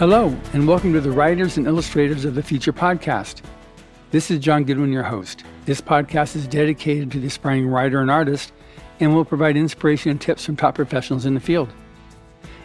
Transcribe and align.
Hello, 0.00 0.34
and 0.54 0.66
welcome 0.66 0.94
to 0.94 1.00
the 1.02 1.10
Writers 1.10 1.58
and 1.58 1.66
Illustrators 1.66 2.24
of 2.24 2.34
the 2.34 2.42
Future 2.42 2.72
podcast. 2.72 3.42
This 4.12 4.30
is 4.30 4.38
John 4.38 4.64
Goodwin, 4.64 4.94
your 4.94 5.02
host. 5.02 5.44
This 5.66 5.82
podcast 5.82 6.34
is 6.36 6.48
dedicated 6.48 7.10
to 7.10 7.20
the 7.20 7.26
aspiring 7.26 7.68
writer 7.68 8.00
and 8.00 8.10
artist 8.10 8.54
and 8.98 9.14
will 9.14 9.26
provide 9.26 9.58
inspiration 9.58 10.10
and 10.10 10.18
tips 10.18 10.46
from 10.46 10.56
top 10.56 10.76
professionals 10.76 11.26
in 11.26 11.34
the 11.34 11.38
field. 11.38 11.70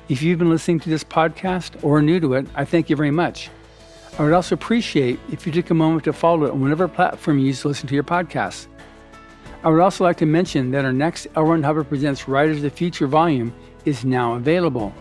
If 0.07 0.21
you've 0.21 0.39
been 0.39 0.49
listening 0.49 0.79
to 0.79 0.89
this 0.89 1.03
podcast 1.03 1.83
or 1.83 1.97
are 1.97 2.01
new 2.01 2.21
to 2.21 2.35
it, 2.35 2.47
I 2.55 2.63
thank 2.63 2.89
you 2.89 2.95
very 2.95 3.11
much. 3.11 3.49
I 4.17 4.23
would 4.23 4.31
also 4.31 4.55
appreciate 4.55 5.19
if 5.29 5.45
you 5.45 5.51
took 5.51 5.71
a 5.71 5.73
moment 5.73 6.05
to 6.05 6.13
follow 6.13 6.45
it 6.45 6.51
on 6.51 6.61
whatever 6.61 6.87
platform 6.87 7.39
you 7.39 7.47
use 7.47 7.63
to 7.63 7.67
listen 7.67 7.89
to 7.89 7.95
your 7.95 8.05
podcasts. 8.05 8.67
I 9.61 9.67
would 9.67 9.81
also 9.81 10.05
like 10.05 10.19
to 10.19 10.25
mention 10.25 10.71
that 10.71 10.85
our 10.85 10.93
next 10.93 11.27
L. 11.35 11.43
Ron 11.43 11.63
Hubbard 11.63 11.89
Presents 11.89 12.29
Writers 12.29 12.55
of 12.55 12.63
the 12.63 12.69
Future 12.69 13.07
volume 13.07 13.53
is 13.83 14.05
now 14.05 14.35
available. 14.35 14.93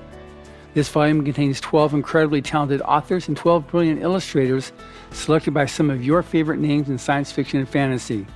This 0.75 0.89
volume 0.89 1.25
contains 1.25 1.61
12 1.61 1.95
incredibly 1.95 2.43
talented 2.43 2.83
authors 2.83 3.29
and 3.29 3.37
12 3.37 3.69
brilliant 3.69 4.03
illustrators 4.03 4.73
selected 5.13 5.55
by 5.55 5.67
some 5.67 5.89
of 5.89 6.05
your 6.05 6.21
favorite 6.21 6.59
names 6.59 6.89
in 6.91 6.99
science 6.99 7.31
fiction 7.31 7.61
and 7.61 7.69
fantasy. 7.69 8.27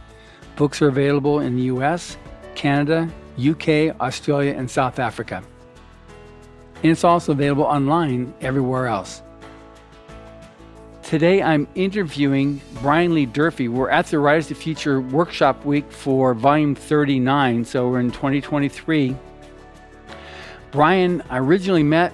Books 0.55 0.81
are 0.81 0.87
available 0.87 1.41
in 1.41 1.57
the 1.57 1.63
US, 1.63 2.17
Canada, 2.55 3.11
UK, 3.37 4.01
Australia, 4.01 4.55
and 4.57 4.71
South 4.71 5.01
Africa. 5.01 5.43
And 6.77 6.93
it's 6.93 7.03
also 7.03 7.33
available 7.33 7.65
online 7.65 8.33
everywhere 8.41 8.87
else. 8.87 9.21
Today 11.03 11.43
I'm 11.43 11.67
interviewing 11.75 12.61
Brian 12.83 13.15
Lee 13.15 13.27
Durfee. 13.27 13.67
We're 13.67 13.91
at 13.91 14.07
the 14.07 14.21
Writers 14.21 14.49
of 14.53 14.59
Future 14.59 15.01
Workshop 15.01 15.65
Week 15.65 15.91
for 15.91 16.35
Volume 16.35 16.77
39, 16.77 17.65
so 17.65 17.89
we're 17.89 17.99
in 17.99 18.13
2023. 18.13 19.17
Brian, 20.71 21.23
I 21.31 21.39
originally 21.39 21.83
met 21.83 22.13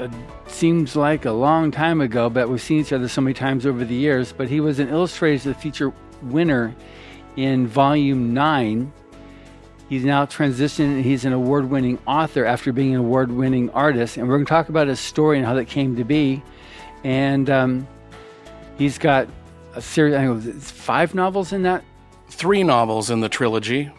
it 0.00 0.10
seems 0.46 0.96
like 0.96 1.24
a 1.24 1.32
long 1.32 1.70
time 1.70 2.00
ago, 2.00 2.30
but 2.30 2.48
we've 2.48 2.60
seen 2.60 2.80
each 2.80 2.92
other 2.92 3.08
so 3.08 3.20
many 3.20 3.34
times 3.34 3.66
over 3.66 3.84
the 3.84 3.94
years. 3.94 4.32
But 4.32 4.48
he 4.48 4.60
was 4.60 4.78
an 4.78 4.88
illustrator, 4.88 5.36
of 5.50 5.56
the 5.56 5.60
Future 5.60 5.92
winner 6.22 6.74
in 7.36 7.66
Volume 7.66 8.34
9. 8.34 8.92
He's 9.88 10.04
now 10.04 10.26
transitioned 10.26 10.96
and 10.96 11.04
he's 11.04 11.24
an 11.24 11.32
award 11.32 11.70
winning 11.70 11.98
author 12.06 12.44
after 12.44 12.72
being 12.72 12.94
an 12.94 13.00
award 13.00 13.32
winning 13.32 13.70
artist. 13.70 14.16
And 14.16 14.28
we're 14.28 14.34
going 14.36 14.46
to 14.46 14.50
talk 14.50 14.68
about 14.68 14.86
his 14.86 15.00
story 15.00 15.38
and 15.38 15.46
how 15.46 15.54
that 15.54 15.66
came 15.66 15.96
to 15.96 16.04
be. 16.04 16.42
And 17.04 17.48
um, 17.48 17.88
he's 18.76 18.98
got 18.98 19.28
a 19.74 19.80
series, 19.80 20.14
I 20.14 20.60
five 20.60 21.14
novels 21.14 21.52
in 21.52 21.62
that. 21.62 21.84
Three 22.28 22.62
novels 22.62 23.10
in 23.10 23.20
the 23.20 23.28
trilogy. 23.28 23.90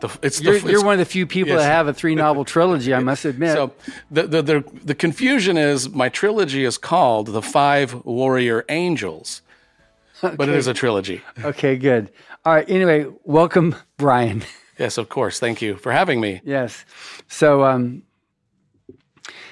The, 0.00 0.18
it's 0.22 0.40
you're, 0.40 0.58
the, 0.58 0.70
you're 0.70 0.84
one 0.84 0.94
of 0.94 0.98
the 0.98 1.04
few 1.04 1.26
people 1.26 1.54
yes. 1.54 1.62
that 1.62 1.70
have 1.70 1.88
a 1.88 1.94
three 1.94 2.14
novel 2.14 2.44
trilogy, 2.44 2.94
I 2.94 3.00
must 3.00 3.24
admit. 3.24 3.54
So 3.54 3.72
the, 4.10 4.22
the, 4.26 4.42
the 4.42 4.64
the 4.84 4.94
confusion 4.94 5.56
is 5.56 5.88
my 5.90 6.08
trilogy 6.08 6.64
is 6.64 6.78
called 6.78 7.28
The 7.28 7.42
Five 7.42 8.04
Warrior 8.04 8.64
Angels, 8.68 9.42
okay. 10.22 10.36
but 10.36 10.48
it 10.48 10.54
is 10.54 10.66
a 10.66 10.74
trilogy. 10.74 11.22
Okay, 11.42 11.76
good. 11.76 12.10
All 12.44 12.54
right. 12.54 12.68
Anyway, 12.68 13.06
welcome, 13.24 13.74
Brian. 13.96 14.44
Yes, 14.78 14.96
of 14.96 15.08
course. 15.08 15.40
Thank 15.40 15.60
you 15.60 15.76
for 15.76 15.90
having 15.90 16.20
me. 16.20 16.40
Yes. 16.44 16.84
So, 17.26 17.64
um, 17.64 18.04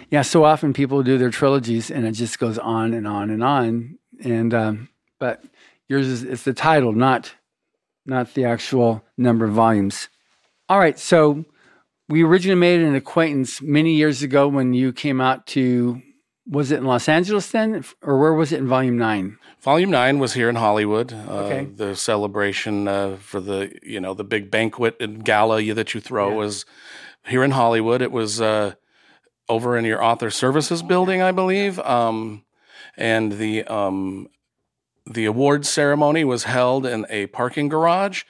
yeah, 0.09 0.23
so 0.23 0.45
often 0.45 0.73
people 0.73 1.03
do 1.03 1.19
their 1.19 1.31
trilogies 1.31 1.91
and 1.91 2.07
it 2.07 2.13
just 2.13 2.39
goes 2.39 2.59
on 2.59 2.95
and 2.95 3.09
on 3.09 3.31
and 3.31 3.43
on. 3.43 3.99
And 4.23 4.55
um, 4.55 4.89
but 5.19 5.43
yours 5.89 6.07
is 6.07 6.23
it's 6.23 6.45
the 6.45 6.55
title, 6.55 6.93
not 6.93 7.35
not 8.05 8.35
the 8.35 8.45
actual 8.45 9.05
number 9.19 9.45
of 9.45 9.53
volumes. 9.53 10.09
All 10.69 10.79
right. 10.79 10.99
So 10.99 11.45
we 12.09 12.23
originally 12.23 12.59
made 12.59 12.81
an 12.81 12.95
acquaintance 12.95 13.63
many 13.63 13.95
years 13.95 14.23
ago 14.23 14.49
when 14.49 14.75
you 14.75 14.93
came 14.93 15.21
out 15.21 15.47
to, 15.49 16.03
was 16.49 16.71
it 16.71 16.79
in 16.79 16.85
Los 16.85 17.09
Angeles 17.09 17.51
then? 17.51 17.85
Or 18.03 18.19
where 18.21 18.33
was 18.33 18.53
it 18.53 18.59
in 18.59 18.67
Volume 18.67 18.97
9? 18.97 19.39
Volume 19.61 19.91
9 19.91 20.19
was 20.19 20.35
here 20.35 20.49
in 20.49 20.57
Hollywood. 20.57 21.13
Uh, 21.13 21.45
okay. 21.45 21.65
The 21.65 21.97
celebration 21.97 22.89
uh, 22.89 23.17
for 23.17 23.41
the, 23.41 23.77
you 23.83 24.01
know, 24.01 24.15
the 24.15 24.25
big 24.25 24.51
banquet 24.51 24.97
and 25.01 25.25
gala 25.25 25.63
that 25.75 25.95
you 25.95 26.01
throw 26.01 26.31
yeah. 26.31 26.37
was 26.37 26.67
here 27.27 27.45
in 27.45 27.53
Hollywood. 27.53 28.03
It 28.03 28.13
was 28.13 28.41
uh, 28.41 28.75
over 29.49 29.77
in 29.77 29.85
your 29.85 30.03
author 30.03 30.31
services 30.31 30.83
building, 30.83 31.23
I 31.23 31.33
believe. 31.33 31.79
Um, 31.81 32.45
and 32.97 33.33
the 33.33 33.65
um, 33.65 34.29
the 35.07 35.25
awards 35.25 35.69
ceremony 35.69 36.25
was 36.25 36.45
held 36.45 36.87
in 36.87 37.07
a 37.09 37.27
parking 37.29 37.69
garage. 37.69 38.25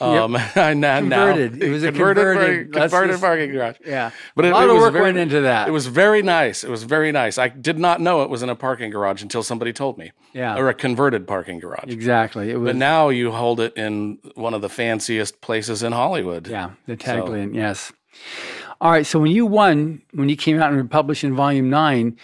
Um, 0.00 0.34
yep. 0.56 0.76
now, 0.76 1.00
converted. 1.00 1.60
it 1.60 1.70
was 1.70 1.82
a 1.82 1.88
converted, 1.88 2.16
converted, 2.16 2.72
converted 2.72 3.10
just, 3.10 3.22
parking 3.22 3.50
garage. 3.50 3.76
Yeah, 3.84 4.10
but 4.36 4.44
it, 4.44 4.52
a 4.52 4.54
lot 4.54 4.64
it 4.64 4.70
of 4.70 4.76
work 4.76 4.92
very, 4.92 5.04
went 5.06 5.18
into 5.18 5.40
that. 5.40 5.66
It 5.66 5.72
was 5.72 5.86
very 5.86 6.22
nice. 6.22 6.62
It 6.62 6.70
was 6.70 6.84
very 6.84 7.10
nice. 7.10 7.36
I 7.36 7.48
did 7.48 7.78
not 7.78 8.00
know 8.00 8.22
it 8.22 8.30
was 8.30 8.42
in 8.42 8.48
a 8.48 8.54
parking 8.54 8.90
garage 8.90 9.22
until 9.22 9.42
somebody 9.42 9.72
told 9.72 9.98
me. 9.98 10.12
Yeah, 10.32 10.56
or 10.56 10.68
a 10.68 10.74
converted 10.74 11.26
parking 11.26 11.58
garage. 11.58 11.92
Exactly. 11.92 12.50
It 12.50 12.58
was, 12.58 12.68
but 12.68 12.76
now 12.76 13.08
you 13.08 13.32
hold 13.32 13.58
it 13.58 13.76
in 13.76 14.18
one 14.34 14.54
of 14.54 14.62
the 14.62 14.68
fanciest 14.68 15.40
places 15.40 15.82
in 15.82 15.92
Hollywood. 15.92 16.46
Yeah, 16.46 16.70
the 16.86 16.96
tagline. 16.96 17.52
So. 17.52 17.58
Yes. 17.58 17.92
All 18.80 18.92
right. 18.92 19.06
So 19.06 19.18
when 19.18 19.32
you 19.32 19.46
won, 19.46 20.02
when 20.12 20.28
you 20.28 20.36
came 20.36 20.60
out 20.60 20.72
and 20.72 20.88
published 20.88 21.24
in 21.24 21.34
Volume 21.34 21.70
Nine, 21.70 22.16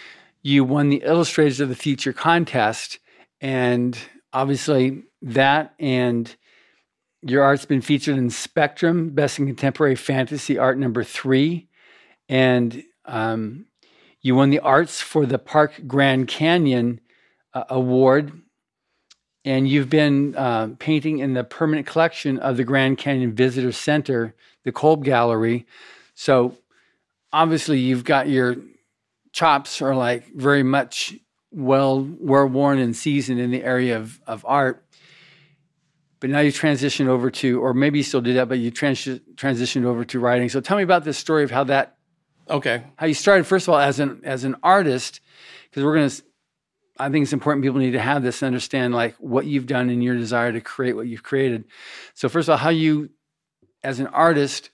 you 0.43 0.63
won 0.63 0.87
the 0.89 1.01
Illustrators 1.03 1.59
of 1.59 1.67
the 1.67 1.75
Future 1.75 2.13
contest 2.13 2.99
and 3.45 3.95
obviously, 4.33 5.03
that 5.21 5.75
and 5.79 6.35
your 7.21 7.43
art's 7.43 7.65
been 7.65 7.81
featured 7.81 8.17
in 8.17 8.31
Spectrum, 8.31 9.11
Best 9.11 9.37
in 9.37 9.45
Contemporary 9.45 9.95
Fantasy 9.95 10.57
Art 10.57 10.79
number 10.79 11.03
three. 11.03 11.67
And 12.27 12.83
um, 13.05 13.67
you 14.19 14.33
won 14.33 14.49
the 14.49 14.61
Arts 14.61 14.99
for 14.99 15.27
the 15.27 15.37
Park 15.37 15.79
Grand 15.85 16.27
Canyon 16.27 17.01
uh, 17.53 17.65
Award. 17.69 18.31
And 19.43 19.69
you've 19.69 19.91
been 19.91 20.35
uh, 20.35 20.69
painting 20.79 21.19
in 21.19 21.35
the 21.35 21.43
permanent 21.43 21.85
collection 21.85 22.39
of 22.39 22.57
the 22.57 22.63
Grand 22.63 22.97
Canyon 22.97 23.35
Visitor 23.35 23.71
Center, 23.71 24.33
the 24.63 24.71
Kolb 24.71 25.03
Gallery. 25.03 25.67
So 26.15 26.57
obviously, 27.31 27.77
you've 27.77 28.05
got 28.05 28.27
your 28.27 28.55
chops 29.33 29.83
are 29.83 29.95
like 29.95 30.33
very 30.33 30.63
much 30.63 31.13
well 31.55 32.07
well 32.19 32.45
worn 32.45 32.79
and 32.79 32.95
seasoned 32.95 33.39
in 33.39 33.49
the 33.49 33.63
area 33.63 33.97
of, 33.97 34.19
of 34.27 34.45
art. 34.47 34.85
But 36.19 36.29
now 36.29 36.39
you 36.39 36.51
transitioned 36.51 37.07
over 37.07 37.29
to, 37.29 37.61
or 37.61 37.73
maybe 37.73 37.99
you 37.99 38.03
still 38.03 38.21
do 38.21 38.33
that, 38.33 38.49
but 38.49 38.59
you 38.59 38.71
trans- 38.71 39.05
transitioned 39.35 39.85
over 39.85 40.03
to 40.05 40.19
writing. 40.19 40.49
So 40.49 40.59
tell 40.59 40.77
me 40.77 40.83
about 40.83 41.03
this 41.03 41.17
story 41.17 41.43
of 41.43 41.51
how 41.51 41.65
that, 41.65 41.97
okay, 42.49 42.83
how 42.97 43.05
you 43.05 43.13
started 43.13 43.45
first 43.45 43.67
of 43.67 43.73
all 43.73 43.79
as 43.79 43.99
an 43.99 44.21
as 44.23 44.43
an 44.43 44.55
artist, 44.63 45.21
because 45.69 45.83
we're 45.83 45.95
gonna. 45.95 46.11
I 46.97 47.09
think 47.09 47.23
it's 47.23 47.33
important 47.33 47.63
people 47.63 47.79
need 47.79 47.91
to 47.91 47.99
have 47.99 48.23
this 48.23 48.41
and 48.41 48.47
understand 48.47 48.93
like 48.93 49.15
what 49.17 49.45
you've 49.45 49.65
done 49.65 49.89
and 49.89 50.01
your 50.01 50.15
desire 50.15 50.53
to 50.53 50.61
create 50.61 50.95
what 50.95 51.07
you've 51.07 51.23
created. 51.23 51.65
So 52.13 52.29
first 52.29 52.47
of 52.47 52.53
all, 52.53 52.57
how 52.57 52.69
you, 52.69 53.09
as 53.83 53.99
an 53.99 54.07
artist, 54.07 54.69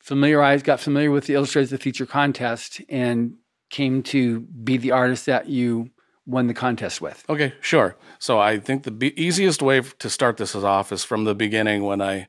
familiarized, 0.00 0.64
got 0.64 0.80
familiar 0.80 1.10
with 1.10 1.26
the 1.26 1.34
Illustrators 1.34 1.70
of 1.70 1.78
the 1.78 1.82
Future 1.82 2.06
contest, 2.06 2.80
and 2.88 3.34
came 3.68 4.02
to 4.02 4.40
be 4.40 4.78
the 4.78 4.92
artist 4.92 5.26
that 5.26 5.48
you 5.48 5.90
won 6.26 6.46
the 6.46 6.54
contest 6.54 7.00
with. 7.00 7.24
Okay, 7.28 7.54
sure. 7.60 7.96
So 8.18 8.38
I 8.38 8.58
think 8.58 8.84
the 8.84 8.90
be- 8.90 9.20
easiest 9.20 9.62
way 9.62 9.80
to 9.80 10.10
start 10.10 10.36
this 10.36 10.54
off 10.54 10.92
is 10.92 11.04
from 11.04 11.24
the 11.24 11.34
beginning 11.34 11.84
when 11.84 12.00
I 12.00 12.28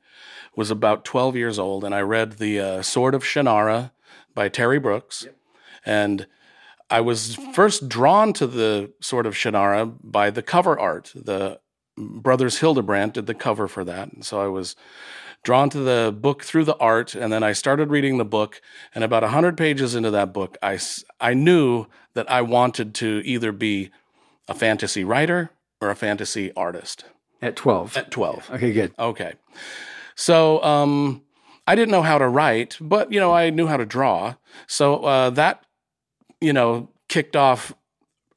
was 0.55 0.71
about 0.71 1.05
12 1.05 1.35
years 1.35 1.59
old 1.59 1.83
and 1.83 1.93
I 1.93 2.01
read 2.01 2.33
The 2.33 2.59
uh, 2.59 2.81
Sword 2.81 3.15
of 3.15 3.23
Shannara 3.23 3.91
by 4.33 4.49
Terry 4.49 4.79
Brooks. 4.79 5.23
Yep. 5.25 5.35
And 5.85 6.27
I 6.89 7.01
was 7.01 7.35
first 7.53 7.89
drawn 7.89 8.33
to 8.33 8.47
the 8.47 8.91
Sword 9.01 9.25
of 9.25 9.33
Shannara 9.33 9.97
by 10.03 10.29
the 10.29 10.41
cover 10.41 10.79
art. 10.79 11.11
The 11.15 11.59
brothers 11.97 12.59
Hildebrandt 12.59 13.13
did 13.13 13.25
the 13.25 13.33
cover 13.33 13.67
for 13.67 13.83
that. 13.83 14.11
And 14.11 14.25
so 14.25 14.39
I 14.41 14.47
was 14.47 14.75
drawn 15.43 15.69
to 15.69 15.79
the 15.79 16.15
book 16.17 16.43
through 16.43 16.63
the 16.63 16.77
art 16.77 17.15
and 17.15 17.31
then 17.31 17.43
I 17.43 17.51
started 17.51 17.89
reading 17.89 18.17
the 18.17 18.25
book 18.25 18.61
and 18.95 19.03
about 19.03 19.23
100 19.23 19.57
pages 19.57 19.93
into 19.93 20.09
that 20.11 20.33
book 20.33 20.57
I 20.63 20.79
I 21.19 21.33
knew 21.33 21.87
that 22.13 22.29
I 22.31 22.41
wanted 22.41 22.93
to 22.95 23.21
either 23.25 23.51
be 23.51 23.91
a 24.47 24.53
fantasy 24.53 25.03
writer 25.03 25.51
or 25.81 25.89
a 25.89 25.95
fantasy 25.95 26.51
artist. 26.55 27.05
At 27.41 27.55
12. 27.55 27.97
At 27.97 28.11
12. 28.11 28.51
Okay, 28.53 28.71
good. 28.71 28.93
Okay. 28.97 29.33
So 30.15 30.63
um, 30.63 31.23
I 31.67 31.75
didn't 31.75 31.91
know 31.91 32.01
how 32.01 32.17
to 32.17 32.27
write, 32.27 32.77
but, 32.79 33.11
you 33.11 33.19
know, 33.19 33.33
I 33.33 33.49
knew 33.49 33.67
how 33.67 33.77
to 33.77 33.85
draw. 33.85 34.35
So 34.67 35.03
uh, 35.03 35.29
that, 35.31 35.65
you 36.39 36.53
know, 36.53 36.89
kicked 37.09 37.35
off 37.35 37.73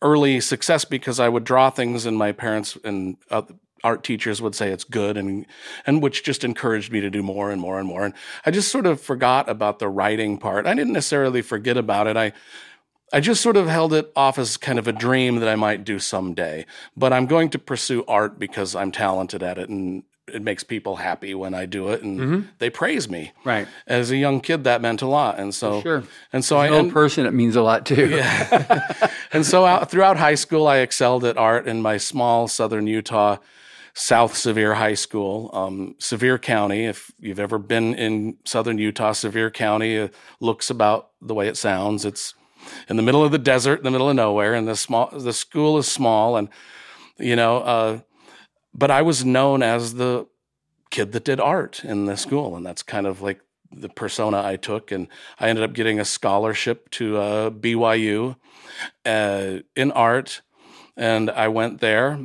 early 0.02 0.40
success 0.40 0.84
because 0.84 1.20
I 1.20 1.28
would 1.28 1.44
draw 1.44 1.70
things 1.70 2.04
and 2.04 2.16
my 2.16 2.32
parents 2.32 2.76
and 2.84 3.16
uh, 3.30 3.42
art 3.84 4.02
teachers 4.02 4.42
would 4.42 4.54
say 4.54 4.70
it's 4.70 4.84
good 4.84 5.16
and 5.16 5.46
and 5.86 6.02
which 6.02 6.24
just 6.24 6.44
encouraged 6.44 6.90
me 6.90 7.00
to 7.00 7.10
do 7.10 7.22
more 7.22 7.50
and 7.50 7.60
more 7.60 7.78
and 7.78 7.86
more 7.86 8.04
and 8.04 8.14
I 8.44 8.50
just 8.50 8.70
sort 8.70 8.86
of 8.86 9.00
forgot 9.00 9.48
about 9.48 9.78
the 9.78 9.88
writing 9.88 10.38
part. 10.38 10.66
I 10.66 10.74
didn't 10.74 10.92
necessarily 10.92 11.42
forget 11.42 11.76
about 11.76 12.06
it. 12.06 12.16
I 12.16 12.32
I 13.12 13.20
just 13.20 13.40
sort 13.40 13.56
of 13.56 13.68
held 13.68 13.92
it 13.92 14.10
off 14.16 14.38
as 14.38 14.56
kind 14.56 14.78
of 14.78 14.88
a 14.88 14.92
dream 14.92 15.36
that 15.36 15.48
I 15.48 15.54
might 15.54 15.84
do 15.84 15.98
someday. 15.98 16.66
But 16.96 17.12
I'm 17.12 17.26
going 17.26 17.50
to 17.50 17.58
pursue 17.58 18.04
art 18.08 18.38
because 18.38 18.74
I'm 18.74 18.90
talented 18.90 19.42
at 19.42 19.58
it 19.58 19.68
and 19.68 20.02
it 20.28 20.42
makes 20.42 20.64
people 20.64 20.96
happy 20.96 21.34
when 21.34 21.54
I 21.54 21.66
do 21.66 21.88
it, 21.90 22.02
and 22.02 22.18
mm-hmm. 22.18 22.40
they 22.58 22.68
praise 22.68 23.08
me. 23.08 23.32
Right. 23.44 23.68
As 23.86 24.10
a 24.10 24.16
young 24.16 24.40
kid, 24.40 24.64
that 24.64 24.82
meant 24.82 25.00
a 25.02 25.06
lot, 25.06 25.38
and 25.38 25.54
so 25.54 25.82
Sure. 25.82 26.02
and 26.32 26.44
so 26.44 26.56
I 26.56 26.66
An 26.66 26.72
old 26.72 26.92
person, 26.92 27.26
it 27.26 27.32
means 27.32 27.54
a 27.54 27.62
lot 27.62 27.86
too. 27.86 28.08
Yeah. 28.08 29.10
and 29.32 29.46
so 29.46 29.64
out, 29.64 29.88
throughout 29.90 30.16
high 30.16 30.34
school, 30.34 30.66
I 30.66 30.78
excelled 30.78 31.24
at 31.24 31.36
art 31.36 31.68
in 31.68 31.80
my 31.80 31.96
small 31.96 32.48
southern 32.48 32.86
Utah 32.88 33.36
South 33.98 34.36
Sevier 34.36 34.74
High 34.74 34.92
School, 34.92 35.48
um, 35.54 35.94
Sevier 35.98 36.36
County. 36.36 36.84
If 36.84 37.10
you've 37.18 37.40
ever 37.40 37.56
been 37.56 37.94
in 37.94 38.36
southern 38.44 38.76
Utah, 38.76 39.12
Sevier 39.12 39.50
County 39.50 39.98
uh, 39.98 40.08
looks 40.38 40.68
about 40.68 41.12
the 41.22 41.32
way 41.32 41.48
it 41.48 41.56
sounds. 41.56 42.04
It's 42.04 42.34
in 42.90 42.96
the 42.98 43.02
middle 43.02 43.24
of 43.24 43.32
the 43.32 43.38
desert, 43.38 43.78
in 43.78 43.84
the 43.84 43.90
middle 43.90 44.10
of 44.10 44.14
nowhere, 44.14 44.52
and 44.52 44.68
the 44.68 44.76
small 44.76 45.08
the 45.10 45.32
school 45.32 45.78
is 45.78 45.88
small, 45.88 46.36
and 46.36 46.50
you 47.18 47.34
know. 47.34 47.60
Uh, 47.60 48.00
but 48.74 48.90
I 48.90 49.00
was 49.00 49.24
known 49.24 49.62
as 49.62 49.94
the 49.94 50.26
kid 50.90 51.12
that 51.12 51.24
did 51.24 51.40
art 51.40 51.82
in 51.82 52.04
the 52.04 52.18
school, 52.18 52.54
and 52.54 52.66
that's 52.66 52.82
kind 52.82 53.06
of 53.06 53.22
like 53.22 53.40
the 53.72 53.88
persona 53.88 54.42
I 54.42 54.56
took. 54.56 54.92
And 54.92 55.08
I 55.40 55.48
ended 55.48 55.64
up 55.64 55.72
getting 55.72 55.98
a 55.98 56.04
scholarship 56.04 56.90
to 56.90 57.16
uh, 57.16 57.50
BYU 57.50 58.36
uh, 59.06 59.60
in 59.74 59.90
art, 59.92 60.42
and 60.98 61.30
I 61.30 61.48
went 61.48 61.80
there. 61.80 62.20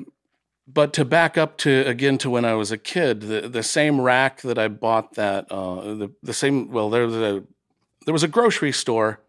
But 0.67 0.93
to 0.93 1.03
back 1.05 1.37
up 1.37 1.57
to 1.59 1.83
again 1.87 2.17
to 2.19 2.29
when 2.29 2.45
I 2.45 2.53
was 2.53 2.71
a 2.71 2.77
kid, 2.77 3.21
the, 3.21 3.41
the 3.49 3.63
same 3.63 3.99
rack 3.99 4.41
that 4.41 4.57
I 4.57 4.67
bought 4.67 5.15
that 5.15 5.51
uh, 5.51 5.81
the 5.95 6.11
the 6.23 6.33
same 6.33 6.69
well 6.71 6.89
there 6.89 7.05
was 7.07 7.15
a 7.15 7.43
there 8.05 8.13
was 8.13 8.23
a 8.23 8.27
grocery 8.27 8.71
store 8.71 9.19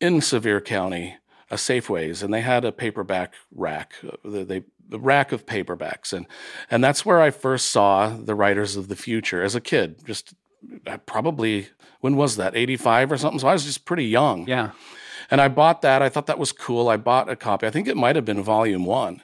in 0.00 0.20
Sevier 0.20 0.60
County, 0.60 1.16
a 1.50 1.56
Safeways, 1.56 2.22
and 2.22 2.32
they 2.32 2.40
had 2.40 2.64
a 2.64 2.72
paperback 2.72 3.34
rack. 3.54 3.94
uh, 4.06 4.16
They, 4.24 4.44
they 4.44 4.62
the 4.88 4.98
rack 5.00 5.32
of 5.32 5.44
paperbacks, 5.46 6.12
and 6.12 6.26
and 6.70 6.82
that's 6.84 7.04
where 7.04 7.20
I 7.20 7.30
first 7.30 7.70
saw 7.70 8.08
the 8.08 8.34
Writers 8.34 8.76
of 8.76 8.88
the 8.88 8.96
Future 8.96 9.42
as 9.42 9.54
a 9.54 9.60
kid. 9.60 10.04
Just 10.06 10.34
uh, 10.86 10.98
probably 10.98 11.68
when 12.00 12.16
was 12.16 12.36
that? 12.36 12.56
Eighty 12.56 12.76
five 12.76 13.10
or 13.12 13.18
something. 13.18 13.40
So 13.40 13.48
I 13.48 13.52
was 13.52 13.64
just 13.64 13.84
pretty 13.84 14.04
young. 14.06 14.46
Yeah. 14.46 14.70
And 15.30 15.40
I 15.40 15.48
bought 15.48 15.82
that. 15.82 16.02
I 16.02 16.08
thought 16.08 16.26
that 16.26 16.38
was 16.38 16.52
cool. 16.52 16.88
I 16.88 16.96
bought 16.96 17.28
a 17.30 17.36
copy. 17.36 17.66
I 17.66 17.70
think 17.70 17.88
it 17.88 17.96
might 17.96 18.16
have 18.16 18.24
been 18.24 18.42
volume 18.42 18.84
one. 18.84 19.22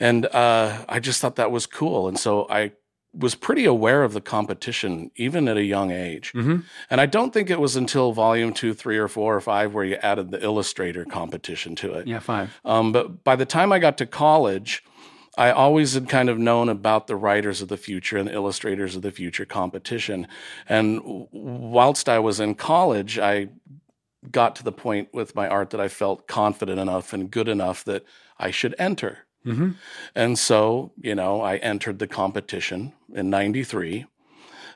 And 0.00 0.26
uh, 0.26 0.84
I 0.88 1.00
just 1.00 1.20
thought 1.20 1.36
that 1.36 1.50
was 1.50 1.66
cool. 1.66 2.08
And 2.08 2.18
so 2.18 2.46
I 2.48 2.72
was 3.14 3.34
pretty 3.34 3.64
aware 3.64 4.04
of 4.04 4.14
the 4.14 4.20
competition, 4.20 5.10
even 5.16 5.46
at 5.46 5.56
a 5.56 5.64
young 5.64 5.90
age. 5.90 6.30
hmm 6.32 6.60
And 6.88 7.00
I 7.00 7.06
don't 7.06 7.32
think 7.32 7.50
it 7.50 7.60
was 7.60 7.76
until 7.76 8.12
volume 8.12 8.52
two, 8.54 8.72
three, 8.72 8.96
or 8.96 9.08
four, 9.08 9.36
or 9.36 9.40
five 9.40 9.74
where 9.74 9.84
you 9.84 9.96
added 9.96 10.30
the 10.30 10.42
illustrator 10.42 11.04
competition 11.04 11.74
to 11.76 11.92
it. 11.94 12.06
Yeah, 12.06 12.20
five. 12.20 12.58
Um, 12.64 12.92
but 12.92 13.22
by 13.22 13.36
the 13.36 13.44
time 13.44 13.70
I 13.72 13.78
got 13.78 13.98
to 13.98 14.06
college, 14.06 14.82
I 15.36 15.50
always 15.50 15.94
had 15.94 16.08
kind 16.08 16.28
of 16.28 16.38
known 16.38 16.68
about 16.68 17.06
the 17.06 17.16
writers 17.16 17.62
of 17.62 17.68
the 17.68 17.76
future 17.76 18.18
and 18.18 18.28
the 18.28 18.34
illustrators 18.34 18.96
of 18.96 19.02
the 19.02 19.10
future 19.10 19.46
competition. 19.46 20.26
And 20.68 21.00
whilst 21.32 22.08
I 22.08 22.18
was 22.18 22.40
in 22.40 22.54
college, 22.54 23.18
I 23.18 23.48
got 24.30 24.56
to 24.56 24.62
the 24.62 24.72
point 24.72 25.08
with 25.12 25.34
my 25.34 25.48
art 25.48 25.70
that 25.70 25.80
I 25.80 25.88
felt 25.88 26.28
confident 26.28 26.78
enough 26.78 27.12
and 27.12 27.30
good 27.30 27.48
enough 27.48 27.84
that 27.84 28.04
I 28.38 28.50
should 28.50 28.74
enter. 28.78 29.26
Hmm 29.44 29.70
And 30.14 30.38
so, 30.38 30.92
you 31.00 31.14
know, 31.14 31.40
I 31.40 31.56
entered 31.56 31.98
the 31.98 32.06
competition 32.06 32.92
in 33.14 33.30
93. 33.30 34.06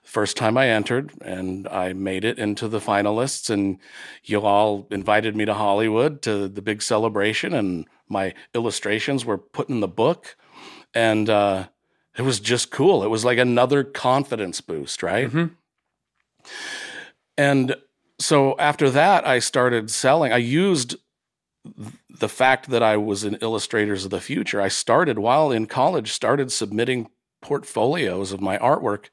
First 0.02 0.36
time 0.36 0.56
I 0.56 0.68
entered, 0.68 1.12
and 1.20 1.66
I 1.68 1.92
made 1.92 2.24
it 2.24 2.38
into 2.38 2.68
the 2.68 2.78
finalists, 2.78 3.50
and 3.50 3.78
you 4.24 4.40
all 4.42 4.86
invited 4.90 5.34
me 5.36 5.44
to 5.44 5.54
Hollywood 5.54 6.22
to 6.22 6.48
the 6.48 6.62
big 6.62 6.80
celebration, 6.82 7.52
and 7.54 7.86
my 8.08 8.34
illustrations 8.54 9.24
were 9.24 9.38
put 9.38 9.68
in 9.68 9.80
the 9.80 9.88
book. 9.88 10.36
And 10.94 11.28
uh, 11.30 11.68
it 12.16 12.22
was 12.22 12.40
just 12.40 12.70
cool. 12.70 13.02
It 13.04 13.08
was 13.10 13.24
like 13.24 13.38
another 13.38 13.84
confidence 13.84 14.60
boost, 14.60 15.02
right? 15.02 15.30
Mhm. 15.30 15.50
And 17.36 17.76
so 18.18 18.56
after 18.58 18.90
that, 18.90 19.26
I 19.26 19.38
started 19.38 19.90
selling. 19.90 20.32
I 20.32 20.38
used 20.38 20.96
the 22.08 22.28
fact 22.28 22.70
that 22.70 22.82
I 22.82 22.96
was 22.96 23.24
in 23.24 23.36
Illustrators 23.36 24.04
of 24.04 24.10
the 24.10 24.20
Future. 24.20 24.60
I 24.60 24.68
started 24.68 25.18
while 25.18 25.50
in 25.50 25.66
college, 25.66 26.12
started 26.12 26.52
submitting 26.52 27.08
portfolios 27.42 28.32
of 28.32 28.40
my 28.40 28.58
artwork 28.58 29.06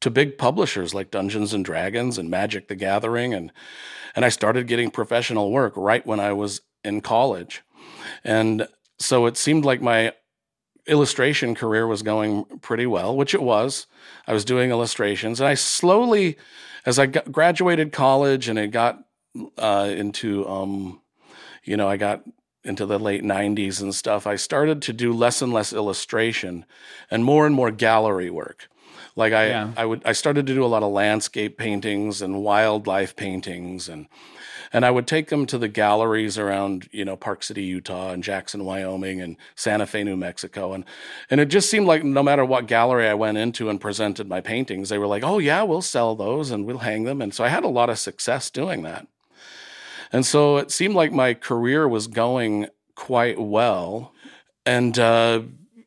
to 0.00 0.10
big 0.10 0.38
publishers 0.38 0.94
like 0.94 1.10
Dungeons 1.10 1.52
and 1.52 1.64
Dragons 1.64 2.18
and 2.18 2.30
Magic 2.30 2.68
the 2.68 2.76
Gathering 2.76 3.34
and 3.34 3.52
and 4.14 4.24
I 4.24 4.30
started 4.30 4.66
getting 4.66 4.90
professional 4.90 5.52
work 5.52 5.74
right 5.76 6.04
when 6.04 6.18
I 6.18 6.32
was 6.32 6.62
in 6.82 7.02
college. 7.02 7.62
And 8.24 8.66
so 8.98 9.26
it 9.26 9.36
seemed 9.36 9.64
like 9.64 9.80
my 9.80 10.12
illustration 10.86 11.54
career 11.54 11.86
was 11.86 12.02
going 12.02 12.44
pretty 12.62 12.86
well, 12.86 13.14
which 13.14 13.34
it 13.34 13.42
was. 13.42 13.86
I 14.26 14.32
was 14.32 14.44
doing 14.44 14.70
illustrations 14.70 15.40
and 15.40 15.48
I 15.48 15.54
slowly 15.54 16.36
as 16.86 16.98
I 16.98 17.06
graduated 17.06 17.92
college 17.92 18.48
and 18.48 18.58
it 18.58 18.68
got 18.68 19.04
uh, 19.56 19.90
into 19.94 20.48
um, 20.48 21.00
you 21.68 21.76
know, 21.76 21.88
I 21.88 21.96
got 21.96 22.24
into 22.64 22.86
the 22.86 22.98
late 22.98 23.22
90s 23.22 23.80
and 23.80 23.94
stuff, 23.94 24.26
I 24.26 24.36
started 24.36 24.82
to 24.82 24.92
do 24.92 25.12
less 25.12 25.40
and 25.42 25.52
less 25.52 25.72
illustration 25.72 26.64
and 27.10 27.24
more 27.24 27.46
and 27.46 27.54
more 27.54 27.70
gallery 27.70 28.30
work. 28.30 28.68
Like 29.16 29.32
I, 29.32 29.48
Yeah. 29.48 29.72
I 29.76 29.84
would, 29.84 30.02
I 30.04 30.12
started 30.12 30.46
to 30.46 30.54
do 30.54 30.64
a 30.64 30.66
lot 30.66 30.82
of 30.82 30.92
landscape 30.92 31.58
paintings 31.58 32.22
and 32.22 32.42
wildlife 32.42 33.16
paintings, 33.16 33.88
and 33.88 34.06
and 34.70 34.84
I 34.84 34.90
would 34.90 35.06
take 35.06 35.28
them 35.28 35.46
to 35.46 35.56
the 35.56 35.66
galleries 35.68 36.36
around, 36.36 36.88
you 36.92 37.04
know, 37.04 37.16
Park 37.16 37.42
City, 37.42 37.62
Utah, 37.62 38.10
and 38.10 38.22
Jackson, 38.22 38.64
Wyoming, 38.66 39.20
and 39.20 39.36
Santa 39.56 39.86
Fe, 39.86 40.04
New 40.04 40.16
Mexico, 40.16 40.72
and 40.72 40.84
and 41.30 41.40
it 41.40 41.46
just 41.46 41.70
seemed 41.70 41.86
like 41.86 42.04
no 42.04 42.22
matter 42.22 42.44
what 42.44 42.66
gallery 42.66 43.08
I 43.08 43.14
went 43.14 43.38
into 43.38 43.70
and 43.70 43.80
presented 43.80 44.28
my 44.28 44.40
paintings, 44.40 44.88
they 44.88 44.98
were 44.98 45.06
like, 45.06 45.24
"Oh 45.24 45.38
yeah, 45.38 45.62
we'll 45.62 45.82
sell 45.82 46.14
those 46.14 46.50
and 46.50 46.64
we'll 46.64 46.78
hang 46.78 47.04
them," 47.04 47.20
and 47.20 47.34
so 47.34 47.42
I 47.44 47.48
had 47.48 47.64
a 47.64 47.68
lot 47.68 47.90
of 47.90 47.98
success 47.98 48.50
doing 48.50 48.82
that. 48.82 49.08
And 50.12 50.24
so 50.24 50.56
it 50.56 50.70
seemed 50.70 50.94
like 50.94 51.12
my 51.12 51.34
career 51.34 51.88
was 51.88 52.06
going 52.06 52.68
quite 52.94 53.38
well. 53.38 54.12
And, 54.64 54.98
uh, 54.98 55.42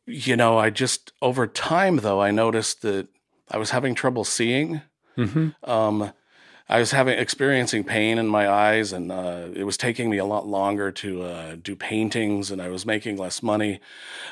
you 0.06 0.36
know, 0.36 0.58
I 0.58 0.70
just, 0.70 1.12
over 1.22 1.48
time, 1.48 1.98
though, 1.98 2.22
I 2.22 2.32
noticed 2.32 2.82
that 2.82 3.08
I 3.50 3.58
was 3.58 3.72
having 3.72 3.96
trouble 3.96 4.24
seeing. 4.24 4.82
hmm 5.16 5.50
Um, 5.64 6.14
I 6.70 6.80
was 6.80 6.92
having 6.92 7.20
experiencing 7.20 7.84
pain 7.84 8.18
in 8.18 8.28
my 8.28 8.48
eyes, 8.50 8.94
and 8.94 9.12
uh, 9.12 9.48
it 9.54 9.66
was 9.66 9.76
taking 9.76 10.10
me 10.10 10.18
a 10.18 10.26
lot 10.26 10.48
longer 10.48 10.90
to 10.90 11.24
uh, 11.24 11.56
do 11.62 11.76
paintings, 11.76 12.50
and 12.50 12.62
I 12.62 12.70
was 12.70 12.86
making 12.86 13.18
less 13.18 13.44
money. 13.44 13.82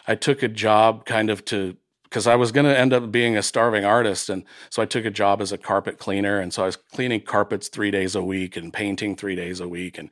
I 0.07 0.15
took 0.15 0.41
a 0.41 0.47
job 0.47 1.05
kind 1.05 1.29
of 1.29 1.43
to 1.45 1.75
because 2.09 2.25
I 2.25 2.35
was 2.35 2.51
going 2.51 2.65
to 2.65 2.77
end 2.77 2.91
up 2.91 3.11
being 3.11 3.37
a 3.37 3.43
starving 3.43 3.85
artist, 3.85 4.29
and 4.29 4.43
so 4.69 4.81
I 4.81 4.85
took 4.85 5.05
a 5.05 5.11
job 5.11 5.41
as 5.41 5.51
a 5.51 5.57
carpet 5.57 5.99
cleaner, 5.99 6.39
and 6.39 6.51
so 6.51 6.63
I 6.63 6.65
was 6.65 6.75
cleaning 6.75 7.21
carpets 7.21 7.67
three 7.67 7.91
days 7.91 8.15
a 8.15 8.23
week 8.23 8.57
and 8.57 8.73
painting 8.73 9.15
three 9.15 9.35
days 9.35 9.59
a 9.59 9.67
week, 9.67 9.97
and 9.97 10.09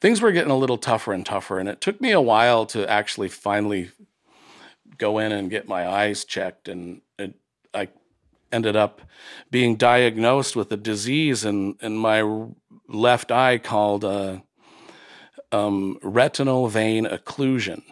things 0.00 0.20
were 0.20 0.32
getting 0.32 0.50
a 0.50 0.56
little 0.56 0.78
tougher 0.78 1.12
and 1.12 1.24
tougher, 1.24 1.58
and 1.58 1.68
it 1.68 1.80
took 1.80 2.00
me 2.00 2.10
a 2.10 2.20
while 2.20 2.66
to 2.66 2.88
actually 2.90 3.28
finally 3.28 3.90
go 4.98 5.18
in 5.18 5.30
and 5.30 5.50
get 5.50 5.68
my 5.68 5.88
eyes 5.88 6.24
checked, 6.24 6.68
and 6.68 7.02
it, 7.18 7.34
I 7.72 7.88
ended 8.50 8.74
up 8.74 9.00
being 9.50 9.76
diagnosed 9.76 10.56
with 10.56 10.72
a 10.72 10.76
disease 10.76 11.44
in 11.44 11.76
in 11.80 11.96
my 11.96 12.48
left 12.88 13.30
eye 13.30 13.58
called 13.58 14.04
uh, 14.04 14.38
um, 15.52 15.98
retinal 16.02 16.68
vein 16.68 17.04
occlusion, 17.06 17.82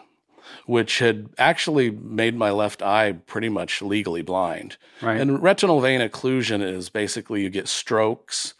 which 0.67 0.99
had 0.99 1.29
actually 1.37 1.89
made 1.89 2.35
my 2.35 2.51
left 2.51 2.81
eye 2.81 3.13
pretty 3.13 3.47
much 3.47 3.81
legally 3.81 4.21
blind. 4.21 4.75
Right. 5.01 5.19
And 5.19 5.41
retinal 5.41 5.79
vein 5.79 6.01
occlusion 6.01 6.61
is 6.61 6.89
basically 6.89 7.41
you 7.41 7.49
get 7.49 7.69
strokes 7.69 8.53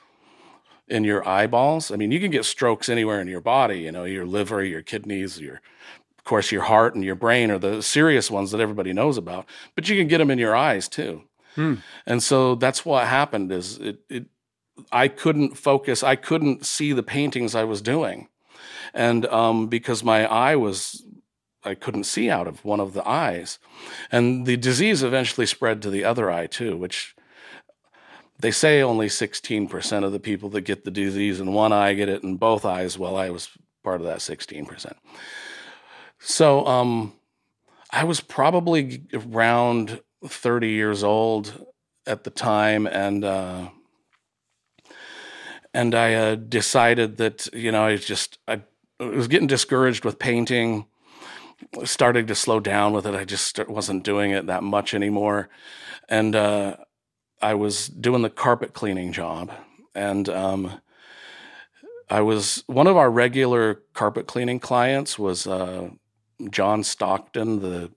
in 0.87 1.03
your 1.03 1.27
eyeballs. 1.27 1.91
I 1.91 1.97
mean, 1.97 2.11
you 2.11 2.21
can 2.21 2.31
get 2.31 2.45
strokes 2.45 2.87
anywhere 2.87 3.19
in 3.19 3.27
your 3.27 3.41
body, 3.41 3.79
you 3.79 3.91
know, 3.91 4.05
your 4.05 4.25
liver, 4.25 4.63
your 4.63 4.81
kidneys, 4.81 5.41
your 5.41 5.55
of 6.17 6.23
course 6.23 6.49
your 6.49 6.63
heart 6.63 6.95
and 6.95 7.03
your 7.03 7.15
brain 7.15 7.51
are 7.51 7.59
the 7.59 7.83
serious 7.83 8.31
ones 8.31 8.51
that 8.51 8.61
everybody 8.61 8.93
knows 8.93 9.17
about, 9.17 9.45
but 9.75 9.89
you 9.89 9.97
can 9.97 10.07
get 10.07 10.19
them 10.19 10.31
in 10.31 10.39
your 10.39 10.55
eyes 10.55 10.87
too. 10.87 11.23
Hmm. 11.55 11.75
And 12.05 12.23
so 12.23 12.55
that's 12.55 12.85
what 12.85 13.05
happened 13.05 13.51
is 13.51 13.79
it, 13.79 13.99
it 14.09 14.25
I 14.93 15.09
couldn't 15.09 15.57
focus, 15.57 16.03
I 16.03 16.15
couldn't 16.15 16.65
see 16.65 16.93
the 16.93 17.03
paintings 17.03 17.53
I 17.53 17.65
was 17.65 17.81
doing. 17.81 18.29
And 18.93 19.25
um, 19.25 19.67
because 19.67 20.03
my 20.03 20.25
eye 20.25 20.55
was 20.55 21.03
I 21.63 21.75
couldn't 21.75 22.05
see 22.05 22.29
out 22.29 22.47
of 22.47 22.63
one 22.63 22.79
of 22.79 22.93
the 22.93 23.07
eyes. 23.07 23.59
And 24.11 24.45
the 24.45 24.57
disease 24.57 25.03
eventually 25.03 25.45
spread 25.45 25.81
to 25.81 25.89
the 25.89 26.03
other 26.03 26.31
eye 26.31 26.47
too, 26.47 26.77
which 26.77 27.15
they 28.39 28.51
say 28.51 28.81
only 28.81 29.07
16% 29.07 30.03
of 30.03 30.11
the 30.11 30.19
people 30.19 30.49
that 30.49 30.61
get 30.61 30.85
the 30.85 30.91
disease 30.91 31.39
in 31.39 31.53
one 31.53 31.73
eye 31.73 31.93
get 31.93 32.09
it 32.09 32.23
in 32.23 32.37
both 32.37 32.65
eyes. 32.65 32.97
Well, 32.97 33.17
I 33.17 33.29
was 33.29 33.49
part 33.83 33.99
of 33.99 34.07
that 34.07 34.19
16%. 34.19 34.93
So 36.19 36.65
um, 36.65 37.13
I 37.91 38.03
was 38.03 38.21
probably 38.21 39.03
around 39.13 40.01
30 40.25 40.69
years 40.69 41.03
old 41.03 41.65
at 42.05 42.23
the 42.23 42.29
time, 42.29 42.87
and 42.87 43.23
uh, 43.23 43.69
and 45.73 45.93
I 45.93 46.13
uh, 46.13 46.35
decided 46.35 47.17
that 47.17 47.47
you 47.53 47.71
know 47.71 47.83
I 47.83 47.97
just 47.97 48.39
I 48.47 48.61
was 48.99 49.27
getting 49.27 49.47
discouraged 49.47 50.05
with 50.05 50.17
painting, 50.17 50.85
starting 51.83 52.27
to 52.27 52.35
slow 52.35 52.59
down 52.59 52.93
with 52.93 53.05
it. 53.05 53.15
I 53.15 53.25
just 53.25 53.59
wasn't 53.67 54.03
doing 54.03 54.31
it 54.31 54.47
that 54.47 54.63
much 54.63 54.93
anymore. 54.93 55.49
And 56.09 56.35
uh, 56.35 56.77
I 57.41 57.53
was 57.53 57.87
doing 57.87 58.21
the 58.21 58.29
carpet 58.29 58.73
cleaning 58.73 59.11
job. 59.11 59.51
And 59.95 60.29
um, 60.29 60.81
I 62.09 62.21
was 62.21 62.63
one 62.67 62.87
of 62.87 62.97
our 62.97 63.09
regular 63.09 63.81
carpet 63.93 64.27
cleaning 64.27 64.59
clients 64.59 65.17
was 65.17 65.47
uh, 65.47 65.89
John 66.49 66.83
Stockton, 66.83 67.59
the 67.59 67.91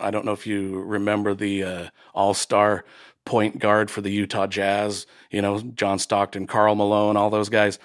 I 0.00 0.10
don't 0.10 0.24
know 0.24 0.32
if 0.32 0.46
you 0.46 0.80
remember 0.80 1.34
the 1.34 1.64
uh, 1.64 1.88
All 2.14 2.34
Star 2.34 2.84
point 3.24 3.58
guard 3.58 3.90
for 3.90 4.00
the 4.00 4.10
Utah 4.10 4.46
Jazz. 4.46 5.06
You 5.30 5.42
know, 5.42 5.60
John 5.60 5.98
Stockton, 5.98 6.46
Karl 6.46 6.74
Malone, 6.74 7.16
all 7.16 7.30
those 7.30 7.48
guys. 7.48 7.78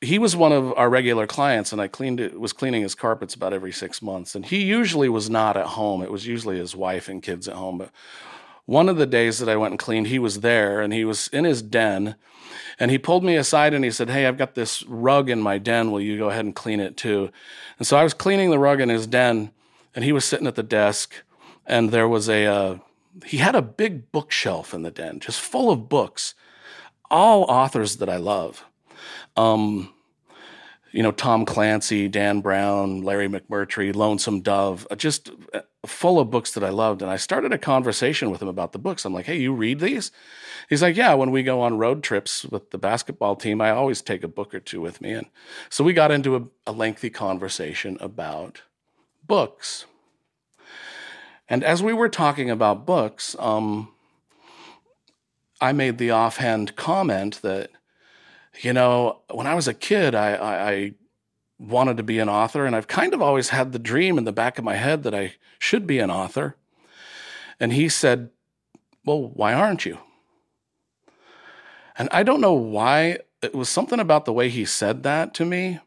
He 0.00 0.18
was 0.18 0.34
one 0.34 0.52
of 0.52 0.72
our 0.76 0.88
regular 0.88 1.26
clients, 1.26 1.72
and 1.72 1.80
I 1.80 1.88
cleaned 1.88 2.20
it. 2.20 2.38
Was 2.40 2.52
cleaning 2.52 2.82
his 2.82 2.94
carpets 2.94 3.34
about 3.34 3.52
every 3.52 3.72
six 3.72 4.00
months, 4.00 4.34
and 4.34 4.46
he 4.46 4.64
usually 4.64 5.08
was 5.08 5.28
not 5.28 5.56
at 5.56 5.66
home. 5.66 6.02
It 6.02 6.12
was 6.12 6.26
usually 6.26 6.58
his 6.58 6.74
wife 6.74 7.08
and 7.08 7.22
kids 7.22 7.48
at 7.48 7.56
home. 7.56 7.78
But 7.78 7.90
one 8.66 8.88
of 8.88 8.96
the 8.96 9.06
days 9.06 9.38
that 9.38 9.48
I 9.48 9.56
went 9.56 9.72
and 9.72 9.78
cleaned, 9.78 10.06
he 10.06 10.18
was 10.18 10.40
there, 10.40 10.80
and 10.80 10.92
he 10.92 11.04
was 11.04 11.28
in 11.28 11.44
his 11.44 11.60
den 11.62 12.16
and 12.78 12.90
he 12.90 12.98
pulled 12.98 13.24
me 13.24 13.36
aside 13.36 13.74
and 13.74 13.84
he 13.84 13.90
said, 13.90 14.10
Hey, 14.10 14.26
I've 14.26 14.38
got 14.38 14.54
this 14.54 14.82
rug 14.84 15.30
in 15.30 15.40
my 15.40 15.58
den. 15.58 15.90
Will 15.90 16.00
you 16.00 16.18
go 16.18 16.30
ahead 16.30 16.44
and 16.44 16.54
clean 16.54 16.80
it 16.80 16.96
too? 16.96 17.30
And 17.78 17.86
so 17.86 17.96
I 17.96 18.04
was 18.04 18.14
cleaning 18.14 18.50
the 18.50 18.58
rug 18.58 18.80
in 18.80 18.88
his 18.88 19.06
den 19.06 19.52
and 19.94 20.04
he 20.04 20.12
was 20.12 20.24
sitting 20.24 20.46
at 20.46 20.56
the 20.56 20.62
desk 20.62 21.14
and 21.66 21.90
there 21.90 22.08
was 22.08 22.28
a, 22.28 22.46
uh, 22.46 22.78
he 23.24 23.38
had 23.38 23.54
a 23.54 23.62
big 23.62 24.10
bookshelf 24.10 24.74
in 24.74 24.82
the 24.82 24.90
den 24.90 25.20
just 25.20 25.40
full 25.40 25.70
of 25.70 25.88
books, 25.88 26.34
all 27.10 27.44
authors 27.44 27.96
that 27.96 28.08
I 28.08 28.16
love. 28.16 28.64
Um, 29.36 29.92
you 30.94 31.02
know, 31.02 31.10
Tom 31.10 31.44
Clancy, 31.44 32.06
Dan 32.06 32.40
Brown, 32.40 33.02
Larry 33.02 33.28
McMurtry, 33.28 33.92
Lonesome 33.92 34.42
Dove, 34.42 34.86
uh, 34.92 34.94
just 34.94 35.28
uh, 35.52 35.62
full 35.84 36.20
of 36.20 36.30
books 36.30 36.52
that 36.52 36.62
I 36.62 36.68
loved. 36.68 37.02
And 37.02 37.10
I 37.10 37.16
started 37.16 37.52
a 37.52 37.58
conversation 37.58 38.30
with 38.30 38.40
him 38.40 38.46
about 38.46 38.70
the 38.70 38.78
books. 38.78 39.04
I'm 39.04 39.12
like, 39.12 39.26
hey, 39.26 39.36
you 39.36 39.52
read 39.52 39.80
these? 39.80 40.12
He's 40.68 40.82
like, 40.82 40.96
yeah, 40.96 41.14
when 41.14 41.32
we 41.32 41.42
go 41.42 41.60
on 41.62 41.78
road 41.78 42.04
trips 42.04 42.44
with 42.44 42.70
the 42.70 42.78
basketball 42.78 43.34
team, 43.34 43.60
I 43.60 43.70
always 43.70 44.02
take 44.02 44.22
a 44.22 44.28
book 44.28 44.54
or 44.54 44.60
two 44.60 44.80
with 44.80 45.00
me. 45.00 45.14
And 45.14 45.26
so 45.68 45.82
we 45.82 45.94
got 45.94 46.12
into 46.12 46.36
a, 46.36 46.42
a 46.64 46.72
lengthy 46.72 47.10
conversation 47.10 47.98
about 48.00 48.62
books. 49.26 49.86
And 51.48 51.64
as 51.64 51.82
we 51.82 51.92
were 51.92 52.08
talking 52.08 52.50
about 52.50 52.86
books, 52.86 53.34
um, 53.40 53.92
I 55.60 55.72
made 55.72 55.98
the 55.98 56.12
offhand 56.12 56.76
comment 56.76 57.42
that 57.42 57.70
you 58.60 58.72
know, 58.72 59.20
when 59.30 59.46
I 59.46 59.54
was 59.54 59.68
a 59.68 59.74
kid, 59.74 60.14
I, 60.14 60.34
I, 60.34 60.70
I 60.70 60.92
wanted 61.58 61.96
to 61.96 62.02
be 62.02 62.18
an 62.18 62.28
author, 62.28 62.66
and 62.66 62.76
I've 62.76 62.88
kind 62.88 63.14
of 63.14 63.22
always 63.22 63.48
had 63.50 63.72
the 63.72 63.78
dream 63.78 64.18
in 64.18 64.24
the 64.24 64.32
back 64.32 64.58
of 64.58 64.64
my 64.64 64.76
head 64.76 65.02
that 65.02 65.14
I 65.14 65.34
should 65.58 65.86
be 65.86 65.98
an 65.98 66.10
author. 66.10 66.56
And 67.58 67.72
he 67.72 67.88
said, 67.88 68.30
Well, 69.04 69.28
why 69.34 69.54
aren't 69.54 69.86
you? 69.86 69.98
And 71.96 72.08
I 72.12 72.22
don't 72.22 72.40
know 72.40 72.54
why. 72.54 73.18
It 73.42 73.54
was 73.54 73.68
something 73.68 74.00
about 74.00 74.24
the 74.24 74.32
way 74.32 74.48
he 74.48 74.64
said 74.64 75.02
that 75.02 75.34
to 75.34 75.44
me 75.44 75.78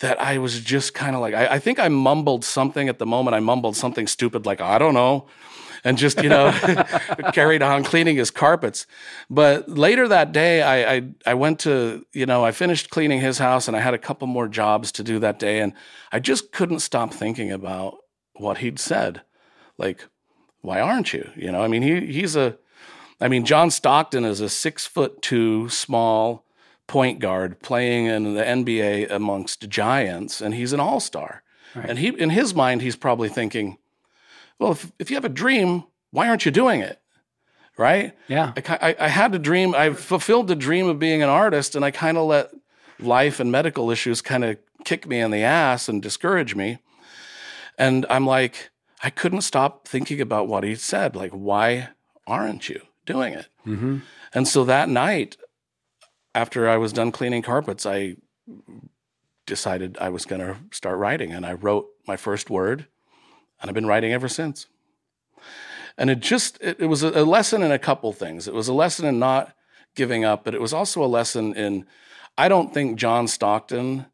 that 0.00 0.20
I 0.20 0.38
was 0.38 0.60
just 0.60 0.92
kind 0.92 1.14
of 1.14 1.20
like, 1.22 1.32
I, 1.32 1.46
I, 1.54 1.58
think 1.60 1.78
I 1.78 1.86
mumbled 1.88 2.44
something 2.44 2.88
at 2.88 2.98
the 2.98 3.06
moment. 3.06 3.36
I 3.36 3.40
mumbled 3.40 3.76
something 3.76 4.08
stupid 4.08 4.44
like, 4.44 4.60
I 4.60 4.76
don't 4.76 4.92
know 4.92 5.28
and 5.84 5.98
just 5.98 6.22
you 6.22 6.28
know 6.28 6.50
carried 7.32 7.62
on 7.62 7.84
cleaning 7.84 8.16
his 8.16 8.30
carpets. 8.30 8.86
But 9.30 9.68
later 9.68 10.08
that 10.08 10.32
day, 10.32 10.62
I, 10.62 10.94
I 10.94 11.02
I 11.26 11.34
went 11.34 11.60
to 11.60 12.04
you 12.12 12.26
know 12.26 12.44
I 12.44 12.50
finished 12.50 12.90
cleaning 12.90 13.20
his 13.20 13.38
house, 13.38 13.68
and 13.68 13.76
I 13.76 13.80
had 13.80 13.94
a 13.94 13.98
couple 13.98 14.26
more 14.26 14.48
jobs 14.48 14.90
to 14.92 15.02
do 15.02 15.18
that 15.20 15.38
day, 15.38 15.60
and 15.60 15.72
I 16.10 16.18
just 16.18 16.52
couldn't 16.52 16.80
stop 16.80 17.12
thinking 17.12 17.52
about 17.52 17.98
what 18.36 18.58
he'd 18.58 18.78
said, 18.78 19.22
like, 19.78 20.06
why 20.60 20.80
aren't 20.80 21.12
you? 21.12 21.30
You 21.36 21.52
know, 21.52 21.62
I 21.62 21.68
mean, 21.68 21.82
he 21.82 22.12
he's 22.12 22.34
a, 22.36 22.58
I 23.20 23.28
mean, 23.28 23.44
John 23.44 23.70
Stockton 23.70 24.24
is 24.24 24.40
a 24.40 24.48
six 24.48 24.86
foot 24.86 25.22
two 25.22 25.68
small 25.68 26.44
point 26.86 27.18
guard 27.18 27.60
playing 27.60 28.06
in 28.06 28.34
the 28.34 28.42
NBA 28.42 29.10
amongst 29.10 29.68
giants, 29.68 30.40
and 30.40 30.54
he's 30.54 30.72
an 30.72 30.80
all 30.80 31.00
star. 31.00 31.42
Right. 31.74 31.90
And 31.90 31.98
he, 31.98 32.08
in 32.08 32.30
his 32.30 32.54
mind, 32.54 32.82
he's 32.82 32.96
probably 32.96 33.28
thinking, 33.28 33.78
well, 34.58 34.72
if, 34.72 34.92
if 34.98 35.10
you 35.10 35.16
have 35.16 35.24
a 35.24 35.30
dream, 35.30 35.84
why 36.10 36.28
aren't 36.28 36.44
you 36.44 36.50
doing 36.50 36.80
it? 36.80 37.00
Right? 37.76 38.16
Yeah. 38.28 38.52
I, 38.56 38.62
I, 38.80 38.96
I 39.00 39.08
had 39.08 39.34
a 39.34 39.38
dream. 39.38 39.74
I 39.74 39.92
fulfilled 39.92 40.46
the 40.46 40.54
dream 40.54 40.88
of 40.88 40.98
being 40.98 41.22
an 41.22 41.28
artist, 41.28 41.74
and 41.74 41.84
I 41.84 41.90
kind 41.90 42.16
of 42.16 42.26
let 42.26 42.50
life 43.00 43.40
and 43.40 43.50
medical 43.50 43.90
issues 43.90 44.22
kind 44.22 44.44
of 44.44 44.58
kick 44.84 45.06
me 45.06 45.20
in 45.20 45.30
the 45.30 45.42
ass 45.42 45.88
and 45.88 46.00
discourage 46.00 46.54
me. 46.54 46.78
And 47.76 48.06
I'm 48.08 48.26
like, 48.26 48.70
I 49.02 49.10
couldn't 49.10 49.40
stop 49.40 49.88
thinking 49.88 50.20
about 50.20 50.46
what 50.46 50.62
he 50.64 50.76
said. 50.76 51.16
Like, 51.16 51.32
why 51.32 51.88
aren't 52.26 52.68
you 52.68 52.80
doing 53.04 53.34
it? 53.34 53.48
Mm-hmm. 53.66 53.98
And 54.32 54.48
so 54.48 54.64
that 54.64 54.88
night, 54.88 55.36
after 56.34 56.68
I 56.68 56.76
was 56.76 56.92
done 56.92 57.12
cleaning 57.12 57.42
carpets, 57.42 57.84
I 57.86 58.16
decided 59.46 59.98
I 60.00 60.08
was 60.08 60.24
going 60.24 60.40
to 60.40 60.56
start 60.70 60.98
writing. 60.98 61.32
And 61.32 61.44
I 61.44 61.54
wrote 61.54 61.88
my 62.06 62.16
first 62.16 62.50
word 62.50 62.86
and 63.64 63.70
I've 63.70 63.74
been 63.74 63.86
writing 63.86 64.12
ever 64.12 64.28
since. 64.28 64.66
And 65.96 66.10
it 66.10 66.20
just, 66.20 66.58
it, 66.60 66.80
it 66.80 66.86
was 66.86 67.02
a, 67.02 67.22
a 67.22 67.24
lesson 67.24 67.62
in 67.62 67.72
a 67.72 67.78
couple 67.78 68.12
things. 68.12 68.46
It 68.46 68.52
was 68.52 68.68
a 68.68 68.74
lesson 68.74 69.06
in 69.06 69.18
not 69.18 69.56
giving 69.94 70.22
up, 70.22 70.44
but 70.44 70.54
it 70.54 70.60
was 70.60 70.74
also 70.74 71.02
a 71.02 71.06
lesson 71.06 71.54
in, 71.54 71.86
I 72.36 72.48
don't 72.48 72.74
think 72.74 72.98
John 72.98 73.26
Stockton, 73.26 74.04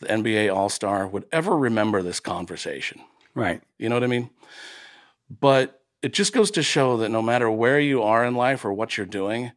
the 0.00 0.06
NBA 0.06 0.54
All 0.54 0.70
Star, 0.70 1.06
would 1.06 1.26
ever 1.30 1.54
remember 1.54 2.02
this 2.02 2.20
conversation. 2.20 3.02
Right. 3.34 3.60
You 3.76 3.90
know 3.90 3.96
what 3.96 4.04
I 4.04 4.06
mean? 4.06 4.30
But 5.28 5.82
it 6.00 6.14
just 6.14 6.32
goes 6.32 6.50
to 6.52 6.62
show 6.62 6.96
that 6.96 7.10
no 7.10 7.20
matter 7.20 7.50
where 7.50 7.78
you 7.78 8.02
are 8.02 8.24
in 8.24 8.34
life 8.34 8.64
or 8.64 8.72
what 8.72 8.96
you're 8.96 9.04
doing, 9.04 9.52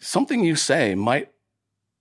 something 0.00 0.42
you 0.42 0.56
say 0.56 0.96
might 0.96 1.30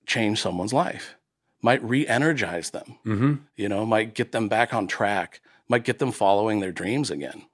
change 0.08 0.42
someone's 0.42 0.74
life, 0.74 1.18
might 1.62 1.84
re 1.84 2.08
energize 2.08 2.72
them, 2.72 2.98
mm-hmm. 3.06 3.36
you 3.56 3.70
know, 3.70 3.86
might 3.86 4.16
get 4.16 4.32
them 4.32 4.48
back 4.48 4.74
on 4.74 4.88
track, 4.88 5.40
might 5.68 5.84
get 5.84 6.00
them 6.00 6.12
following 6.12 6.60
their 6.60 6.72
dreams 6.72 7.12
again. 7.12 7.46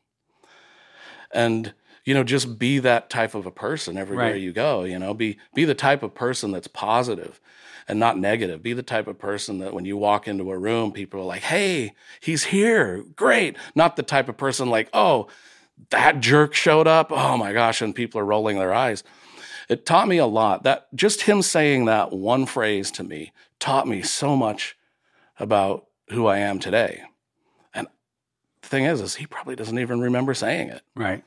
And 1.32 1.74
you 2.08 2.14
know, 2.14 2.24
just 2.24 2.58
be 2.58 2.80
that 2.80 3.10
type 3.10 3.36
of 3.36 3.46
a 3.46 3.52
person 3.52 3.98
everywhere 3.98 4.32
right. 4.32 4.42
you 4.42 4.54
go. 4.54 4.86
You 4.86 4.98
know, 4.98 5.14
be 5.14 5.38
be 5.54 5.66
the 5.66 5.76
type 5.76 6.04
of 6.04 6.16
person 6.16 6.52
that's 6.52 6.70
positive 6.70 7.42
and 7.86 8.00
not 8.00 8.18
negative. 8.18 8.64
Be 8.64 8.72
the 8.72 8.82
type 8.82 9.08
of 9.08 9.20
person 9.20 9.60
that 9.60 9.74
when 9.74 9.84
you 9.84 9.98
walk 9.98 10.26
into 10.26 10.50
a 10.50 10.58
room, 10.58 10.94
people 10.94 11.20
are 11.20 11.26
like, 11.26 11.42
"Hey, 11.42 11.96
he's 12.22 12.46
here, 12.46 13.04
great." 13.18 13.58
Not 13.76 13.98
the 13.98 14.04
type 14.04 14.30
of 14.30 14.38
person 14.38 14.70
like, 14.70 14.90
"Oh, 14.94 15.28
that 15.90 16.22
jerk 16.22 16.54
showed 16.54 16.88
up. 16.88 17.12
Oh 17.12 17.36
my 17.36 17.52
gosh!" 17.52 17.82
and 17.82 17.94
people 17.94 18.22
are 18.22 18.26
rolling 18.26 18.58
their 18.58 18.74
eyes. 18.74 19.04
It 19.68 19.86
taught 19.86 20.08
me 20.08 20.18
a 20.18 20.26
lot. 20.26 20.64
That 20.64 20.88
just 20.96 21.24
him 21.24 21.42
saying 21.42 21.86
that 21.86 22.14
one 22.14 22.46
phrase 22.46 22.90
to 22.92 23.04
me 23.04 23.34
taught 23.60 23.86
me 23.86 24.02
so 24.02 24.38
much 24.38 24.78
about 25.40 25.88
who 26.12 26.26
I 26.26 26.38
am 26.38 26.60
today 26.60 27.04
the 28.62 28.68
thing 28.68 28.86
is, 28.86 29.02
is 29.02 29.16
he 29.16 29.26
probably 29.26 29.56
doesn't 29.56 29.80
even 29.80 30.00
remember 30.00 30.34
saying 30.34 30.70
it. 30.70 30.82
Right. 30.96 31.24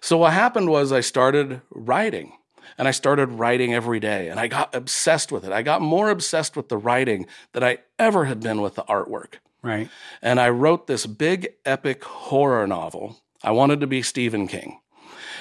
So 0.00 0.16
what 0.18 0.32
happened 0.32 0.68
was 0.68 0.92
I 0.92 1.00
started 1.00 1.60
writing 1.70 2.32
and 2.78 2.88
I 2.88 2.90
started 2.90 3.30
writing 3.30 3.72
every 3.72 4.00
day 4.00 4.28
and 4.28 4.40
I 4.40 4.48
got 4.48 4.74
obsessed 4.74 5.30
with 5.30 5.44
it. 5.44 5.52
I 5.52 5.62
got 5.62 5.80
more 5.80 6.10
obsessed 6.10 6.56
with 6.56 6.68
the 6.68 6.76
writing 6.76 7.26
than 7.52 7.62
I 7.62 7.78
ever 7.98 8.24
had 8.24 8.40
been 8.40 8.60
with 8.60 8.74
the 8.74 8.82
artwork. 8.84 9.34
Right. 9.62 9.88
And 10.20 10.40
I 10.40 10.48
wrote 10.48 10.86
this 10.86 11.06
big 11.06 11.54
epic 11.64 12.02
horror 12.02 12.66
novel. 12.66 13.20
I 13.44 13.52
wanted 13.52 13.80
to 13.80 13.86
be 13.86 14.02
Stephen 14.02 14.48
King. 14.48 14.80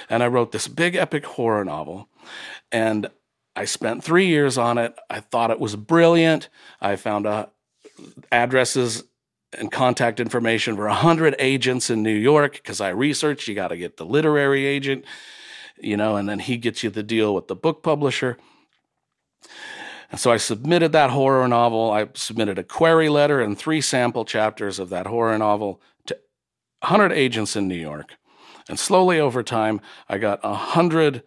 And 0.10 0.22
I 0.22 0.28
wrote 0.28 0.52
this 0.52 0.68
big 0.68 0.96
epic 0.96 1.26
horror 1.26 1.66
novel 1.66 2.08
and 2.72 3.10
I 3.56 3.66
spent 3.66 4.04
3 4.04 4.28
years 4.28 4.58
on 4.58 4.78
it. 4.78 4.98
I 5.10 5.22
thought 5.22 5.52
it 5.52 5.60
was 5.60 5.76
brilliant. 5.76 6.50
I 6.80 6.96
found 6.96 7.26
uh, 7.26 7.48
addresses 8.32 9.04
and 9.58 9.72
contact 9.72 10.20
information 10.20 10.76
for 10.76 10.88
100 10.88 11.36
agents 11.40 11.90
in 11.90 12.04
New 12.04 12.14
York 12.14 12.54
because 12.54 12.82
I 12.82 12.90
researched 12.90 13.48
you 13.48 13.56
got 13.56 13.70
to 13.70 13.78
get 13.78 13.98
the 13.98 14.06
literary 14.06 14.66
agent, 14.66 15.06
you 15.80 15.98
know, 15.98 16.16
and 16.16 16.28
then 16.28 16.40
he 16.40 16.58
gets 16.58 16.84
you 16.84 16.90
the 16.90 17.04
deal 17.04 17.36
with 17.36 17.48
the 17.48 17.56
book 17.56 17.84
publisher. 17.84 18.38
And 20.10 20.20
so 20.20 20.32
I 20.32 20.38
submitted 20.38 20.92
that 20.92 21.10
horror 21.10 21.48
novel. 21.48 21.92
I 21.92 22.08
submitted 22.14 22.60
a 22.60 22.64
query 22.64 23.10
letter 23.10 23.42
and 23.42 23.58
three 23.58 23.82
sample 23.82 24.26
chapters 24.26 24.80
of 24.80 24.90
that 24.90 25.08
horror 25.08 25.38
novel 25.38 25.82
to 26.08 26.18
100 26.82 27.12
agents 27.12 27.56
in 27.56 27.68
New 27.68 27.76
York. 27.76 28.16
And 28.70 28.78
slowly 28.78 29.20
over 29.20 29.44
time, 29.44 29.82
I 30.08 30.18
got 30.18 30.44
100 30.44 31.24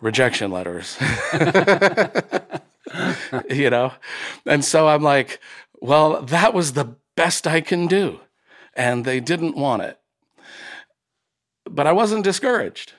rejection 0.00 0.50
letters. 0.50 0.98
you 3.50 3.70
know? 3.70 3.92
And 4.44 4.64
so 4.64 4.88
I'm 4.88 5.02
like, 5.02 5.40
well, 5.80 6.22
that 6.22 6.54
was 6.54 6.72
the 6.72 6.96
best 7.16 7.46
I 7.46 7.60
can 7.60 7.86
do. 7.86 8.20
And 8.74 9.04
they 9.04 9.20
didn't 9.20 9.56
want 9.56 9.82
it. 9.82 9.98
But 11.68 11.86
I 11.86 11.92
wasn't 11.92 12.24
discouraged 12.24 12.92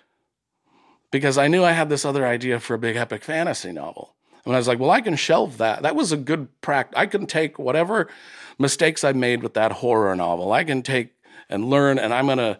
because 1.11 1.37
I 1.37 1.47
knew 1.47 1.63
I 1.63 1.71
had 1.71 1.89
this 1.89 2.03
other 2.03 2.25
idea 2.25 2.59
for 2.59 2.73
a 2.73 2.79
big 2.79 2.95
epic 2.95 3.23
fantasy 3.23 3.71
novel. 3.71 4.15
And 4.43 4.55
I 4.55 4.57
was 4.57 4.67
like, 4.67 4.79
well, 4.79 4.91
I 4.91 5.01
can 5.01 5.15
shelve 5.15 5.57
that. 5.57 5.81
That 5.83 5.95
was 5.95 6.11
a 6.11 6.17
good 6.17 6.47
practice. 6.61 6.97
I 6.97 7.05
can 7.05 7.27
take 7.27 7.59
whatever 7.59 8.07
mistakes 8.57 9.03
I 9.03 9.11
made 9.11 9.43
with 9.43 9.53
that 9.53 9.71
horror 9.73 10.15
novel. 10.15 10.51
I 10.51 10.63
can 10.63 10.81
take 10.81 11.13
and 11.49 11.69
learn, 11.69 11.99
and 11.99 12.13
I'm 12.13 12.25
going 12.25 12.37
to 12.37 12.59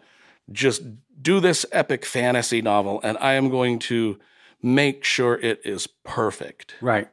just 0.50 0.82
do 1.20 1.40
this 1.40 1.66
epic 1.72 2.04
fantasy 2.04 2.62
novel, 2.62 3.00
and 3.02 3.18
I 3.18 3.34
am 3.34 3.48
going 3.48 3.78
to 3.80 4.18
make 4.62 5.04
sure 5.04 5.34
it 5.34 5.60
is 5.64 5.86
perfect. 6.04 6.74
Right. 6.80 7.08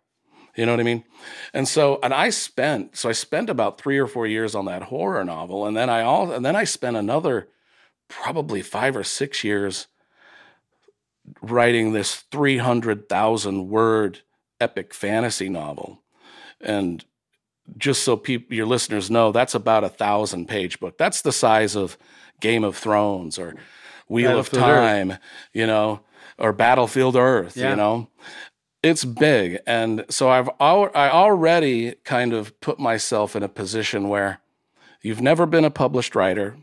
You 0.55 0.65
know 0.65 0.73
what 0.73 0.79
I 0.79 0.83
mean? 0.83 1.03
And 1.53 1.67
so, 1.67 1.99
and 2.01 2.13
I 2.13 2.29
spent, 2.29 2.95
so 2.95 3.09
I 3.09 3.11
spent 3.11 3.49
about 3.49 3.79
three 3.79 3.97
or 3.97 4.07
four 4.07 4.25
years 4.25 4.55
on 4.55 4.65
that 4.65 4.83
horror 4.83 5.23
novel, 5.23 5.65
and 5.65 5.75
then 5.75 5.89
I 5.89 6.01
all, 6.01 6.31
and 6.31 6.45
then 6.45 6.55
I 6.55 6.63
spent 6.63 6.95
another 6.95 7.49
probably 8.07 8.61
five 8.61 8.95
or 8.95 9.03
six 9.03 9.43
years 9.43 9.87
writing 11.41 11.91
this 11.91 12.15
300,000 12.31 13.69
word 13.69 14.19
epic 14.59 14.93
fantasy 14.93 15.49
novel. 15.49 16.01
And 16.61 17.03
just 17.77 18.03
so 18.03 18.15
people, 18.15 18.55
your 18.55 18.65
listeners 18.65 19.09
know, 19.09 19.31
that's 19.31 19.55
about 19.55 19.83
a 19.83 19.89
thousand 19.89 20.47
page 20.47 20.79
book. 20.79 20.97
That's 20.97 21.21
the 21.21 21.31
size 21.31 21.75
of 21.75 21.97
Game 22.39 22.63
of 22.63 22.77
Thrones 22.77 23.39
or 23.39 23.55
Wheel 24.07 24.37
of 24.37 24.49
Time, 24.49 25.11
Earth. 25.11 25.19
you 25.53 25.65
know, 25.65 26.01
or 26.37 26.53
Battlefield 26.53 27.15
Earth, 27.15 27.57
yeah. 27.57 27.71
you 27.71 27.75
know. 27.75 28.09
It's 28.85 29.03
big. 29.03 29.57
And 29.65 30.05
so 30.11 30.29
I've 30.29 30.47
al- 30.59 30.91
I 30.93 31.09
already 31.09 31.95
kind 32.03 32.33
of 32.33 32.59
put 32.61 32.77
myself 32.77 33.35
in 33.35 33.41
a 33.41 33.49
position 33.49 34.09
where 34.09 34.41
you've 35.01 35.21
never 35.21 35.47
been 35.47 35.65
a 35.65 35.71
published 35.71 36.15
writer. 36.15 36.55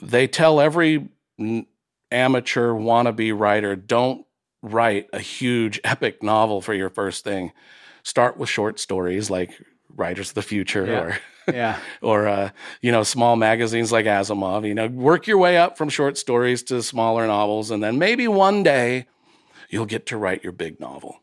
They 0.00 0.26
tell 0.26 0.58
every 0.58 1.10
amateur 2.10 2.72
wannabe 2.72 3.38
writer 3.38 3.76
don't 3.76 4.24
write 4.62 5.10
a 5.12 5.18
huge 5.18 5.80
epic 5.84 6.22
novel 6.22 6.62
for 6.62 6.72
your 6.72 6.88
first 6.88 7.24
thing. 7.24 7.52
Start 8.02 8.38
with 8.38 8.48
short 8.48 8.80
stories 8.80 9.28
like 9.28 9.62
Writers 9.94 10.30
of 10.30 10.34
the 10.36 10.42
Future 10.42 10.86
yeah. 10.86 11.00
or 11.00 11.18
yeah. 11.52 11.78
or 12.00 12.26
uh, 12.26 12.50
you 12.80 12.90
know 12.90 13.02
small 13.02 13.36
magazines 13.36 13.92
like 13.92 14.06
Asimov. 14.06 14.66
You 14.66 14.74
know, 14.74 14.86
work 14.86 15.26
your 15.26 15.36
way 15.36 15.58
up 15.58 15.76
from 15.76 15.90
short 15.90 16.16
stories 16.16 16.62
to 16.64 16.82
smaller 16.82 17.26
novels, 17.26 17.70
and 17.70 17.82
then 17.82 17.98
maybe 17.98 18.26
one 18.28 18.62
day 18.62 19.08
you'll 19.70 19.86
get 19.86 20.06
to 20.06 20.16
write 20.16 20.44
your 20.44 20.52
big 20.52 20.80
novel. 20.80 21.20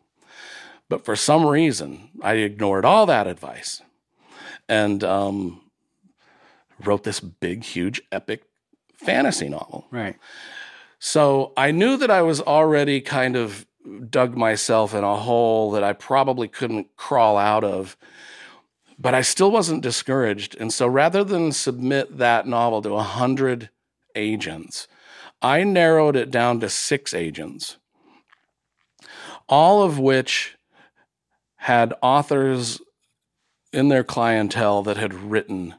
But 0.89 1.03
for 1.03 1.15
some 1.15 1.45
reason, 1.45 2.09
I 2.21 2.33
ignored 2.33 2.85
all 2.85 3.05
that 3.05 3.27
advice 3.27 3.81
and 4.69 5.03
um, 5.03 5.61
wrote 6.83 7.03
this 7.03 7.19
big, 7.19 7.63
huge, 7.63 8.01
epic 8.11 8.43
fantasy 8.95 9.49
novel. 9.49 9.87
Right. 9.91 10.15
So 10.99 11.53
I 11.55 11.71
knew 11.71 11.97
that 11.97 12.09
I 12.09 12.21
was 12.21 12.41
already 12.41 13.01
kind 13.01 13.35
of 13.35 13.67
dug 14.09 14.35
myself 14.35 14.93
in 14.93 15.03
a 15.03 15.15
hole 15.15 15.71
that 15.71 15.83
I 15.83 15.93
probably 15.93 16.47
couldn't 16.47 16.95
crawl 16.95 17.37
out 17.37 17.63
of 17.63 17.95
but 18.99 19.13
I 19.13 19.21
still 19.21 19.51
wasn't 19.51 19.83
discouraged. 19.83 20.55
And 20.59 20.73
so 20.73 20.87
rather 20.87 21.23
than 21.23 21.51
submit 21.51 22.17
that 22.17 22.47
novel 22.47 22.81
to 22.81 22.89
100 22.89 23.69
agents, 24.15 24.87
I 25.41 25.63
narrowed 25.63 26.15
it 26.15 26.31
down 26.31 26.59
to 26.61 26.69
six 26.69 27.13
agents, 27.13 27.77
all 29.49 29.83
of 29.83 29.99
which 29.99 30.57
had 31.55 31.93
authors 32.01 32.81
in 33.73 33.89
their 33.89 34.03
clientele 34.03 34.83
that 34.83 34.97
had 34.97 35.13
written 35.13 35.75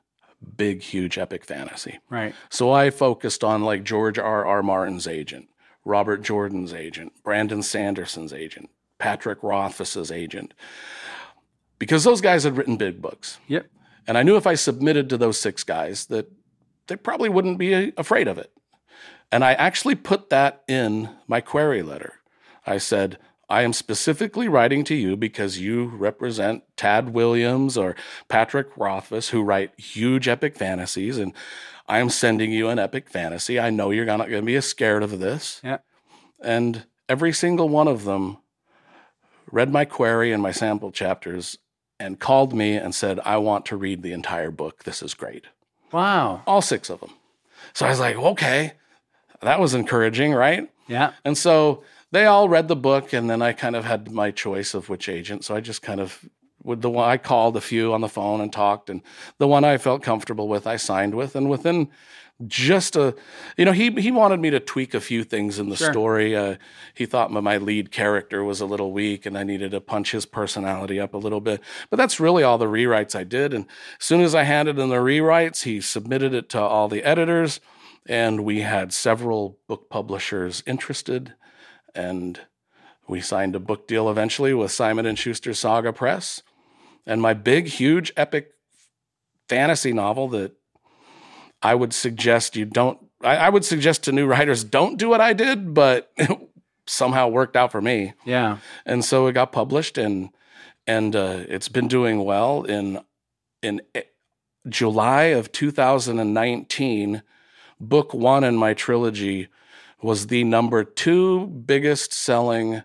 big, 0.56 0.82
huge 0.82 1.18
epic 1.18 1.44
fantasy. 1.44 1.98
Right. 2.08 2.34
So 2.50 2.70
I 2.72 2.90
focused 2.90 3.42
on 3.42 3.62
like 3.62 3.84
George 3.84 4.18
R. 4.18 4.44
R. 4.44 4.62
Martin's 4.62 5.06
agent, 5.06 5.48
Robert 5.84 6.22
Jordan's 6.22 6.72
agent, 6.72 7.12
Brandon 7.22 7.62
Sanderson's 7.62 8.32
agent, 8.32 8.70
Patrick 8.98 9.42
Rothfuss's 9.42 10.12
agent 10.12 10.54
because 11.78 12.04
those 12.04 12.20
guys 12.20 12.44
had 12.44 12.56
written 12.56 12.76
big 12.76 13.00
books. 13.00 13.38
Yep. 13.46 13.66
And 14.06 14.18
I 14.18 14.22
knew 14.22 14.36
if 14.36 14.46
I 14.46 14.54
submitted 14.54 15.08
to 15.10 15.16
those 15.16 15.38
six 15.38 15.62
guys 15.64 16.06
that 16.06 16.30
they 16.86 16.96
probably 16.96 17.28
wouldn't 17.28 17.58
be 17.58 17.92
afraid 17.96 18.26
of 18.28 18.38
it. 18.38 18.50
And 19.30 19.44
I 19.44 19.52
actually 19.52 19.94
put 19.94 20.30
that 20.30 20.62
in 20.66 21.10
my 21.26 21.40
query 21.40 21.82
letter. 21.82 22.14
I 22.66 22.78
said, 22.78 23.18
I 23.48 23.62
am 23.62 23.72
specifically 23.72 24.46
writing 24.48 24.84
to 24.84 24.94
you 24.94 25.16
because 25.16 25.58
you 25.58 25.86
represent 25.86 26.64
Tad 26.76 27.14
Williams 27.14 27.78
or 27.78 27.96
Patrick 28.28 28.68
Rothfuss, 28.76 29.30
who 29.30 29.42
write 29.42 29.78
huge 29.78 30.28
epic 30.28 30.54
fantasies, 30.56 31.16
and 31.16 31.32
I 31.88 31.98
am 32.00 32.10
sending 32.10 32.52
you 32.52 32.68
an 32.68 32.78
epic 32.78 33.08
fantasy. 33.08 33.58
I 33.58 33.70
know 33.70 33.90
you're 33.90 34.04
not 34.04 34.28
going 34.28 34.42
to 34.42 34.46
be 34.46 34.60
scared 34.60 35.02
of 35.02 35.18
this. 35.18 35.60
Yeah. 35.64 35.78
And 36.42 36.84
every 37.08 37.32
single 37.32 37.70
one 37.70 37.88
of 37.88 38.04
them 38.04 38.38
read 39.50 39.72
my 39.72 39.86
query 39.86 40.30
and 40.30 40.42
my 40.42 40.52
sample 40.52 40.92
chapters 40.92 41.56
and 41.98 42.20
called 42.20 42.52
me 42.52 42.76
and 42.76 42.94
said, 42.94 43.18
I 43.24 43.38
want 43.38 43.64
to 43.66 43.76
read 43.76 44.02
the 44.02 44.12
entire 44.12 44.50
book. 44.50 44.84
This 44.84 45.02
is 45.02 45.14
great. 45.14 45.46
Wow. 45.90 46.42
All 46.46 46.60
six 46.60 46.90
of 46.90 47.00
them. 47.00 47.12
So 47.72 47.86
I 47.86 47.90
was 47.90 48.00
like, 48.00 48.16
okay, 48.16 48.74
that 49.40 49.58
was 49.58 49.72
encouraging, 49.74 50.32
right? 50.32 50.70
Yeah. 50.86 51.12
And 51.24 51.36
so 51.36 51.82
they 52.10 52.26
all 52.26 52.48
read 52.48 52.68
the 52.68 52.76
book, 52.76 53.12
and 53.12 53.28
then 53.28 53.42
I 53.42 53.52
kind 53.52 53.76
of 53.76 53.84
had 53.84 54.10
my 54.10 54.30
choice 54.30 54.74
of 54.74 54.88
which 54.88 55.08
agent. 55.08 55.44
So 55.44 55.54
I 55.54 55.60
just 55.60 55.82
kind 55.82 56.00
of, 56.00 56.28
with 56.62 56.80
the 56.80 56.90
one 56.90 57.08
I 57.08 57.16
called 57.16 57.56
a 57.56 57.60
few 57.60 57.92
on 57.92 58.00
the 58.00 58.08
phone 58.08 58.40
and 58.40 58.52
talked, 58.52 58.90
and 58.90 59.02
the 59.38 59.48
one 59.48 59.64
I 59.64 59.78
felt 59.78 60.02
comfortable 60.02 60.48
with, 60.48 60.66
I 60.66 60.76
signed 60.76 61.14
with. 61.14 61.36
And 61.36 61.50
within 61.50 61.88
just 62.46 62.94
a 62.94 63.16
you 63.56 63.64
know 63.64 63.72
he 63.72 63.90
he 63.92 64.12
wanted 64.12 64.38
me 64.38 64.48
to 64.48 64.60
tweak 64.60 64.94
a 64.94 65.00
few 65.00 65.24
things 65.24 65.58
in 65.58 65.70
the 65.70 65.76
sure. 65.76 65.90
story 65.90 66.36
uh, 66.36 66.54
he 66.94 67.04
thought 67.04 67.32
my, 67.32 67.40
my 67.40 67.58
lead 67.58 67.90
character 67.90 68.44
was 68.44 68.60
a 68.60 68.66
little 68.66 68.92
weak 68.92 69.26
and 69.26 69.36
i 69.36 69.42
needed 69.42 69.72
to 69.72 69.80
punch 69.80 70.12
his 70.12 70.24
personality 70.24 71.00
up 71.00 71.14
a 71.14 71.18
little 71.18 71.40
bit 71.40 71.60
but 71.90 71.96
that's 71.96 72.20
really 72.20 72.44
all 72.44 72.56
the 72.56 72.66
rewrites 72.66 73.16
i 73.16 73.24
did 73.24 73.52
and 73.52 73.66
as 73.98 74.04
soon 74.04 74.20
as 74.20 74.36
i 74.36 74.44
handed 74.44 74.78
in 74.78 74.88
the 74.88 74.96
rewrites 74.96 75.64
he 75.64 75.80
submitted 75.80 76.32
it 76.32 76.48
to 76.48 76.60
all 76.60 76.86
the 76.86 77.02
editors 77.02 77.58
and 78.06 78.44
we 78.44 78.60
had 78.60 78.92
several 78.92 79.58
book 79.66 79.90
publishers 79.90 80.62
interested 80.64 81.34
and 81.94 82.40
we 83.06 83.20
signed 83.20 83.56
a 83.56 83.60
book 83.60 83.86
deal 83.86 84.10
eventually 84.10 84.52
with 84.54 84.70
simon 84.70 85.06
and 85.06 85.18
schuster 85.18 85.54
saga 85.54 85.92
press 85.92 86.42
and 87.06 87.22
my 87.22 87.32
big 87.34 87.66
huge 87.66 88.12
epic 88.16 88.52
fantasy 89.48 89.92
novel 89.92 90.28
that 90.28 90.52
I 91.62 91.74
would 91.74 91.92
suggest 91.92 92.56
you 92.56 92.64
don't. 92.64 92.98
I, 93.22 93.36
I 93.36 93.48
would 93.48 93.64
suggest 93.64 94.04
to 94.04 94.12
new 94.12 94.26
writers 94.26 94.62
don't 94.62 94.96
do 94.96 95.08
what 95.08 95.20
I 95.20 95.32
did, 95.32 95.74
but 95.74 96.12
it 96.16 96.30
somehow 96.86 97.28
worked 97.28 97.56
out 97.56 97.72
for 97.72 97.80
me. 97.80 98.12
Yeah, 98.24 98.58
and 98.86 99.04
so 99.04 99.26
it 99.26 99.32
got 99.32 99.52
published, 99.52 99.98
and 99.98 100.30
and 100.86 101.16
uh, 101.16 101.40
it's 101.48 101.68
been 101.68 101.88
doing 101.88 102.24
well. 102.24 102.62
In 102.62 103.00
in 103.62 103.80
eh, 103.94 104.02
July 104.68 105.24
of 105.24 105.50
2019, 105.50 107.22
book 107.80 108.14
one 108.14 108.44
in 108.44 108.56
my 108.56 108.74
trilogy 108.74 109.48
was 110.02 110.28
the 110.28 110.44
number 110.44 110.84
two 110.84 111.46
biggest 111.46 112.12
selling 112.12 112.82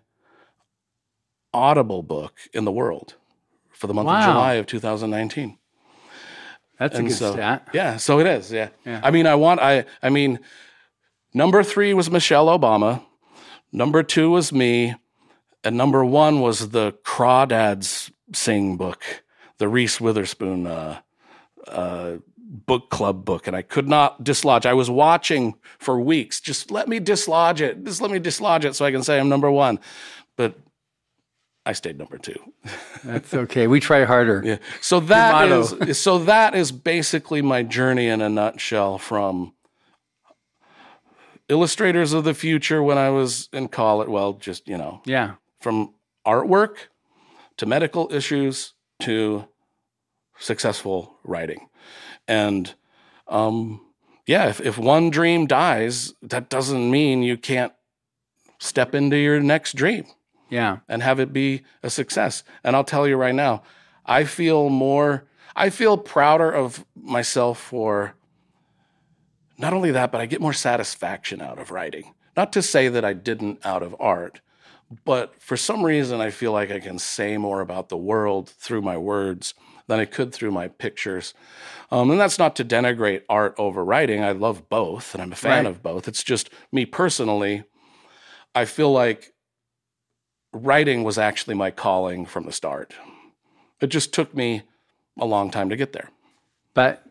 Audible 1.54 2.02
book 2.02 2.34
in 2.54 2.66
the 2.66 2.72
world 2.72 3.16
for 3.72 3.88
the 3.88 3.94
month 3.94 4.08
wow. 4.08 4.20
of 4.20 4.26
July 4.26 4.54
of 4.56 4.66
2019. 4.66 5.58
That's 6.80 6.98
and 6.98 7.06
a 7.06 7.10
good 7.10 7.18
so, 7.18 7.34
stat. 7.34 7.68
Yeah, 7.74 7.98
so 7.98 8.20
it 8.20 8.28
is. 8.28 8.52
Yeah. 8.52 8.70
yeah. 8.86 9.02
I 9.04 9.12
mean, 9.12 9.28
I 9.28 9.36
want. 9.36 9.60
I. 9.60 9.86
I 10.02 10.10
mean, 10.10 10.40
number 11.34 11.64
three 11.64 11.94
was 11.94 12.10
Michelle 12.10 12.48
Obama. 12.48 13.04
Number 13.72 14.04
two 14.04 14.32
was 14.32 14.52
me, 14.52 14.96
and 15.64 15.78
number 15.78 16.04
one 16.04 16.42
was 16.42 16.70
the 16.70 16.94
Crawdads 17.04 18.12
Sing 18.34 18.78
book, 18.78 19.24
the 19.60 19.68
Reese 19.68 20.02
Witherspoon 20.02 20.66
uh, 20.66 21.00
uh, 21.68 22.18
book 22.54 22.90
club 22.92 23.26
book, 23.26 23.48
and 23.48 23.56
I 23.56 23.64
could 23.64 23.90
not 23.90 24.24
dislodge. 24.24 24.66
I 24.66 24.74
was 24.74 24.90
watching 24.90 25.56
for 25.80 26.00
weeks. 26.00 26.40
Just 26.40 26.70
let 26.70 26.88
me 26.88 27.00
dislodge 27.00 27.62
it. 27.62 27.84
Just 27.84 28.00
let 28.00 28.12
me 28.12 28.20
dislodge 28.20 28.64
it 28.64 28.76
so 28.76 28.86
I 28.86 28.92
can 28.92 29.04
say 29.04 29.20
I'm 29.20 29.28
number 29.28 29.52
one. 29.52 29.80
But 30.38 30.56
I 31.66 31.74
stayed 31.74 31.98
number 31.98 32.18
two. 32.18 32.38
That's 33.04 33.34
okay. 33.34 33.68
We 33.68 33.80
try 33.80 34.06
harder. 34.06 34.42
Yeah. 34.46 34.58
So 34.82 35.00
that 35.02 35.52
is 35.52 36.00
so 36.00 36.20
that 36.20 36.54
is 36.56 36.72
basically 36.72 37.42
my 37.42 37.64
journey 37.64 38.08
in 38.08 38.22
a 38.22 38.30
nutshell 38.30 39.00
from 39.00 39.54
illustrators 41.50 42.14
of 42.14 42.24
the 42.24 42.34
future 42.34 42.84
when 42.84 42.98
I 42.98 43.10
was 43.10 43.50
in 43.52 43.68
college. 43.68 44.10
Well, 44.10 44.34
just 44.34 44.68
you 44.68 44.78
know, 44.78 45.02
yeah, 45.06 45.36
from 45.60 45.94
artwork 46.26 46.76
to 47.58 47.66
medical 47.66 48.12
issues 48.14 48.74
to 49.02 49.48
successful 50.38 51.16
writing, 51.24 51.70
and 52.28 52.74
um, 53.28 53.82
yeah, 54.26 54.48
if 54.48 54.62
if 54.62 54.78
one 54.78 55.10
dream 55.10 55.48
dies, 55.48 56.14
that 56.22 56.50
doesn't 56.50 56.90
mean 56.90 57.24
you 57.24 57.38
can't 57.38 57.74
step 58.64 58.96
into 58.96 59.18
your 59.18 59.40
next 59.40 59.76
dream. 59.76 60.06
Yeah. 60.50 60.80
And 60.88 61.04
have 61.04 61.20
it 61.20 61.34
be 61.34 61.64
a 61.82 61.90
success. 61.90 62.44
And 62.64 62.76
I'll 62.76 62.84
tell 62.84 63.08
you 63.08 63.18
right 63.18 63.36
now, 63.36 63.64
I 64.06 64.24
feel 64.24 64.70
more, 64.70 65.26
I 65.56 65.70
feel 65.70 65.98
prouder 65.98 66.52
of 66.52 66.86
myself 66.96 67.60
for 67.60 68.14
not 69.58 69.74
only 69.74 69.92
that, 69.92 70.12
but 70.12 70.22
I 70.22 70.26
get 70.26 70.42
more 70.42 70.54
satisfaction 70.54 71.42
out 71.42 71.60
of 71.60 71.72
writing. 71.72 72.14
Not 72.38 72.54
to 72.54 72.62
say 72.62 72.88
that 72.88 73.06
I 73.06 73.14
didn't 73.14 73.66
out 73.66 73.84
of 73.84 73.96
art, 74.00 74.42
but 75.06 75.42
for 75.42 75.58
some 75.58 75.84
reason, 75.84 76.22
I 76.22 76.30
feel 76.30 76.52
like 76.52 76.72
I 76.72 76.80
can 76.80 77.00
say 77.00 77.38
more 77.38 77.62
about 77.62 77.90
the 77.90 77.98
world 77.98 78.50
through 78.50 78.82
my 78.82 78.98
words 78.98 79.54
than 79.88 80.00
I 80.00 80.06
could 80.06 80.34
through 80.34 80.52
my 80.52 80.68
pictures. 80.68 81.34
Um, 81.94 82.10
and 82.10 82.20
that's 82.20 82.40
not 82.40 82.56
to 82.56 82.66
denigrate 82.66 83.22
art 83.30 83.54
over 83.60 83.86
writing. 83.86 84.24
I 84.24 84.32
love 84.32 84.68
both, 84.68 85.14
and 85.14 85.22
I'm 85.22 85.32
a 85.32 85.36
fan 85.36 85.64
Right. 85.64 85.66
of 85.68 85.84
both. 85.84 86.08
It's 86.08 86.24
just 86.24 86.50
me 86.72 86.86
personally, 86.88 87.66
I 88.56 88.66
feel 88.66 88.92
like 88.92 89.34
writing 90.52 91.04
was 91.04 91.18
actually 91.20 91.54
my 91.56 91.70
calling 91.72 92.26
from 92.26 92.46
the 92.46 92.52
start. 92.52 92.94
It 93.80 93.88
just 93.88 94.12
took 94.14 94.34
me 94.34 94.64
a 95.20 95.26
long 95.26 95.52
time 95.52 95.70
to 95.70 95.76
get 95.76 95.94
there. 95.94 96.10
but 96.74 97.06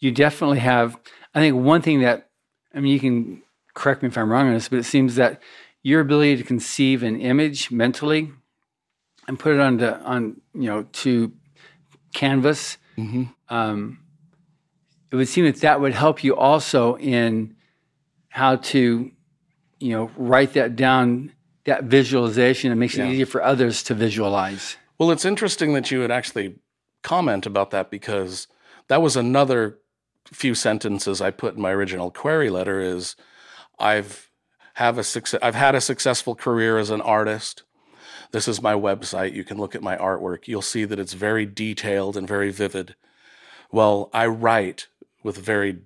you 0.00 0.10
definitely 0.12 0.60
have 0.60 0.96
i 1.34 1.40
think 1.40 1.54
one 1.56 1.82
thing 1.82 2.00
that 2.00 2.30
i 2.74 2.80
mean 2.80 2.90
you 2.92 3.00
can 3.00 3.42
correct 3.74 4.00
me 4.02 4.08
if 4.08 4.16
i'm 4.16 4.30
wrong 4.30 4.46
on 4.46 4.54
this 4.54 4.68
but 4.68 4.78
it 4.78 4.84
seems 4.84 5.16
that 5.16 5.42
your 5.82 6.00
ability 6.00 6.36
to 6.36 6.42
conceive 6.44 7.02
an 7.02 7.20
image 7.20 7.70
mentally 7.70 8.30
and 9.26 9.38
put 9.38 9.52
it 9.52 9.60
onto 9.60 9.84
on 9.84 10.40
you 10.54 10.62
know 10.70 10.84
to 10.92 11.32
canvas 12.14 12.78
Mm-hmm. 12.96 13.24
Um, 13.50 14.00
it 15.10 15.16
would 15.16 15.28
seem 15.28 15.44
that 15.46 15.60
that 15.60 15.80
would 15.80 15.94
help 15.94 16.22
you 16.22 16.36
also 16.36 16.96
in 16.98 17.56
how 18.28 18.56
to 18.56 19.10
you 19.80 19.92
know 19.92 20.10
write 20.16 20.52
that 20.54 20.76
down 20.76 21.32
that 21.64 21.84
visualization 21.84 22.72
it 22.72 22.76
makes 22.76 22.94
it 22.94 23.00
Yeah. 23.04 23.10
easier 23.10 23.26
for 23.26 23.42
others 23.42 23.82
to 23.84 23.94
visualize 23.94 24.76
Well, 24.98 25.10
it's 25.10 25.24
interesting 25.24 25.74
that 25.74 25.90
you 25.90 26.00
would 26.00 26.10
actually 26.10 26.56
comment 27.02 27.46
about 27.46 27.70
that 27.70 27.90
because 27.90 28.48
that 28.88 29.00
was 29.00 29.16
another 29.16 29.78
few 30.26 30.54
sentences 30.54 31.20
I 31.20 31.30
put 31.30 31.54
in 31.54 31.62
my 31.62 31.70
original 31.70 32.10
query 32.10 32.50
letter 32.50 32.80
is 32.80 33.16
I've 33.78 34.30
have 34.74 34.98
a 34.98 35.04
success, 35.04 35.40
I've 35.42 35.54
had 35.54 35.74
a 35.74 35.80
successful 35.80 36.34
career 36.34 36.78
as 36.78 36.90
an 36.90 37.00
artist. 37.00 37.62
This 38.30 38.46
is 38.46 38.60
my 38.62 38.74
website. 38.74 39.32
You 39.34 39.42
can 39.42 39.56
look 39.58 39.74
at 39.74 39.82
my 39.82 39.96
artwork. 39.96 40.46
You'll 40.46 40.62
see 40.62 40.84
that 40.84 40.98
it's 40.98 41.14
very 41.14 41.46
detailed 41.46 42.16
and 42.16 42.28
very 42.28 42.50
vivid. 42.52 42.94
Well, 43.70 44.10
I 44.12 44.26
write 44.26 44.88
with 45.22 45.36
very 45.36 45.78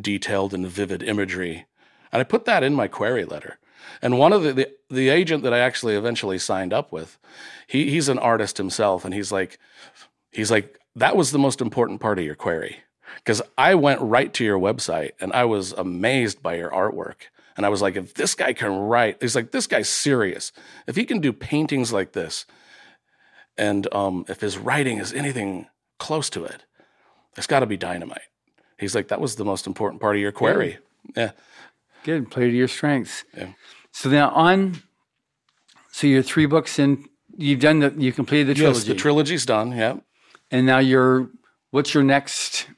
detailed 0.00 0.54
and 0.54 0.66
vivid 0.66 1.02
imagery. 1.02 1.66
And 2.12 2.20
I 2.20 2.24
put 2.24 2.44
that 2.46 2.62
in 2.62 2.74
my 2.74 2.88
query 2.88 3.24
letter. 3.24 3.58
And 4.02 4.18
one 4.18 4.32
of 4.32 4.42
the, 4.42 4.52
the, 4.52 4.70
the 4.90 5.08
agent 5.08 5.42
that 5.42 5.54
I 5.54 5.58
actually 5.58 5.94
eventually 5.94 6.38
signed 6.38 6.72
up 6.72 6.92
with, 6.92 7.18
he, 7.66 7.90
he's 7.90 8.08
an 8.08 8.18
artist 8.18 8.58
himself. 8.58 9.04
And 9.04 9.14
he's 9.14 9.30
like, 9.30 9.58
he's 10.30 10.50
like, 10.50 10.78
that 10.94 11.16
was 11.16 11.30
the 11.30 11.38
most 11.38 11.60
important 11.60 12.00
part 12.00 12.18
of 12.18 12.24
your 12.24 12.34
query. 12.34 12.78
Because 13.16 13.42
I 13.56 13.74
went 13.74 14.00
right 14.00 14.32
to 14.34 14.44
your 14.44 14.58
website 14.58 15.12
and 15.20 15.32
I 15.32 15.44
was 15.44 15.72
amazed 15.72 16.42
by 16.42 16.56
your 16.56 16.70
artwork. 16.70 17.28
And 17.56 17.64
I 17.64 17.70
was 17.70 17.80
like, 17.80 17.96
if 17.96 18.14
this 18.14 18.34
guy 18.34 18.52
can 18.52 18.76
write, 18.76 19.18
he's 19.20 19.34
like, 19.34 19.50
this 19.50 19.66
guy's 19.66 19.88
serious. 19.88 20.52
If 20.86 20.96
he 20.96 21.04
can 21.04 21.20
do 21.20 21.32
paintings 21.32 21.92
like 21.92 22.12
this, 22.12 22.44
and 23.56 23.92
um, 23.94 24.26
if 24.28 24.42
his 24.42 24.58
writing 24.58 24.98
is 24.98 25.14
anything 25.14 25.66
close 25.98 26.28
to 26.30 26.44
it, 26.44 26.64
it's 27.36 27.46
got 27.46 27.60
to 27.60 27.66
be 27.66 27.76
dynamite. 27.76 28.22
He's 28.78 28.94
like, 28.94 29.08
that 29.08 29.20
was 29.20 29.36
the 29.36 29.44
most 29.44 29.66
important 29.66 30.00
part 30.02 30.16
of 30.16 30.22
your 30.22 30.32
query. 30.32 30.78
Yeah. 31.16 31.32
Good. 32.04 32.30
Play 32.30 32.50
to 32.50 32.56
your 32.56 32.68
strengths. 32.68 33.24
Yeah. 33.36 33.52
So 33.92 34.10
now 34.10 34.30
on, 34.30 34.82
so 35.90 36.06
you're 36.06 36.22
three 36.22 36.46
books 36.46 36.78
in. 36.78 37.04
You've 37.38 37.60
done 37.60 37.80
the. 37.80 37.94
You 37.96 38.12
completed 38.12 38.48
the 38.48 38.54
trilogy, 38.54 38.78
Yes, 38.80 38.86
the 38.88 38.94
trilogy's 38.94 39.46
done. 39.46 39.72
Yeah. 39.72 39.96
and 40.50 40.66
now 40.66 40.78
you're. 40.78 41.28
What's 41.70 41.92
your 41.94 42.02
next 42.04 42.68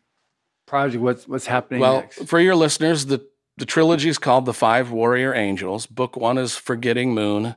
project? 0.66 1.03
What's 1.03 1.29
what's 1.29 1.47
happening 1.47 1.81
Well, 1.81 2.01
next? 2.01 2.27
for 2.29 2.40
your 2.40 2.55
listeners, 2.57 3.07
the 3.07 3.25
the 3.57 3.66
trilogy 3.66 4.09
is 4.09 4.18
called 4.18 4.47
The 4.47 4.55
Five 4.55 4.90
Warrior 4.90 5.35
Angels. 5.35 5.87
Book 5.87 6.16
one 6.16 6.38
is 6.38 6.57
Forgetting 6.57 7.12
Moon. 7.14 7.57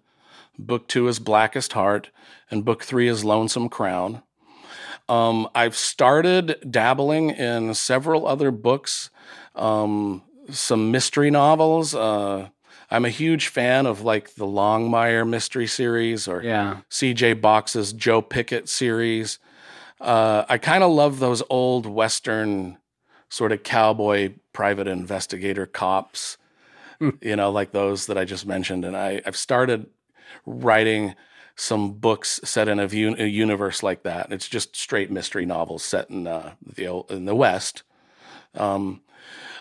Book 0.59 0.87
two 0.87 1.07
is 1.07 1.19
Blackest 1.19 1.73
Heart, 1.73 2.09
and 2.51 2.65
book 2.65 2.83
three 2.83 3.07
is 3.07 3.23
Lonesome 3.23 3.69
Crown. 3.69 4.21
Um, 5.11 5.49
I've 5.53 5.75
started 5.75 6.55
dabbling 6.69 7.31
in 7.31 7.73
several 7.73 8.25
other 8.25 8.49
books, 8.49 9.09
um, 9.55 10.23
some 10.49 10.89
mystery 10.89 11.29
novels. 11.29 11.93
Uh, 11.93 12.47
I'm 12.89 13.03
a 13.03 13.09
huge 13.09 13.47
fan 13.49 13.85
of 13.85 14.01
like 14.03 14.35
the 14.35 14.45
Longmire 14.45 15.27
mystery 15.27 15.67
series 15.67 16.27
or 16.29 16.41
Yeah. 16.41 16.77
CJ 16.89 17.41
Box's 17.41 17.91
Joe 17.91 18.21
Pickett 18.21 18.69
series. 18.69 19.37
Uh, 19.99 20.45
I 20.47 20.57
kind 20.57 20.83
of 20.83 20.91
love 20.91 21.19
those 21.19 21.43
old 21.49 21.85
Western 21.85 22.77
sort 23.29 23.51
of 23.51 23.63
cowboy 23.63 24.33
private 24.53 24.87
investigator 24.87 25.65
cops, 25.65 26.37
you 27.21 27.35
know, 27.35 27.51
like 27.51 27.71
those 27.71 28.05
that 28.05 28.17
I 28.17 28.23
just 28.25 28.45
mentioned. 28.45 28.85
And 28.85 28.95
I, 28.95 29.21
I've 29.25 29.37
started 29.37 29.87
writing 30.45 31.15
some 31.61 31.91
books 31.91 32.39
set 32.43 32.67
in 32.67 32.79
a, 32.79 32.87
view, 32.87 33.15
a 33.19 33.27
universe 33.27 33.83
like 33.83 34.01
that. 34.01 34.31
It's 34.31 34.47
just 34.47 34.75
straight 34.75 35.11
mystery 35.11 35.45
novels 35.45 35.83
set 35.83 36.09
in 36.09 36.25
uh, 36.25 36.53
the 36.65 37.03
in 37.07 37.25
the 37.25 37.35
West. 37.35 37.83
Um, 38.55 39.01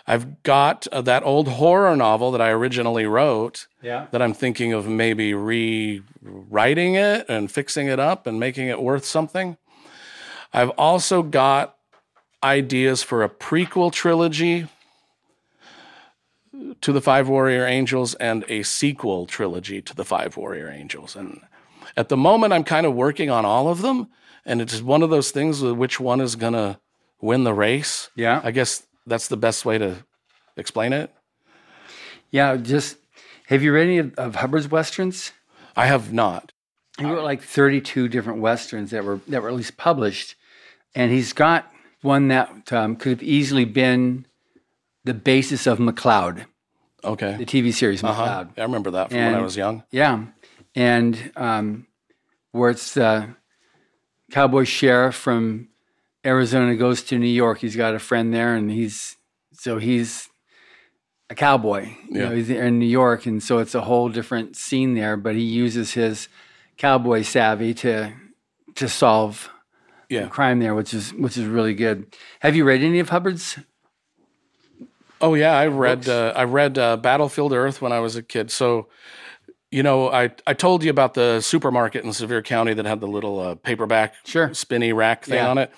I've 0.07 0.41
got 0.41 0.87
uh, 0.87 1.01
that 1.03 1.21
old 1.23 1.47
horror 1.47 1.95
novel 1.95 2.31
that 2.31 2.41
I 2.41 2.49
originally 2.49 3.05
wrote 3.05 3.67
Yeah. 3.83 4.07
that 4.09 4.19
I'm 4.19 4.33
thinking 4.33 4.73
of 4.73 4.87
maybe 4.87 5.35
rewriting 5.35 6.95
it 6.95 7.27
and 7.29 7.51
fixing 7.51 7.85
it 7.85 7.99
up 7.99 8.25
and 8.25 8.39
making 8.39 8.67
it 8.67 8.81
worth 8.81 9.05
something. 9.05 9.57
I've 10.51 10.71
also 10.71 11.21
got 11.21 11.77
ideas 12.43 13.03
for 13.03 13.21
a 13.21 13.29
prequel 13.29 13.91
trilogy 13.91 14.67
to 16.81 16.91
the 16.91 17.01
Five 17.01 17.29
Warrior 17.29 17.67
Angels 17.67 18.15
and 18.15 18.43
a 18.49 18.63
sequel 18.63 19.27
trilogy 19.27 19.83
to 19.83 19.95
the 19.95 20.03
Five 20.03 20.35
Warrior 20.35 20.67
Angels. 20.69 21.15
And 21.15 21.41
at 21.97 22.09
the 22.09 22.17
moment, 22.17 22.53
I'm 22.53 22.63
kind 22.63 22.85
of 22.85 22.93
working 22.93 23.29
on 23.29 23.45
all 23.45 23.67
of 23.67 23.81
them. 23.81 24.07
And 24.45 24.61
it's 24.61 24.81
one 24.81 25.03
of 25.03 25.09
those 25.09 25.31
things 25.31 25.61
with 25.61 25.73
which 25.73 25.99
one 25.99 26.19
is 26.21 26.35
going 26.35 26.53
to 26.53 26.79
win 27.21 27.43
the 27.43 27.53
race. 27.53 28.09
Yeah. 28.15 28.41
I 28.43 28.51
guess 28.51 28.83
that's 29.05 29.27
the 29.27 29.37
best 29.37 29.65
way 29.65 29.77
to 29.77 30.03
explain 30.57 30.93
it. 30.93 31.13
Yeah. 32.31 32.55
Just 32.57 32.97
have 33.47 33.61
you 33.61 33.73
read 33.73 33.83
any 33.85 33.97
of, 33.99 34.15
of 34.15 34.35
Hubbard's 34.35 34.69
westerns? 34.69 35.31
I 35.75 35.85
have 35.85 36.11
not. 36.11 36.51
He 36.97 37.05
wrote 37.05 37.23
like 37.23 37.41
32 37.41 38.07
different 38.09 38.39
westerns 38.41 38.91
that 38.91 39.03
were 39.03 39.21
that 39.27 39.41
were 39.41 39.47
at 39.49 39.55
least 39.55 39.77
published, 39.77 40.35
and 40.93 41.11
he's 41.11 41.33
got 41.33 41.71
one 42.01 42.27
that 42.27 42.71
um, 42.73 42.95
could 42.95 43.11
have 43.11 43.23
easily 43.23 43.65
been 43.65 44.25
the 45.05 45.13
basis 45.13 45.65
of 45.65 45.79
McCloud, 45.79 46.45
Okay. 47.03 47.37
the 47.37 47.45
TV 47.45 47.73
series 47.73 48.03
Uh-huh. 48.03 48.21
McCloud. 48.45 48.59
I 48.59 48.61
remember 48.63 48.91
that 48.91 49.09
from 49.09 49.19
when 49.19 49.33
I 49.35 49.41
was 49.41 49.55
young. 49.55 49.83
Yeah, 49.89 50.25
and 50.75 51.31
um, 51.35 51.87
where 52.51 52.69
it's 52.69 52.93
the 52.93 53.35
cowboy 54.31 54.63
sheriff 54.63 55.15
from 55.15 55.69
Arizona 56.25 56.75
goes 56.75 57.03
to 57.03 57.17
New 57.17 57.27
York. 57.27 57.59
He's 57.59 57.75
got 57.75 57.95
a 57.95 57.99
friend 57.99 58.33
there, 58.33 58.55
and 58.55 58.71
he's 58.71 59.17
so 59.53 59.77
he's 59.77 60.29
a 61.29 61.35
cowboy. 61.35 61.83
You 62.09 62.19
Yeah. 62.19 62.29
know, 62.29 62.35
he's 62.35 62.49
in 62.49 62.79
New 62.79 62.85
York, 62.85 63.25
and 63.25 63.41
so 63.41 63.57
it's 63.59 63.75
a 63.75 63.81
whole 63.81 64.09
different 64.09 64.55
scene 64.55 64.93
there. 64.95 65.17
But 65.17 65.35
he 65.35 65.41
uses 65.41 65.93
his 65.93 66.27
cowboy 66.77 67.23
savvy 67.23 67.73
to 67.75 68.13
to 68.75 68.87
solve 68.87 69.49
Yeah. 70.09 70.27
crime 70.27 70.59
there, 70.59 70.75
which 70.75 70.93
is 70.93 71.13
which 71.13 71.37
is 71.37 71.45
really 71.45 71.73
good. 71.73 72.15
Have 72.41 72.55
you 72.55 72.63
read 72.63 72.81
any 72.83 72.99
of 72.99 73.09
Hubbard's? 73.09 73.57
Oh 75.19 75.35
yeah, 75.35 75.55
I 75.55 75.67
read 75.67 76.09
uh, 76.09 76.33
I 76.35 76.43
read 76.45 76.77
uh, 76.77 76.97
Battlefield 76.97 77.53
Earth 77.53 77.81
when 77.81 77.91
I 77.91 77.99
was 77.99 78.15
a 78.15 78.23
kid. 78.23 78.49
So, 78.51 78.87
you 79.71 79.81
know, 79.83 80.11
I 80.11 80.31
I 80.45 80.53
told 80.53 80.83
you 80.83 80.89
about 80.91 81.13
the 81.13 81.39
supermarket 81.41 82.03
in 82.03 82.11
Sevier 82.13 82.41
County 82.41 82.73
that 82.73 82.85
had 82.85 82.99
the 82.99 83.07
little 83.07 83.39
uh, 83.39 83.55
paperback 83.55 84.13
Sure. 84.25 84.53
spinny 84.53 84.91
rack 84.93 85.23
thing 85.25 85.35
Yeah. 85.37 85.49
on 85.49 85.57
it, 85.57 85.71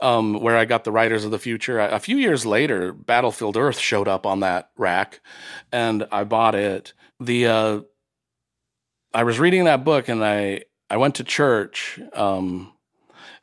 um, 0.00 0.40
where 0.40 0.56
I 0.56 0.64
got 0.64 0.84
the 0.84 0.92
Writers 0.92 1.24
of 1.24 1.30
the 1.30 1.38
Future. 1.38 1.78
A 1.78 1.88
a 1.96 1.98
few 2.00 2.16
years 2.16 2.44
later, 2.44 2.92
Battlefield 2.92 3.56
Earth 3.56 3.78
showed 3.78 4.08
up 4.08 4.26
on 4.26 4.40
that 4.40 4.70
rack, 4.76 5.20
and 5.72 6.06
I 6.10 6.24
bought 6.24 6.54
it. 6.56 6.92
The 7.20 7.46
uh, 7.46 7.80
I 9.14 9.22
was 9.24 9.38
reading 9.38 9.64
that 9.64 9.84
book, 9.84 10.08
and 10.08 10.24
I 10.24 10.62
I 10.90 10.96
went 10.96 11.14
to 11.16 11.24
church. 11.24 12.00
Um, 12.12 12.72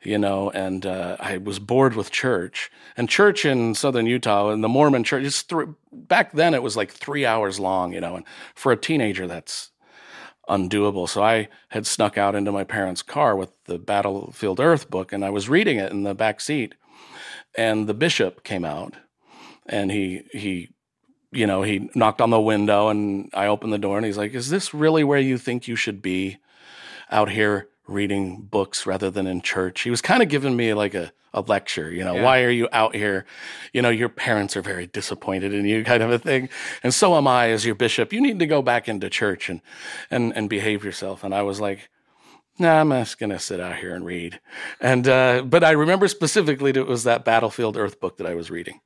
you 0.02 0.18
know, 0.18 0.50
and 0.50 0.84
uh, 0.84 1.16
I 1.18 1.38
was 1.38 1.58
bored 1.58 1.96
with 1.96 2.10
church. 2.10 2.70
And 2.94 3.08
church 3.08 3.46
in 3.46 3.74
southern 3.74 4.04
Utah, 4.04 4.50
and 4.50 4.62
the 4.62 4.68
Mormon 4.68 5.02
church, 5.02 5.24
it's 5.24 5.40
thr 5.40 5.62
back 5.90 6.32
then 6.32 6.52
it 6.52 6.62
was 6.62 6.76
like 6.76 6.90
three 6.90 7.24
hours 7.24 7.58
long, 7.58 7.94
you 7.94 8.02
know, 8.02 8.16
and 8.16 8.26
for 8.54 8.70
a 8.70 8.76
teenager, 8.76 9.26
that's 9.26 9.70
undoable. 10.48 11.08
So 11.08 11.22
I 11.22 11.48
had 11.68 11.86
snuck 11.86 12.18
out 12.18 12.34
into 12.34 12.52
my 12.52 12.64
parents' 12.64 13.02
car 13.02 13.36
with 13.36 13.50
the 13.64 13.78
Battlefield 13.78 14.60
Earth 14.60 14.90
book, 14.90 15.12
and 15.12 15.24
I 15.24 15.30
was 15.30 15.48
reading 15.48 15.78
it 15.78 15.92
in 15.92 16.02
the 16.02 16.14
back 16.14 16.40
seat. 16.40 16.74
And 17.56 17.86
the 17.86 17.94
bishop 17.94 18.42
came 18.42 18.64
out, 18.64 18.94
and 19.66 19.90
he 19.90 20.22
he, 20.32 20.70
you 21.30 21.46
know, 21.46 21.62
he 21.62 21.88
knocked 21.94 22.20
on 22.20 22.30
the 22.30 22.40
window, 22.40 22.88
and 22.88 23.30
I 23.32 23.46
opened 23.46 23.72
the 23.72 23.78
door, 23.78 23.96
and 23.96 24.04
he's 24.04 24.18
like, 24.18 24.34
"Is 24.34 24.50
this 24.50 24.74
really 24.74 25.04
where 25.04 25.20
you 25.20 25.38
think 25.38 25.68
you 25.68 25.76
should 25.76 26.02
be, 26.02 26.38
out 27.10 27.30
here 27.30 27.68
reading 27.86 28.42
books 28.42 28.86
rather 28.86 29.10
than 29.10 29.26
in 29.26 29.40
church. 29.42 29.82
He 29.82 29.90
was 29.90 30.00
kind 30.00 30.22
of 30.22 30.28
giving 30.28 30.56
me 30.56 30.72
like 30.74 30.94
a, 30.94 31.12
a 31.34 31.40
lecture, 31.42 31.90
you 31.90 32.04
know, 32.04 32.14
Yeah. 32.14 32.22
why 32.22 32.42
are 32.42 32.50
you 32.50 32.68
out 32.72 32.94
here? 32.94 33.26
You 33.72 33.82
know, 33.82 33.90
your 33.90 34.08
parents 34.08 34.56
are 34.56 34.62
very 34.62 34.86
disappointed 34.86 35.52
in 35.52 35.64
you, 35.66 35.84
kind 35.92 36.02
of 36.02 36.10
a 36.10 36.18
thing. 36.18 36.48
And 36.82 36.94
so 36.94 37.16
am 37.16 37.26
I 37.26 37.50
as 37.50 37.64
your 37.66 37.74
bishop. 37.74 38.12
You 38.12 38.20
need 38.20 38.38
to 38.38 38.46
go 38.46 38.62
back 38.62 38.88
into 38.88 39.10
church 39.10 39.48
and 39.50 39.60
and 40.10 40.32
and 40.36 40.48
behave 40.48 40.84
yourself. 40.84 41.24
And 41.24 41.34
I 41.34 41.42
was 41.42 41.60
like, 41.60 41.90
nah, 42.58 42.80
I'm 42.80 42.90
just 42.90 43.18
gonna 43.18 43.38
sit 43.38 43.60
out 43.60 43.76
here 43.76 43.94
and 43.94 44.04
read. 44.06 44.40
And 44.80 45.06
uh, 45.08 45.42
but 45.42 45.62
I 45.64 45.72
remember 45.72 46.08
specifically 46.08 46.72
that 46.72 46.80
it 46.80 46.86
was 46.86 47.04
that 47.04 47.24
Battlefield 47.24 47.76
Earth 47.76 48.00
book 48.00 48.16
that 48.16 48.26
I 48.26 48.34
was 48.34 48.50
reading. 48.50 48.80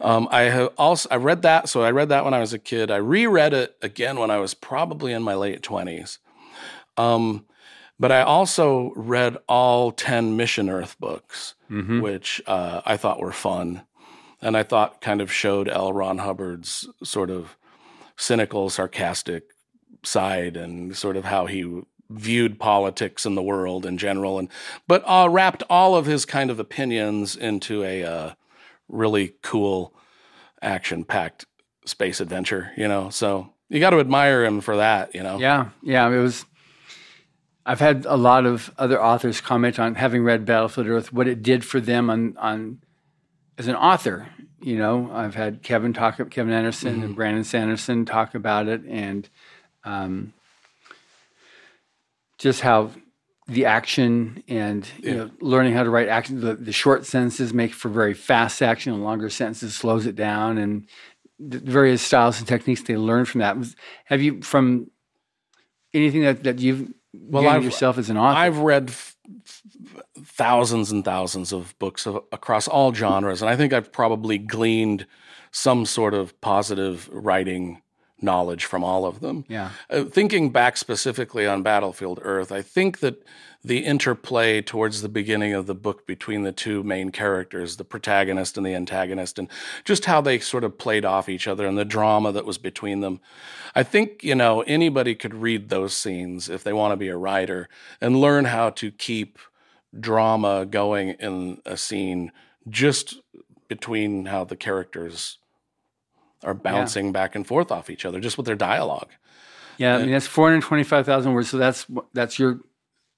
Um, 0.00 0.26
I 0.32 0.42
have 0.42 0.70
also 0.76 1.08
I 1.12 1.16
read 1.16 1.42
that, 1.42 1.68
so 1.68 1.82
I 1.82 1.92
read 1.92 2.08
that 2.08 2.24
when 2.24 2.34
I 2.34 2.40
was 2.40 2.52
a 2.52 2.58
kid. 2.58 2.90
I 2.90 2.96
reread 2.96 3.52
it 3.54 3.76
again 3.82 4.18
when 4.18 4.30
I 4.32 4.38
was 4.38 4.54
probably 4.54 5.12
in 5.12 5.22
my 5.22 5.34
late 5.36 5.62
twenties. 5.62 6.18
Um, 6.96 7.44
but 7.98 8.10
I 8.12 8.22
also 8.22 8.92
read 8.96 9.36
all 9.48 9.92
ten 9.92 10.36
Mission 10.36 10.68
Earth 10.68 10.96
books, 10.98 11.54
Mm-hmm. 11.70 12.00
which 12.02 12.42
uh, 12.46 12.82
I 12.84 12.96
thought 12.96 13.18
were 13.20 13.32
fun, 13.32 13.82
and 14.42 14.56
I 14.56 14.62
thought 14.62 15.00
kind 15.00 15.20
of 15.22 15.32
showed 15.32 15.68
L. 15.68 15.92
Ron 15.92 16.18
Hubbard's 16.18 16.86
sort 17.02 17.30
of 17.30 17.56
cynical, 18.16 18.68
sarcastic 18.70 19.44
side, 20.04 20.56
and 20.56 20.94
sort 20.96 21.16
of 21.16 21.24
how 21.24 21.46
he 21.46 21.82
viewed 22.10 22.58
politics 22.60 23.24
and 23.24 23.36
the 23.38 23.42
world 23.42 23.86
in 23.86 23.96
general, 23.96 24.38
and 24.38 24.48
but 24.86 25.02
uh, 25.06 25.28
wrapped 25.30 25.62
all 25.70 25.94
of 25.96 26.04
his 26.04 26.26
kind 26.26 26.50
of 26.50 26.60
opinions 26.60 27.34
into 27.36 27.82
a 27.84 28.04
uh, 28.04 28.34
really 28.88 29.34
cool, 29.42 29.94
action-packed 30.60 31.46
space 31.86 32.20
adventure. 32.20 32.70
You 32.76 32.88
know, 32.88 33.08
so 33.10 33.52
you 33.68 33.80
got 33.80 33.90
to 33.90 34.00
admire 34.00 34.44
him 34.44 34.60
for 34.60 34.76
that. 34.76 35.14
You 35.14 35.22
know, 35.22 35.38
Yeah, 35.38 35.68
yeah. 35.82 36.08
It 36.10 36.18
was. 36.18 36.44
I've 37.64 37.80
had 37.80 38.06
a 38.06 38.16
lot 38.16 38.44
of 38.44 38.72
other 38.76 39.02
authors 39.02 39.40
comment 39.40 39.78
on 39.78 39.94
having 39.94 40.24
read 40.24 40.44
Battlefield 40.44 40.88
Earth, 40.88 41.12
what 41.12 41.28
it 41.28 41.42
did 41.42 41.64
for 41.64 41.80
them 41.80 42.10
on 42.10 42.36
on 42.38 42.82
as 43.56 43.68
an 43.68 43.76
author. 43.76 44.28
You 44.60 44.76
know, 44.76 45.10
I've 45.12 45.34
had 45.34 45.62
Kevin 45.62 45.92
talk, 45.92 46.18
Kevin 46.30 46.52
Anderson 46.52 47.02
and 47.02 47.16
Brandon 47.16 47.44
Sanderson 47.44 48.04
talk 48.04 48.34
about 48.34 48.68
it, 48.68 48.84
and 48.84 49.28
um, 49.84 50.32
just 52.38 52.60
how 52.60 52.90
the 53.48 53.64
action 53.66 54.42
and 54.48 54.88
you 54.98 55.14
know 55.14 55.30
learning 55.40 55.74
how 55.74 55.82
to 55.82 55.90
write 55.90 56.08
action. 56.08 56.40
The, 56.40 56.54
the 56.54 56.72
short 56.72 57.06
sentences 57.06 57.52
make 57.52 57.74
for 57.74 57.88
very 57.88 58.14
fast 58.14 58.62
action, 58.62 58.92
and 58.92 59.04
longer 59.04 59.30
sentences 59.30 59.74
slows 59.74 60.06
it 60.06 60.16
down, 60.16 60.58
and 60.58 60.86
the 61.38 61.58
various 61.58 62.02
styles 62.02 62.38
and 62.38 62.46
techniques 62.46 62.82
they 62.82 62.96
learn 62.96 63.24
from 63.24 63.40
that. 63.40 63.56
Have 64.06 64.22
you 64.22 64.42
from 64.42 64.90
anything 65.92 66.22
that, 66.22 66.44
that 66.44 66.60
you've 66.60 66.92
well, 67.12 67.48
I've- 67.48 67.64
yourself 67.64 67.98
as 67.98 68.10
an 68.10 68.16
author? 68.16 68.38
I've 68.38 68.58
read 68.58 68.90
f- 68.90 69.16
f- 69.44 69.62
thousands 70.24 70.90
and 70.90 71.04
thousands 71.04 71.52
of 71.52 71.78
books 71.78 72.06
of, 72.06 72.22
across 72.32 72.68
all 72.68 72.92
genres, 72.94 73.42
and 73.42 73.48
I 73.50 73.56
think 73.56 73.72
I've 73.72 73.92
probably 73.92 74.38
gleaned 74.38 75.06
some 75.50 75.84
sort 75.86 76.14
of 76.14 76.38
positive 76.40 77.08
writing 77.12 77.82
knowledge 78.22 78.64
from 78.64 78.84
all 78.84 79.04
of 79.04 79.20
them. 79.20 79.44
yeah, 79.48 79.70
Uh, 79.90 80.04
thinking 80.04 80.50
back 80.50 80.76
specifically 80.76 81.46
on 81.46 81.62
Battlefield 81.62 82.20
Earth, 82.22 82.52
I 82.52 82.62
think 82.62 83.00
that 83.00 83.22
the 83.64 83.84
interplay 83.84 84.60
towards 84.60 85.02
the 85.02 85.08
beginning 85.08 85.54
of 85.54 85.66
the 85.66 85.74
book 85.74 86.04
between 86.04 86.42
the 86.42 86.50
two 86.52 86.82
main 86.82 87.10
characters, 87.10 87.76
the 87.76 87.84
protagonist 87.84 88.56
and 88.56 88.66
the 88.66 88.74
antagonist, 88.74 89.38
and 89.38 89.48
just 89.84 90.06
how 90.06 90.20
they 90.20 90.40
sort 90.40 90.64
of 90.64 90.76
played 90.78 91.04
off 91.04 91.28
each 91.28 91.46
other 91.46 91.66
and 91.66 91.78
the 91.78 91.84
drama 91.84 92.32
that 92.32 92.44
was 92.44 92.58
between 92.58 93.00
them. 93.00 93.20
I 93.74 93.84
think, 93.84 94.24
you 94.24 94.34
know, 94.34 94.62
anybody 94.62 95.14
could 95.14 95.34
read 95.34 95.68
those 95.68 95.96
scenes 95.96 96.48
if 96.48 96.64
they 96.64 96.72
want 96.72 96.92
to 96.92 96.96
be 96.96 97.08
a 97.08 97.16
writer 97.16 97.68
and 98.00 98.20
learn 98.20 98.46
how 98.46 98.70
to 98.70 98.90
keep 98.90 99.38
drama 99.98 100.66
going 100.66 101.10
in 101.20 101.60
a 101.64 101.76
scene 101.76 102.32
just 102.68 103.20
between 103.68 104.26
how 104.26 104.44
the 104.44 104.56
characters 104.56 105.38
are 106.44 106.54
bouncing 106.54 107.12
back 107.12 107.34
and 107.34 107.46
forth 107.46 107.70
off 107.70 107.88
each 107.90 108.04
other, 108.04 108.20
just 108.20 108.36
with 108.36 108.46
their 108.46 108.56
dialogue. 108.56 109.10
yeah. 109.78 109.96
I 109.96 109.98
mean, 110.02 110.10
that's 110.12 110.26
four 110.26 110.48
hundred 110.48 110.62
twenty-five 110.62 111.06
thousand 111.06 111.32
words. 111.34 111.50
So 111.50 111.56
that's 111.58 111.86
that's 112.12 112.38
your 112.38 112.60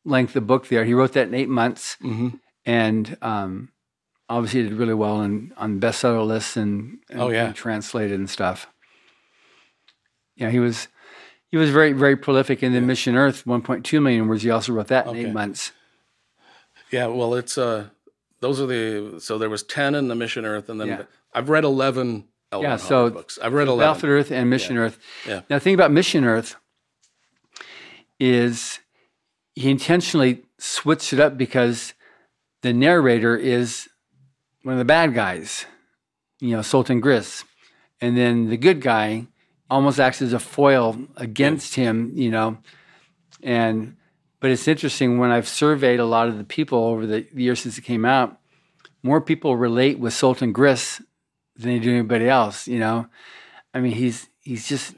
length 0.04 0.36
of 0.36 0.46
book 0.46 0.68
there. 0.68 0.84
He 0.84 0.94
wrote 0.94 1.12
that 1.14 1.28
in 1.28 1.34
eight 1.34 1.48
months, 1.48 1.96
Mm-hmm. 2.02 2.28
and 2.66 3.16
um, 3.22 3.70
obviously 4.28 4.62
did 4.64 4.72
really 4.74 4.94
well 4.94 5.16
on 5.16 5.52
on 5.56 5.80
bestseller 5.80 6.26
lists 6.26 6.56
and, 6.56 6.98
and 7.10 7.20
Oh, 7.20 7.28
yeah. 7.30 7.46
and 7.46 7.54
translated 7.54 8.18
and 8.18 8.28
stuff. 8.28 8.66
Yeah, 10.36 10.50
he 10.50 10.58
was 10.58 10.88
he 11.50 11.56
was 11.56 11.70
very 11.70 11.92
very 11.92 12.16
prolific. 12.16 12.62
And 12.62 12.74
then 12.74 12.86
Mission 12.86 13.16
Earth, 13.16 13.46
one 13.46 13.62
point 13.62 13.84
two 13.84 14.00
million 14.00 14.28
words. 14.28 14.42
He 14.42 14.50
also 14.50 14.72
wrote 14.72 14.88
that 14.88 15.06
in 15.06 15.10
Okay. 15.10 15.24
eight 15.26 15.32
months. 15.32 15.72
Yeah, 16.90 17.06
well, 17.06 17.34
it's 17.34 17.56
uh, 17.58 17.88
those 18.40 18.60
are 18.60 18.66
the 18.66 19.18
so 19.20 19.38
there 19.38 19.50
was 19.50 19.62
ten 19.62 19.94
in 19.94 20.08
the 20.08 20.14
Mission 20.14 20.44
Earth, 20.44 20.68
and 20.68 20.80
then 20.80 20.88
Yeah. 20.88 21.02
I've 21.32 21.48
read 21.48 21.64
eleven. 21.64 22.28
L. 22.54 22.62
Yeah, 22.62 22.70
Ron 22.70 22.78
so 22.78 22.96
Hubbard 22.96 23.14
books. 23.14 23.38
I've 23.42 23.52
read 23.52 23.68
eleven. 23.68 23.84
Battlefield 23.92 24.10
Earth 24.10 24.30
and 24.30 24.48
Mission 24.48 24.78
Earth. 24.78 24.98
Yeah. 25.26 25.42
Now, 25.50 25.56
the 25.56 25.60
thing 25.60 25.74
about 25.74 25.90
Mission 25.90 26.24
Earth 26.24 26.56
is 28.20 28.78
he 29.54 29.70
intentionally 29.70 30.42
switched 30.58 31.12
it 31.12 31.20
up 31.20 31.36
because 31.36 31.94
the 32.62 32.72
narrator 32.72 33.36
is 33.36 33.88
one 34.62 34.74
of 34.74 34.78
the 34.78 34.84
bad 34.84 35.14
guys, 35.14 35.66
you 36.40 36.50
know, 36.50 36.60
Soltan 36.60 37.00
Gris. 37.00 37.44
And 38.00 38.16
then 38.16 38.48
the 38.48 38.56
good 38.56 38.80
guy 38.80 39.26
almost 39.68 40.00
acts 40.00 40.22
as 40.22 40.32
a 40.32 40.38
foil 40.38 40.98
against 41.16 41.74
him, 41.74 42.12
you 42.14 42.30
know. 42.30 42.58
And, 43.42 43.96
but 44.40 44.50
it's 44.50 44.68
interesting 44.68 45.18
when 45.18 45.30
I've 45.30 45.48
surveyed 45.48 46.00
a 46.00 46.06
lot 46.06 46.28
of 46.28 46.38
the 46.38 46.44
people 46.44 46.78
over 46.78 47.06
the 47.06 47.26
years 47.34 47.60
since 47.60 47.78
it 47.78 47.82
came 47.82 48.04
out, 48.04 48.38
more 49.02 49.20
people 49.20 49.56
relate 49.56 49.98
with 49.98 50.14
Soltan 50.14 50.52
Gris 50.52 51.02
than 51.56 51.70
they 51.70 51.78
do 51.78 51.90
anybody 51.90 52.28
else, 52.28 52.66
you 52.66 52.78
know. 52.78 53.06
I 53.72 53.80
mean, 53.80 53.92
he's 53.92 54.28
he's 54.40 54.68
just 54.68 54.94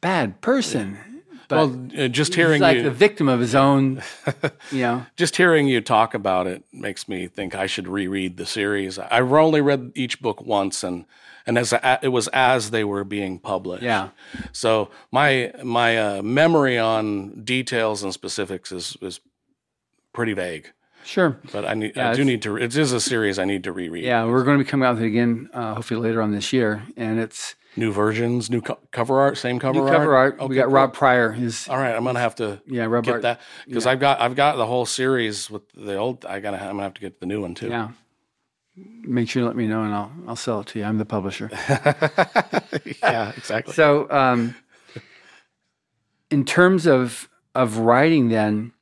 bad 0.00 0.40
person. 0.40 0.98
But 1.48 1.56
well, 1.56 1.88
uh, 1.96 2.08
just 2.08 2.34
he's 2.34 2.36
hearing 2.36 2.60
like 2.60 2.78
you, 2.78 2.82
the 2.82 2.90
victim 2.90 3.28
of 3.28 3.38
his 3.38 3.54
own, 3.54 4.02
you 4.72 4.80
know. 4.80 5.06
just 5.14 5.36
hearing 5.36 5.68
you 5.68 5.80
talk 5.80 6.12
about 6.12 6.48
it 6.48 6.64
makes 6.72 7.08
me 7.08 7.28
think 7.28 7.54
I 7.54 7.66
should 7.66 7.86
reread 7.86 8.36
the 8.36 8.46
series. 8.46 8.98
I've 8.98 9.32
only 9.32 9.60
read 9.60 9.92
each 9.94 10.20
book 10.20 10.40
once, 10.42 10.82
and 10.82 11.04
and 11.46 11.56
as 11.56 11.72
a, 11.72 12.00
it 12.02 12.08
was 12.08 12.26
as 12.28 12.70
they 12.70 12.82
were 12.82 13.04
being 13.04 13.38
published. 13.38 13.84
Yeah. 13.84 14.08
So 14.50 14.90
my 15.12 15.52
my 15.62 15.98
uh, 15.98 16.22
memory 16.22 16.78
on 16.78 17.44
details 17.44 18.02
and 18.02 18.12
specifics 18.12 18.72
is 18.72 18.96
is 19.00 19.20
pretty 20.12 20.32
vague. 20.32 20.72
Sure. 21.06 21.38
But 21.52 21.64
I 21.64 21.74
need 21.74 21.92
Yeah, 21.96 22.10
I 22.10 22.14
do 22.14 22.24
need 22.24 22.42
to. 22.42 22.56
It 22.56 22.76
is 22.76 22.92
a 22.92 23.00
series 23.00 23.38
I 23.38 23.44
need 23.44 23.64
to 23.64 23.72
reread. 23.72 24.04
Yeah, 24.04 24.24
we're 24.24 24.42
going 24.44 24.58
to 24.58 24.64
be 24.64 24.68
coming 24.68 24.86
out 24.86 24.96
with 24.96 25.04
it 25.04 25.06
again, 25.06 25.48
uh, 25.54 25.74
hopefully 25.74 26.00
later 26.00 26.20
on 26.20 26.32
this 26.32 26.52
year, 26.52 26.82
and 26.96 27.20
it's 27.20 27.54
New 27.78 27.92
versions, 27.92 28.48
new 28.48 28.62
co- 28.62 28.78
cover 28.90 29.20
art, 29.20 29.36
same 29.36 29.58
cover 29.58 29.74
new 29.74 29.82
art. 29.84 29.92
cover 29.92 30.16
art. 30.16 30.34
Okay, 30.38 30.46
we 30.46 30.56
got 30.56 30.64
cool. 30.64 30.72
Rob 30.72 30.94
Prior. 30.94 31.32
His 31.32 31.68
All 31.68 31.76
right, 31.76 31.94
I'm 31.94 32.04
gonna 32.04 32.18
have 32.20 32.34
to 32.36 32.60
yeah, 32.66 32.86
Rob 32.86 33.04
get 33.04 33.20
that 33.20 33.40
because 33.66 33.86
I've 33.86 34.00
got 34.00 34.18
I've 34.18 34.34
got 34.34 34.56
the 34.56 34.64
whole 34.64 34.86
series 34.86 35.50
with 35.50 35.62
the 35.74 35.94
old. 35.96 36.24
I 36.24 36.40
gotta 36.40 36.56
I'm 36.58 36.70
gonna 36.70 36.84
have 36.84 36.94
to 36.94 37.02
get 37.02 37.20
the 37.20 37.26
new 37.26 37.42
one 37.42 37.54
too. 37.54 37.68
Yeah. 37.68 37.90
Make 38.76 39.28
sure 39.28 39.42
you 39.42 39.46
let 39.46 39.56
me 39.56 39.66
know, 39.66 39.82
and 39.82 39.94
I'll 39.94 40.10
I'll 40.26 40.36
sell 40.36 40.60
it 40.60 40.68
to 40.68 40.78
you. 40.78 40.86
I'm 40.86 40.96
the 40.96 41.04
publisher. 41.04 41.50
yeah, 43.02 43.32
exactly. 43.36 43.74
So, 43.74 44.10
um, 44.10 44.54
in 46.30 46.46
terms 46.46 46.86
of 46.86 47.28
of 47.54 47.76
writing, 47.76 48.30
then, 48.30 48.72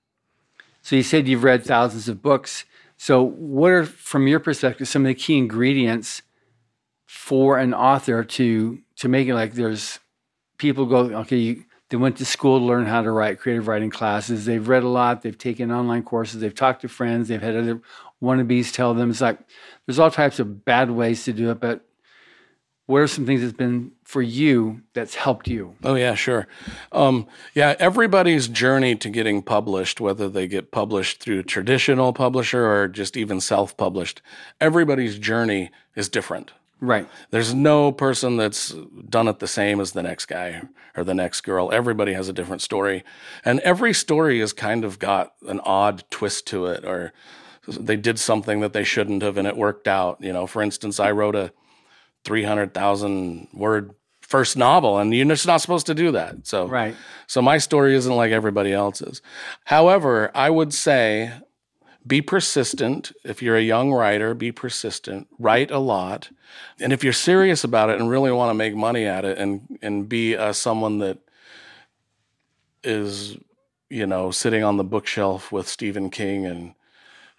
so 0.85 0.97
you 0.97 1.03
said 1.03 1.27
you've 1.27 1.45
read 1.45 1.65
thousands 1.65 2.09
of 2.11 2.21
books. 2.21 2.67
So, 2.99 3.23
what 3.23 3.71
are, 3.71 3.87
from 3.87 4.29
your 4.29 4.39
perspective, 4.39 4.87
some 4.87 5.03
of 5.03 5.09
the 5.09 5.15
key 5.15 5.39
ingredients 5.39 6.21
for 7.07 7.59
an 7.59 7.73
author 7.73 8.23
to 8.23 8.79
to 8.97 9.09
make 9.09 9.27
it 9.27 9.35
like 9.35 9.55
there's 9.55 9.99
people 10.59 10.85
go 10.85 10.99
okay, 11.21 11.39
you, 11.39 11.65
they 11.89 11.97
went 11.97 12.19
to 12.19 12.27
school 12.27 12.59
to 12.59 12.65
learn 12.67 12.85
how 12.85 13.01
to 13.01 13.11
write 13.11 13.41
creative 13.41 13.67
writing 13.67 13.89
classes. 13.89 14.45
They've 14.45 14.69
read 14.69 14.83
a 14.83 14.89
lot. 14.89 15.23
They've 15.23 15.37
taken 15.37 15.73
online 15.73 16.03
courses. 16.03 16.43
They've 16.43 16.55
talked 16.55 16.83
to 16.83 16.89
friends. 16.89 17.29
They've 17.29 17.41
had 17.41 17.57
other 17.57 17.81
wannabes 18.23 18.71
tell 18.71 18.93
them 18.93 19.11
it's 19.11 19.23
like 19.23 19.39
there's 19.87 19.99
all 19.99 20.11
types 20.11 20.39
of 20.39 20.67
bad 20.67 20.91
ways 20.91 21.25
to 21.25 21.33
do 21.33 21.51
it, 21.51 21.61
but 21.61 21.81
what 22.87 23.01
are 23.01 23.07
some 23.07 23.25
things 23.25 23.41
that's 23.41 23.55
been 23.55 23.93
for 24.05 24.21
you 24.21 24.83
that's 24.93 25.15
helped 25.15 25.49
you? 25.49 25.75
Oh 25.83 25.95
yeah, 25.95 26.15
sure. 26.15 26.47
Um, 26.93 27.27
yeah, 27.55 27.75
everybody's 27.79 28.47
journey 28.47 28.95
to 28.97 29.09
getting 29.09 29.43
published, 29.43 30.01
whether 30.01 30.29
they 30.29 30.47
get 30.47 30.71
published 30.71 31.21
through 31.21 31.41
a 31.41 31.45
traditional 31.45 32.13
publisher 32.13 32.67
or 32.67 32.89
just 32.89 33.17
even 33.17 33.41
self-published, 33.41 34.21
everybody's 34.61 35.19
journey 35.19 35.71
is 35.97 36.09
different. 36.09 36.53
Right. 36.81 37.09
There's 37.31 37.55
no 37.55 37.93
person 37.93 38.37
that's 38.37 38.75
done 39.09 39.29
it 39.29 39.39
the 39.39 39.47
same 39.47 39.81
as 39.81 39.93
the 39.93 40.03
next 40.03 40.27
guy 40.27 40.63
or 40.95 41.05
the 41.05 41.15
next 41.15 41.41
girl. 41.41 41.73
Everybody 41.73 42.13
has 42.13 42.29
a 42.29 42.33
different 42.33 42.61
story. 42.61 43.05
And 43.45 43.61
every 43.61 43.95
story 43.95 44.41
has 44.41 44.53
kind 44.53 44.85
of 44.85 44.99
got 44.99 45.33
an 45.49 45.61
odd 45.61 46.05
twist 46.11 46.47
to 46.49 46.67
it 46.67 46.85
or 46.85 47.15
they 47.67 47.97
did 47.97 48.19
something 48.19 48.61
that 48.61 48.75
they 48.75 48.85
shouldn't 48.85 49.23
have 49.23 49.39
and 49.39 49.49
it 49.49 49.57
worked 49.57 49.89
out. 49.89 50.19
You 50.21 50.35
know, 50.35 50.47
for 50.47 50.61
instance, 50.61 51.01
I 51.01 51.11
wrote 51.13 51.35
a 51.35 51.53
300,000 52.25 53.49
word 53.53 53.95
first 54.21 54.57
novel, 54.57 54.99
and 54.99 55.15
you're 55.15 55.27
just 55.27 55.47
not 55.47 55.61
supposed 55.61 55.87
to 55.87 55.95
do 55.95 56.11
that. 56.13 56.47
So, 56.47 56.67
Right. 56.67 56.97
so 57.27 57.43
my 57.43 57.59
story 57.59 57.95
isn't 57.95 58.17
like 58.17 58.33
everybody 58.33 58.73
else's. 58.73 59.21
However, 59.65 60.31
I 60.35 60.51
would 60.51 60.73
say 60.73 61.33
be 62.07 62.21
persistent. 62.21 63.13
If 63.25 63.43
you're 63.43 63.57
a 63.57 63.63
young 63.63 63.93
writer, 63.93 64.35
be 64.35 64.51
persistent. 64.53 65.29
Write 65.39 65.71
a 65.71 65.79
lot, 65.79 66.31
and 66.81 66.93
if 66.93 67.05
you're 67.05 67.13
serious 67.13 67.65
about 67.65 67.91
it 67.91 68.01
and 68.01 68.11
really 68.11 68.33
want 68.33 68.51
to 68.51 68.55
make 68.55 68.75
money 68.75 69.05
at 69.07 69.25
it, 69.25 69.39
and 69.39 69.79
and 69.83 70.09
be 70.09 70.37
uh, 70.37 70.53
someone 70.53 70.99
that 70.99 71.19
is, 72.83 73.37
you 73.89 74.07
know, 74.07 74.31
sitting 74.31 74.63
on 74.63 74.77
the 74.77 74.85
bookshelf 74.85 75.51
with 75.53 75.69
Stephen 75.69 76.11
King 76.11 76.47
and 76.47 76.75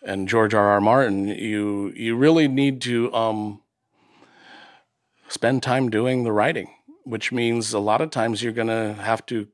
and 0.01 0.27
George 0.27 0.53
R. 0.53 0.67
R. 0.69 0.81
Martin, 0.81 1.27
you 1.27 1.91
you 1.95 2.15
really 2.15 2.47
need 2.47 2.81
to 2.81 3.13
um, 3.13 3.61
spend 5.27 5.63
time 5.63 5.89
doing 5.89 6.23
the 6.23 6.31
writing, 6.31 6.73
which 7.03 7.31
means 7.31 7.73
a 7.73 7.79
lot 7.79 8.01
of 8.01 8.11
times 8.11 8.41
you're 8.41 8.53
going 8.53 8.67
to 8.67 9.01
have 9.01 9.25
to 9.27 9.47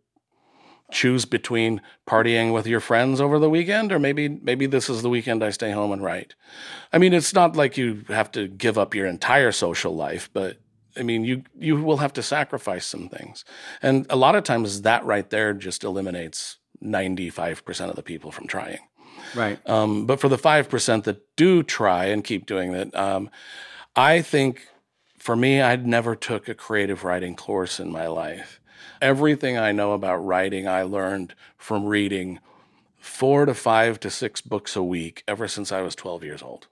choose 0.92 1.26
between 1.26 1.82
partying 2.06 2.54
with 2.54 2.68
your 2.68 2.82
friends 2.82 3.22
over 3.22 3.40
the 3.40 3.50
weekend 3.50 3.92
or 3.92 3.98
maybe 3.98 4.28
maybe 4.28 4.66
this 4.66 4.90
is 4.90 5.02
the 5.02 5.10
weekend 5.10 5.42
I 5.44 5.50
stay 5.50 5.72
home 5.72 5.92
and 5.92 6.04
write. 6.04 6.36
I 6.92 6.98
mean, 6.98 7.14
it's 7.14 7.34
not 7.34 7.56
like 7.56 7.78
you 7.78 8.04
have 8.10 8.30
to 8.34 8.48
give 8.48 8.78
up 8.78 8.94
your 8.94 9.06
entire 9.06 9.54
social 9.54 9.96
life, 9.96 10.30
but 10.34 10.58
I 10.98 11.04
mean, 11.04 11.24
you 11.24 11.44
you 11.58 11.82
will 11.82 11.98
have 11.98 12.14
to 12.14 12.24
sacrifice 12.24 12.86
some 12.86 13.08
things. 13.08 13.46
And 13.82 14.06
a 14.10 14.16
lot 14.16 14.36
of 14.36 14.44
times 14.44 14.82
that 14.82 15.06
right 15.06 15.30
there 15.30 15.54
just 15.54 15.84
eliminates 15.84 16.58
95% 16.84 17.90
of 17.90 17.96
the 17.96 18.04
people 18.04 18.32
from 18.32 18.48
trying. 18.48 18.80
Right. 19.36 19.60
Um, 19.70 20.06
but 20.06 20.20
for 20.20 20.28
the 20.28 20.38
5% 20.38 21.04
that 21.04 21.22
do 21.36 21.64
try 21.64 22.06
and 22.06 22.24
keep 22.24 22.46
doing 22.46 22.74
it, 22.74 22.94
um, 22.96 23.30
I 23.96 24.22
think 24.22 24.68
for 25.22 25.36
me, 25.36 25.62
I'd 25.62 25.86
never 25.86 26.16
took 26.16 26.50
a 26.50 26.56
creative 26.56 27.04
writing 27.04 27.36
course 27.36 27.80
in 27.80 27.92
my 27.92 28.08
life. 28.08 28.60
Everything 29.00 29.56
I 29.56 29.72
know 29.72 29.94
about 29.94 30.18
writing, 30.18 30.68
I 30.68 30.82
learned 30.82 31.36
from 31.58 31.86
reading 31.86 32.40
four 32.98 33.46
to 33.46 33.54
five 33.54 34.00
to 34.00 34.10
six 34.10 34.42
books 34.42 34.76
a 34.76 34.82
week 34.82 35.24
ever 35.28 35.48
since 35.48 35.72
I 35.72 35.82
was 35.82 35.94
12 35.94 36.24
years 36.24 36.42
old. 36.42 36.68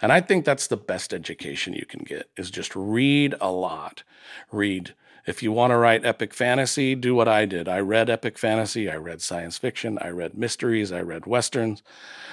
And 0.00 0.10
I 0.10 0.22
think 0.22 0.46
that's 0.46 0.66
the 0.66 0.78
best 0.78 1.12
education 1.12 1.74
you 1.74 1.84
can 1.84 2.02
get 2.02 2.30
is 2.34 2.50
just 2.50 2.74
read 2.74 3.34
a 3.42 3.50
lot. 3.50 4.04
Read 4.50 4.94
if 5.26 5.42
you 5.42 5.52
want 5.52 5.72
to 5.72 5.76
write 5.76 6.06
epic 6.06 6.32
fantasy, 6.32 6.94
do 6.94 7.14
what 7.14 7.28
I 7.28 7.44
did. 7.44 7.68
I 7.68 7.80
read 7.80 8.08
epic 8.08 8.38
fantasy, 8.38 8.88
I 8.88 8.96
read 8.96 9.20
science 9.20 9.58
fiction, 9.58 9.98
I 10.00 10.08
read 10.08 10.38
mysteries, 10.38 10.92
I 10.92 11.02
read 11.02 11.26
westerns, 11.26 11.82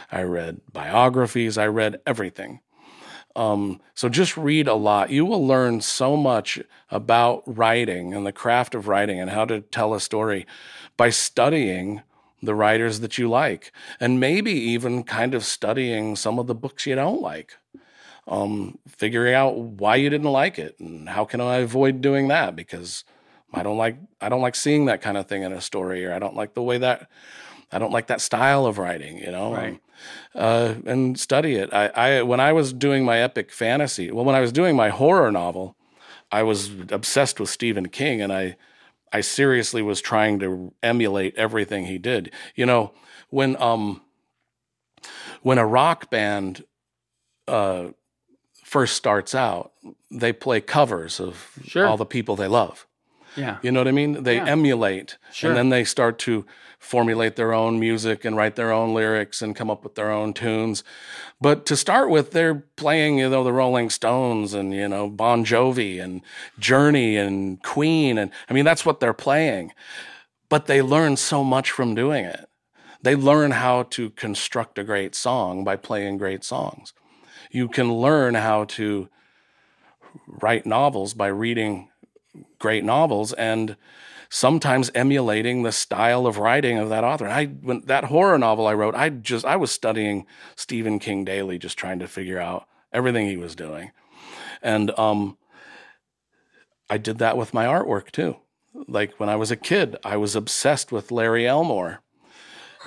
I 0.10 0.22
read 0.22 0.62
biographies, 0.72 1.58
I 1.58 1.68
read 1.68 2.00
everything. 2.06 2.62
Um, 3.36 3.82
so 3.96 4.10
just 4.10 4.38
read 4.38 4.68
a 4.68 4.76
lot. 4.76 5.10
You 5.10 5.26
will 5.26 5.46
learn 5.46 5.82
so 5.82 6.16
much 6.16 6.62
about 6.92 7.44
writing 7.48 8.14
and 8.14 8.26
the 8.26 8.32
craft 8.32 8.76
of 8.76 8.88
writing 8.88 9.20
and 9.20 9.32
how 9.32 9.46
to 9.46 9.62
tell 9.62 9.94
a 9.94 10.00
story 10.00 10.46
by 10.98 11.10
studying 11.10 12.04
the 12.44 12.54
writers 12.54 13.00
that 13.00 13.18
you 13.18 13.30
like 13.30 13.72
and 14.00 14.20
maybe 14.20 14.52
even 14.52 15.04
kind 15.04 15.34
of 15.34 15.46
studying 15.46 16.16
some 16.16 16.38
of 16.38 16.46
the 16.46 16.54
books 16.54 16.86
you 16.86 16.94
don't 16.94 17.22
like 17.22 17.58
um, 18.28 18.78
figuring 18.88 19.34
out 19.34 19.58
why 19.58 19.96
you 19.96 20.10
didn't 20.10 20.32
like 20.32 20.60
it 20.60 20.80
and 20.80 21.10
how 21.10 21.26
can 21.26 21.42
I 21.42 21.58
avoid 21.58 22.02
doing 22.02 22.28
that 22.28 22.56
because 22.56 23.04
I 23.54 23.64
don't 23.64 23.78
like 23.78 23.98
I 24.22 24.30
don't 24.30 24.42
like 24.42 24.56
seeing 24.56 24.86
that 24.86 25.02
kind 25.02 25.18
of 25.18 25.28
thing 25.28 25.44
in 25.44 25.54
a 25.54 25.62
story 25.62 26.06
or 26.06 26.14
I 26.14 26.20
don't 26.20 26.36
like 26.36 26.54
the 26.54 26.64
way 26.64 26.78
that 26.80 27.10
I 27.74 27.80
don't 27.80 27.92
like 27.92 28.08
that 28.08 28.22
style 28.22 28.66
of 28.66 28.78
writing, 28.78 29.18
you 29.18 29.32
know. 29.32 29.54
Right. 29.54 29.80
Uh, 30.36 30.76
and 30.86 31.20
study 31.20 31.56
it. 31.56 31.74
I, 31.74 31.88
I 31.88 32.22
when 32.24 32.40
I 32.40 32.52
was 32.54 32.74
doing 32.74 33.06
my 33.06 33.20
epic 33.20 33.52
fantasy, 33.52 34.12
well, 34.12 34.26
when 34.26 34.36
I 34.36 34.42
was 34.42 34.52
doing 34.52 34.76
my 34.76 34.90
horror 34.90 35.32
novel, 35.32 35.76
I 36.32 36.44
was 36.44 36.70
obsessed 36.90 37.40
with 37.40 37.50
Stephen 37.50 37.88
King, 37.90 38.22
and 38.22 38.32
I 38.34 38.56
I 39.12 39.22
seriously 39.22 39.82
was 39.82 40.02
trying 40.02 40.40
to 40.40 40.74
emulate 40.82 41.36
everything 41.36 41.86
he 41.86 41.98
did. 41.98 42.32
You 42.56 42.66
know, 42.66 42.92
when 43.30 43.56
um 43.62 44.02
when 45.42 45.58
a 45.58 45.66
rock 45.66 46.10
band 46.10 46.64
uh 47.48 47.88
first 48.64 48.96
starts 48.96 49.36
out, 49.36 49.72
they 50.10 50.34
play 50.34 50.60
covers 50.62 51.20
of 51.20 51.52
Sure. 51.66 51.86
all 51.86 51.98
the 51.98 52.06
people 52.06 52.36
they 52.36 52.48
love. 52.48 52.88
Yeah. 53.36 53.58
You 53.62 53.72
know 53.72 53.80
what 53.80 53.88
I 53.88 53.92
mean? 53.92 54.24
They 54.24 54.36
Yeah. 54.38 54.46
emulate, 54.48 55.18
Sure. 55.32 55.50
and 55.50 55.58
then 55.58 55.70
they 55.70 55.84
start 55.84 56.18
to 56.20 56.46
formulate 56.84 57.38
their 57.38 57.54
own 57.54 57.80
music 57.80 58.26
and 58.26 58.36
write 58.36 58.58
their 58.58 58.72
own 58.72 58.94
lyrics 58.94 59.42
and 59.42 59.56
come 59.56 59.72
up 59.72 59.84
with 59.84 59.96
their 59.96 60.12
own 60.12 60.34
tunes. 60.34 60.84
But 61.40 61.66
to 61.68 61.78
start 61.78 62.10
with, 62.10 62.32
they're 62.32 62.66
playing, 62.76 63.20
you 63.20 63.30
know, 63.30 63.44
the 63.44 63.54
Rolling 63.54 63.90
Stones 63.90 64.54
and 64.54 64.74
you 64.74 64.88
know 64.90 65.10
Bon 65.10 65.46
Jovi 65.46 66.04
and 66.04 66.22
Journey 66.60 67.16
and 67.16 67.64
Queen, 67.64 68.18
and 68.18 68.32
I 68.50 68.54
mean 68.54 68.66
that's 68.66 68.86
what 68.86 69.00
they're 69.00 69.14
playing. 69.14 69.72
But 70.50 70.66
they 70.66 70.82
learn 70.82 71.16
so 71.16 71.44
much 71.44 71.72
from 71.72 71.96
doing 71.96 72.26
it. 72.26 72.48
They 73.02 73.16
learn 73.16 73.52
how 73.52 73.84
to 73.84 74.10
construct 74.12 74.78
a 74.78 74.84
great 74.84 75.16
song 75.16 75.64
by 75.64 75.78
playing 75.78 76.18
great 76.18 76.44
songs. 76.44 76.94
You 77.50 77.70
can 77.70 77.94
learn 77.94 78.36
how 78.36 78.66
to 78.66 79.10
write 80.28 80.66
novels 80.66 81.14
by 81.14 81.28
reading 81.28 81.90
great 82.60 82.84
novels 82.84 83.34
and 83.34 83.78
sometimes 84.34 84.90
emulating 84.96 85.62
the 85.62 85.72
style 85.72 86.26
of 86.26 86.40
writing 86.40 86.80
of 86.80 86.90
that 86.90 87.04
author. 87.04 87.28
I 87.28 87.46
when 87.46 87.82
that 87.82 88.06
horror 88.06 88.40
novel 88.40 88.66
I 88.66 88.74
wrote, 88.74 88.96
I 88.96 89.10
just 89.10 89.46
I 89.46 89.56
was 89.56 89.70
studying 89.70 90.26
Stephen 90.56 90.98
King 90.98 91.24
daily, 91.24 91.60
just 91.60 91.78
trying 91.78 92.00
to 92.00 92.08
figure 92.08 92.40
out 92.40 92.68
everything 92.92 93.28
he 93.28 93.38
was 93.38 93.56
doing, 93.56 93.92
and 94.64 94.90
um, 94.98 95.38
I 96.90 96.98
did 96.98 97.20
that 97.20 97.38
with 97.38 97.54
my 97.54 97.66
artwork 97.66 98.10
too. 98.10 98.38
Like 98.88 99.20
when 99.20 99.30
I 99.30 99.36
was 99.36 99.52
a 99.52 99.56
kid, 99.56 99.98
I 100.04 100.18
was 100.18 100.36
obsessed 100.36 100.92
with 100.92 101.12
Larry 101.12 101.48
Elmore. 101.48 102.02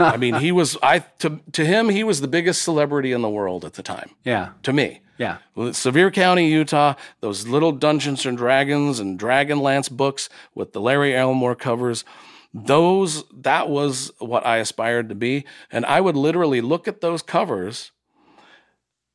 I 0.01 0.17
mean, 0.17 0.35
he 0.35 0.51
was 0.51 0.77
I 0.83 0.99
to 1.21 1.41
to 1.53 1.65
him 1.65 1.91
he 1.91 2.03
was 2.03 2.21
the 2.21 2.29
biggest 2.29 2.63
celebrity 2.63 3.13
in 3.13 3.23
the 3.23 3.31
world 3.31 3.65
at 3.65 3.75
the 3.75 3.85
time. 3.85 4.11
Yeah. 4.25 4.51
To 4.65 4.73
me, 4.73 5.01
Yeah. 5.19 5.39
Sevier 5.73 6.11
County, 6.11 6.49
Utah, 6.51 6.95
those 7.21 7.47
little 7.49 7.73
Dungeons 7.73 8.27
and 8.27 8.37
Dragons 8.37 9.01
and 9.01 9.19
Dragonlance 9.19 9.91
books 9.91 10.29
with 10.55 10.73
the 10.73 10.81
Larry 10.81 11.17
Elmore 11.17 11.55
covers, 11.55 12.05
those 12.53 13.25
that 13.33 13.69
was 13.69 14.13
what 14.19 14.45
I 14.47 14.59
aspired 14.59 15.09
to 15.09 15.15
be. 15.15 15.45
And 15.71 15.87
I 15.87 16.01
would 16.01 16.17
literally 16.17 16.61
look 16.61 16.87
at 16.87 17.01
those 17.01 17.23
covers 17.23 17.93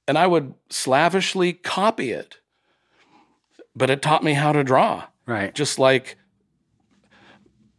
and 0.07 0.17
I 0.17 0.27
would 0.27 0.53
slavishly 0.69 1.53
copy 1.53 2.11
it. 2.11 2.37
But 3.75 3.89
it 3.89 4.01
taught 4.01 4.23
me 4.23 4.33
how 4.33 4.51
to 4.51 4.63
draw, 4.63 5.05
Right. 5.25 5.53
just 5.55 5.79
like 5.79 6.17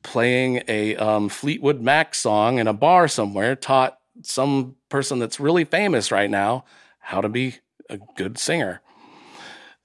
playing 0.03 0.63
a 0.69 0.97
um, 0.97 1.29
Fleetwood 1.29 1.81
Mac 1.81 2.15
song 2.15 2.59
in 2.59 2.67
a 2.67 2.73
bar 2.73 3.07
somewhere 3.09 3.55
taught 3.55 3.99
some 4.23 4.77
person 4.89 5.19
that's 5.19 5.39
really 5.41 5.65
famous 5.65 6.11
right 6.11 6.31
now 6.31 6.65
how 6.99 7.21
to 7.21 7.29
be 7.29 7.57
a 7.93 7.99
good 8.17 8.39
singer. 8.39 8.81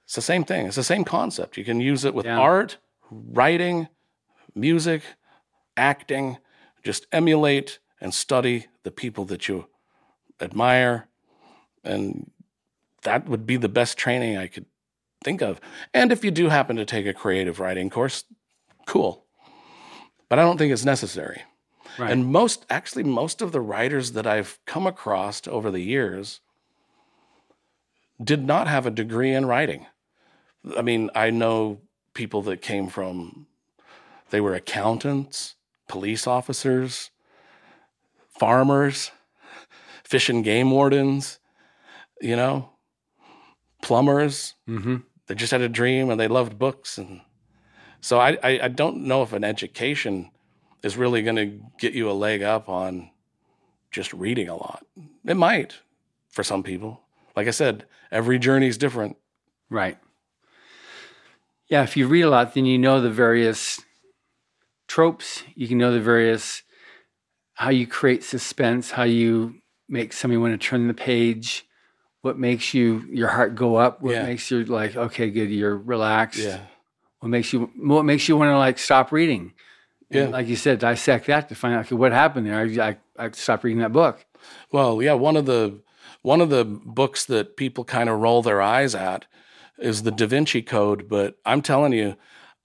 It's 0.05 0.15
the 0.15 0.21
same 0.21 0.43
thing. 0.45 0.67
It's 0.67 0.77
the 0.77 0.83
same 0.83 1.03
concept. 1.03 1.57
You 1.57 1.65
can 1.65 1.81
use 1.81 2.05
it 2.05 2.13
with 2.13 2.25
Yeah. 2.25 2.39
art, 2.39 2.77
writing, 3.11 3.89
music, 4.55 5.03
acting. 5.75 6.37
Just 6.83 7.05
emulate 7.11 7.79
and 7.99 8.13
study 8.13 8.67
the 8.83 8.91
people 8.91 9.25
that 9.25 9.47
you 9.49 9.67
admire. 10.39 11.07
And 11.83 12.31
that 13.03 13.27
would 13.27 13.45
be 13.45 13.57
the 13.57 13.69
best 13.69 13.97
training 13.97 14.37
I 14.37 14.47
could 14.47 14.65
think 15.23 15.41
of. 15.41 15.59
And 15.93 16.11
if 16.11 16.23
you 16.23 16.31
do 16.31 16.49
happen 16.49 16.77
to 16.77 16.85
take 16.85 17.05
a 17.05 17.13
creative 17.13 17.59
writing 17.59 17.89
course, 17.89 18.23
cool. 18.85 19.25
But 20.29 20.39
I 20.39 20.43
don't 20.43 20.57
think 20.57 20.71
it's 20.71 20.85
necessary. 20.85 21.41
Right. 21.97 22.11
And 22.11 22.27
most, 22.27 22.65
actually, 22.69 23.03
most 23.03 23.41
of 23.41 23.51
the 23.51 23.61
writers 23.61 24.11
that 24.13 24.27
I've 24.27 24.59
come 24.65 24.85
across 24.87 25.45
over 25.47 25.71
the 25.71 25.81
years 25.81 26.41
did 28.23 28.45
not 28.45 28.67
have 28.67 28.85
a 28.85 28.91
degree 28.91 29.33
in 29.33 29.45
writing. 29.45 29.85
I 30.75 30.81
mean, 30.81 31.09
I 31.15 31.29
know 31.29 31.81
people 32.13 32.41
that 32.43 32.61
came 32.61 32.87
from, 32.89 33.47
they 34.29 34.41
were 34.41 34.55
accountants, 34.55 35.55
police 35.87 36.27
officers, 36.27 37.11
farmers, 38.27 39.11
fish 40.03 40.29
and 40.29 40.43
game 40.43 40.71
wardens, 40.71 41.39
you 42.21 42.35
know, 42.35 42.69
plumbers. 43.81 44.55
mm-hmm. 44.67 44.97
They 45.27 45.35
just 45.35 45.51
had 45.51 45.61
a 45.61 45.69
dream 45.69 46.09
and 46.09 46.19
they 46.19 46.29
loved 46.29 46.57
books. 46.57 46.97
And 46.97 47.21
so 47.99 48.17
I, 48.19 48.37
I, 48.41 48.59
I 48.63 48.67
don't 48.69 49.03
know 49.03 49.23
if 49.23 49.33
an 49.33 49.43
education 49.43 50.31
is 50.83 50.95
really 50.95 51.21
going 51.21 51.35
to 51.35 51.59
get 51.77 51.93
you 51.93 52.09
a 52.09 52.13
leg 52.13 52.41
up 52.41 52.69
on 52.69 53.11
just 53.91 54.13
reading 54.13 54.47
a 54.47 54.55
lot. 54.55 54.85
It 55.25 55.35
might 55.35 55.75
for 56.29 56.43
some 56.43 56.63
people. 56.63 57.01
Like 57.35 57.47
I 57.47 57.51
said, 57.51 57.85
every 58.11 58.39
journey 58.39 58.67
is 58.67 58.77
different. 58.77 59.17
Right. 59.69 59.97
Yeah, 61.69 61.83
if 61.83 61.97
you 61.97 62.07
read 62.07 62.21
a 62.21 62.29
lot, 62.29 62.53
then 62.53 62.65
you 62.65 62.77
know 62.77 63.01
the 63.01 63.09
various 63.09 63.81
tropes. 64.87 65.43
You 65.55 65.67
can 65.67 65.77
know 65.77 65.91
the 65.91 65.99
various 65.99 66.63
how 67.53 67.69
you 67.69 67.87
create 67.87 68.23
suspense, 68.23 68.91
how 68.91 69.03
you 69.03 69.55
make 69.89 70.13
somebody 70.13 70.37
want 70.37 70.59
to 70.59 70.67
turn 70.67 70.87
the 70.87 70.93
page, 70.93 71.65
what 72.21 72.37
makes 72.37 72.73
you 72.73 73.03
your 73.11 73.29
heart 73.29 73.55
go 73.55 73.75
up, 73.75 74.01
what 74.01 74.13
Yeah. 74.13 74.23
makes 74.23 74.49
you 74.51 74.63
like, 74.65 74.95
okay, 74.95 75.29
good, 75.29 75.49
you're 75.49 75.75
relaxed. 75.77 76.39
Yeah. 76.39 76.61
what 77.19 77.29
makes 77.29 77.51
you 77.51 77.71
what 77.77 78.05
makes 78.05 78.29
you 78.29 78.37
want 78.37 78.49
to 78.49 78.57
like 78.57 78.77
stop 78.77 79.11
reading? 79.11 79.53
And 80.11 80.25
Yeah. 80.25 80.27
like 80.29 80.47
you 80.47 80.55
said, 80.55 80.79
dissect 80.79 81.25
that 81.27 81.49
to 81.49 81.55
find 81.55 81.73
out 81.75 81.85
okay, 81.85 81.95
what 81.95 82.11
happened 82.11 82.45
there. 82.45 82.59
I, 82.59 82.89
I, 82.89 83.25
I 83.25 83.31
stopped 83.31 83.63
reading 83.63 83.81
that 83.81 83.91
book. 83.91 84.23
Well, 84.71 85.01
yeah, 85.01 85.13
one 85.13 85.35
of 85.35 85.45
the 85.47 85.81
one 86.21 86.41
of 86.41 86.49
the 86.49 86.65
books 86.65 87.25
that 87.25 87.57
people 87.57 87.83
kind 87.83 88.09
of 88.09 88.19
roll 88.19 88.41
their 88.41 88.61
eyes 88.61 88.95
at 88.95 89.25
is 89.77 90.03
the 90.03 90.11
Da 90.11 90.25
Vinci 90.25 90.61
Code, 90.61 91.07
but 91.07 91.37
I'm 91.45 91.61
telling 91.61 91.93
you, 91.93 92.15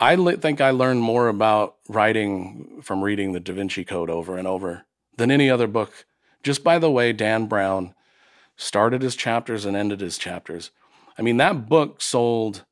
I 0.01 0.16
think 0.36 0.61
I 0.61 0.70
learned 0.70 1.03
more 1.03 1.28
about 1.28 1.76
writing 1.88 2.80
from 2.82 3.03
reading 3.03 3.32
the 3.32 3.40
Da 3.40 3.53
Vinci 3.53 3.84
Code 3.84 4.11
over 4.11 4.36
and 4.36 4.49
over 4.49 4.84
than 5.16 5.30
any 5.30 5.49
other 5.49 5.66
book. 5.66 6.07
Just 6.43 6.64
by 6.64 6.78
the 6.78 6.90
way 6.90 7.12
Dan 7.12 7.47
Brown 7.47 7.95
started 8.57 9.03
his 9.03 9.14
chapters 9.14 9.64
and 9.64 9.76
ended 9.76 10.01
his 10.01 10.18
chapters. 10.18 10.70
I 11.16 11.22
mean, 11.22 11.36
that 11.36 11.68
book 11.68 12.03
sold 12.03 12.64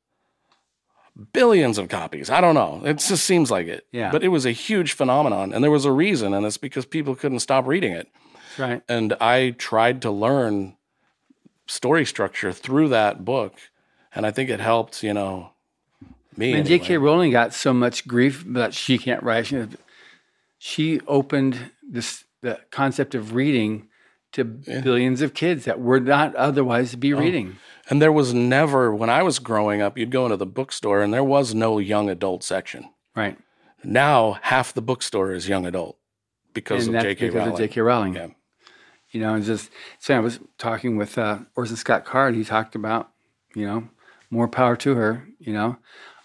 billions 1.33 1.77
of 1.77 1.89
copies. 1.89 2.29
I 2.29 2.41
don't 2.41 2.55
know. 2.55 2.81
It 2.83 2.97
just 2.97 3.25
seems 3.25 3.51
like 3.51 3.67
it. 3.67 3.85
Yeah. 3.91 4.11
But 4.11 4.23
it 4.23 4.29
was 4.29 4.45
a 4.45 4.51
huge 4.51 4.93
phenomenon, 4.93 5.53
and 5.53 5.63
there 5.63 5.71
was 5.71 5.85
a 5.85 5.91
reason, 5.91 6.33
and 6.33 6.45
it's 6.45 6.57
because 6.57 6.85
people 6.85 7.15
couldn't 7.15 7.39
stop 7.39 7.65
reading 7.65 7.93
it 7.93 8.09
right. 8.57 8.81
and 8.87 9.13
I 9.21 9.51
tried 9.51 10.01
to 10.03 10.11
learn 10.11 10.75
story 11.67 12.05
structure 12.05 12.51
through 12.51 12.89
that 12.89 13.23
book, 13.25 13.55
and 14.13 14.25
I 14.25 14.31
think 14.31 14.49
it 14.49 14.59
helped. 14.59 15.03
You 15.03 15.13
know, 15.13 15.51
me. 16.35 16.51
And 16.53 16.61
anyway. 16.67 16.79
J.K. 16.79 16.97
Rowling 16.97 17.31
got 17.31 17.53
so 17.53 17.73
much 17.73 18.07
grief 18.07 18.43
that 18.47 18.73
she 18.73 18.97
can't 18.97 19.23
write. 19.23 19.47
She, 19.47 19.65
she 20.57 20.99
opened 21.07 21.71
this 21.87 22.25
the 22.41 22.59
concept 22.71 23.13
of 23.15 23.33
reading 23.35 23.87
to 24.31 24.43
billions 24.45 25.21
of 25.21 25.33
kids 25.33 25.65
that 25.65 25.79
would 25.79 26.05
not 26.05 26.33
otherwise 26.35 26.95
Oh. 26.95 26.97
be 26.97 27.13
reading. 27.13 27.57
And 27.89 28.01
there 28.01 28.11
was 28.11 28.33
never 28.33 28.95
when 28.95 29.09
I 29.09 29.23
was 29.23 29.39
growing 29.39 29.81
up, 29.81 29.97
you'd 29.97 30.11
go 30.11 30.25
into 30.25 30.37
the 30.37 30.45
bookstore, 30.45 31.01
and 31.01 31.13
there 31.13 31.23
was 31.23 31.53
no 31.53 31.77
young 31.79 32.09
adult 32.09 32.43
section. 32.43 32.89
Right. 33.15 33.37
Now 33.83 34.37
half 34.43 34.73
the 34.73 34.81
bookstore 34.81 35.33
is 35.33 35.49
young 35.49 35.65
adult 35.65 35.97
because 36.53 36.87
and 36.87 36.95
of 36.95 37.01
J.K. 37.03 37.25
because 37.27 37.35
Rowling. 37.35 37.51
of 37.53 37.57
J.K. 37.59 37.81
Rowling. 37.81 38.13
Yeah. 38.15 38.27
You 39.11 39.19
know, 39.21 39.33
and 39.35 39.43
just 39.43 39.69
so 39.99 40.15
I 40.15 40.19
was 40.19 40.39
talking 40.57 40.95
with 40.97 41.17
uh, 41.17 41.39
Orson 41.55 41.75
Scott 41.75 42.05
Card. 42.05 42.33
He 42.35 42.43
talked 42.45 42.75
about, 42.75 43.11
you 43.55 43.65
know, 43.65 43.89
more 44.29 44.47
power 44.47 44.75
to 44.77 44.95
her. 44.95 45.27
You 45.39 45.53
know, 45.53 45.77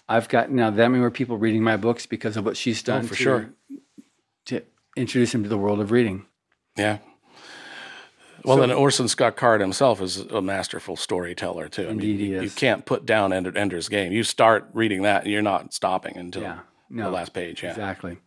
I've 0.07 0.29
got 0.29 0.49
now 0.51 0.69
that 0.69 0.87
many 0.89 0.99
more 0.99 1.11
people 1.11 1.37
reading 1.37 1.63
my 1.63 1.75
books 1.77 2.05
because 2.05 2.37
of 2.37 2.45
what 2.45 2.55
she's 2.55 2.81
done 2.81 3.03
Oh, 3.03 3.07
for 3.07 3.15
to, 3.15 3.21
sure. 3.23 3.49
to 4.45 4.61
introduce 4.95 5.33
him 5.35 5.43
to 5.43 5.49
the 5.49 5.57
world 5.57 5.79
of 5.81 5.91
reading. 5.91 6.25
Yeah. 6.77 6.99
Well, 8.45 8.57
then 8.57 8.71
Orson 8.71 9.09
Scott 9.09 9.35
Card 9.35 9.59
himself 9.59 10.01
is 10.01 10.17
a 10.19 10.41
masterful 10.41 10.95
storyteller 10.95 11.67
too. 11.67 11.87
I 11.87 11.91
Indeed 11.91 12.17
mean, 12.17 12.25
he 12.27 12.31
you- 12.35 12.41
you 12.43 12.49
can't 12.49 12.85
put 12.85 13.05
down 13.05 13.33
Ender, 13.33 13.57
Ender's 13.57 13.89
Game. 13.89 14.13
You 14.13 14.23
start 14.23 14.69
reading 14.73 15.01
that, 15.01 15.23
and 15.23 15.31
you're 15.33 15.41
not 15.41 15.73
stopping 15.73 16.15
until 16.15 16.43
Yeah. 16.43 16.59
the 16.89 17.09
last 17.09 17.33
page. 17.33 17.61
Yeah. 17.63 17.71
Exactly. 17.71 18.17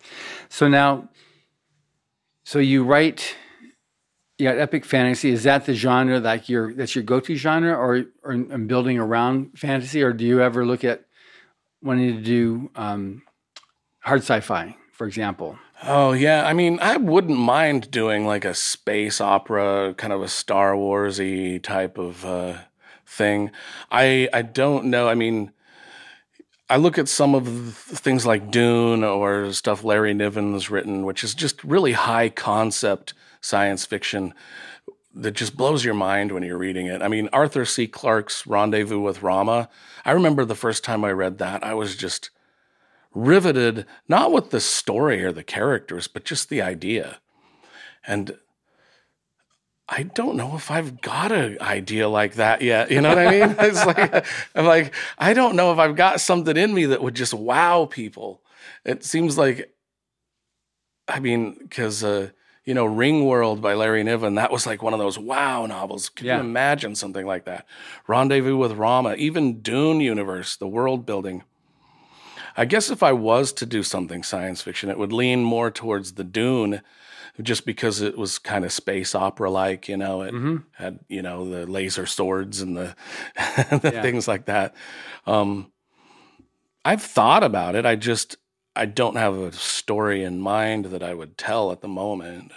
So 0.50 0.68
now, 0.68 1.08
so 2.44 2.58
you 2.58 2.84
write, 2.84 3.34
got 4.44 4.58
epic 4.58 4.84
fantasy. 4.84 5.30
Is 5.30 5.44
that 5.44 5.66
the 5.66 5.74
genre 5.74 6.20
like 6.20 6.48
your 6.48 6.72
that's 6.72 6.94
your 6.94 7.04
go 7.04 7.20
to 7.20 7.34
genre, 7.34 7.74
or 7.74 8.04
or 8.22 8.32
and 8.32 8.68
building 8.68 8.98
around 8.98 9.58
fantasy, 9.58 10.02
or 10.02 10.12
do 10.12 10.24
you 10.24 10.40
ever 10.40 10.64
look 10.64 10.84
at 10.84 11.04
wanting 11.82 12.16
to 12.16 12.22
do 12.22 12.70
um, 12.76 13.22
hard 14.00 14.20
sci-fi, 14.20 14.76
for 14.92 15.06
example? 15.06 15.58
Oh 15.82 16.12
yeah, 16.12 16.46
I 16.46 16.52
mean, 16.52 16.78
I 16.80 16.98
wouldn't 16.98 17.38
mind 17.38 17.90
doing 17.90 18.26
like 18.26 18.44
a 18.44 18.54
space 18.54 19.20
opera, 19.20 19.94
kind 19.96 20.12
of 20.12 20.22
a 20.22 20.28
Star 20.28 20.72
Warsy 20.72 21.62
type 21.62 21.96
of 21.96 22.24
uh, 22.24 22.58
thing. 23.06 23.50
I 23.90 24.28
I 24.32 24.42
don't 24.42 24.86
know. 24.86 25.08
I 25.08 25.14
mean, 25.14 25.52
I 26.68 26.76
look 26.76 26.98
at 26.98 27.08
some 27.08 27.34
of 27.34 27.74
things 27.74 28.26
like 28.26 28.50
Dune 28.50 29.02
or 29.02 29.52
stuff 29.52 29.82
Larry 29.82 30.12
Niven's 30.12 30.70
written, 30.70 31.04
which 31.04 31.24
is 31.24 31.34
just 31.34 31.64
really 31.64 31.92
high 31.92 32.28
concept 32.28 33.14
science 33.40 33.84
fiction 33.84 34.34
that 35.14 35.32
just 35.32 35.56
blows 35.56 35.84
your 35.84 35.94
mind 35.94 36.32
when 36.32 36.42
you're 36.42 36.58
reading 36.58 36.86
it. 36.86 37.02
I 37.02 37.08
mean, 37.08 37.28
Arthur 37.32 37.64
C. 37.64 37.86
Clarke's 37.86 38.46
Rendezvous 38.46 39.00
with 39.00 39.22
Rama. 39.22 39.68
I 40.04 40.12
remember 40.12 40.44
the 40.44 40.54
first 40.54 40.84
time 40.84 41.04
I 41.04 41.10
read 41.10 41.38
that, 41.38 41.64
I 41.64 41.74
was 41.74 41.96
just 41.96 42.30
riveted, 43.12 43.86
not 44.08 44.32
with 44.32 44.50
the 44.50 44.60
story 44.60 45.24
or 45.24 45.32
the 45.32 45.42
characters, 45.42 46.06
but 46.06 46.24
just 46.24 46.48
the 46.48 46.62
idea. 46.62 47.18
And 48.06 48.38
I 49.88 50.04
don't 50.04 50.36
know 50.36 50.54
if 50.54 50.70
I've 50.70 51.00
got 51.00 51.32
an 51.32 51.58
idea 51.60 52.08
like 52.08 52.34
that 52.34 52.62
yet. 52.62 52.92
You 52.92 53.00
know 53.00 53.08
what 53.08 53.18
I 53.18 53.30
mean? 53.30 53.56
It's 53.58 53.84
like 53.84 54.24
I'm 54.54 54.64
like 54.64 54.94
I 55.18 55.34
don't 55.34 55.56
know 55.56 55.72
if 55.72 55.78
I've 55.78 55.96
got 55.96 56.20
something 56.20 56.56
in 56.56 56.72
me 56.72 56.86
that 56.86 57.02
would 57.02 57.16
just 57.16 57.34
wow 57.34 57.86
people. 57.86 58.42
It 58.84 59.04
seems 59.04 59.36
like, 59.36 59.74
I 61.08 61.18
mean, 61.18 61.56
because 61.60 62.04
uh, 62.04 62.30
you 62.64 62.74
know, 62.74 62.84
Ringworld 62.86 63.60
by 63.60 63.74
Larry 63.74 64.02
Niven, 64.04 64.34
that 64.34 64.52
was 64.52 64.66
like 64.66 64.82
one 64.82 64.92
of 64.92 64.98
those 64.98 65.18
wow 65.18 65.66
novels. 65.66 66.08
Could 66.08 66.26
Yeah. 66.26 66.36
you 66.36 66.40
imagine 66.40 66.94
something 66.94 67.26
like 67.26 67.44
that? 67.46 67.66
Rendezvous 68.06 68.56
with 68.56 68.72
Rama, 68.72 69.14
even 69.14 69.60
Dune 69.60 70.00
universe, 70.00 70.56
the 70.56 70.68
world 70.68 71.06
building. 71.06 71.44
I 72.56 72.64
guess 72.66 72.90
if 72.90 73.02
I 73.02 73.12
was 73.12 73.52
to 73.54 73.66
do 73.66 73.82
something 73.82 74.22
science 74.22 74.60
fiction, 74.62 74.90
it 74.90 74.98
would 74.98 75.12
lean 75.12 75.42
more 75.42 75.70
towards 75.70 76.14
the 76.14 76.24
Dune, 76.24 76.82
just 77.40 77.64
because 77.64 78.00
it 78.02 78.18
was 78.18 78.38
kind 78.38 78.64
of 78.64 78.72
space 78.72 79.14
opera 79.14 79.50
like. 79.50 79.88
You 79.88 79.96
know, 79.96 80.22
it 80.22 80.34
Mm-hmm. 80.34 80.56
had 80.72 80.98
you 81.08 81.22
know 81.22 81.48
the 81.48 81.66
laser 81.66 82.06
swords 82.06 82.60
and 82.60 82.76
the, 82.76 82.94
the 83.70 83.90
Yeah. 83.92 84.02
things 84.02 84.28
like 84.28 84.46
that. 84.46 84.74
Um, 85.26 85.72
I've 86.84 87.02
thought 87.02 87.44
about 87.44 87.74
it. 87.74 87.86
I 87.86 87.96
just 87.96 88.36
I 88.80 88.86
don't 88.86 89.16
have 89.16 89.36
a 89.36 89.52
story 89.52 90.24
in 90.24 90.40
mind 90.40 90.86
that 90.86 91.02
I 91.02 91.12
would 91.12 91.36
tell 91.36 91.70
at 91.70 91.82
the 91.82 91.88
moment. 91.88 92.50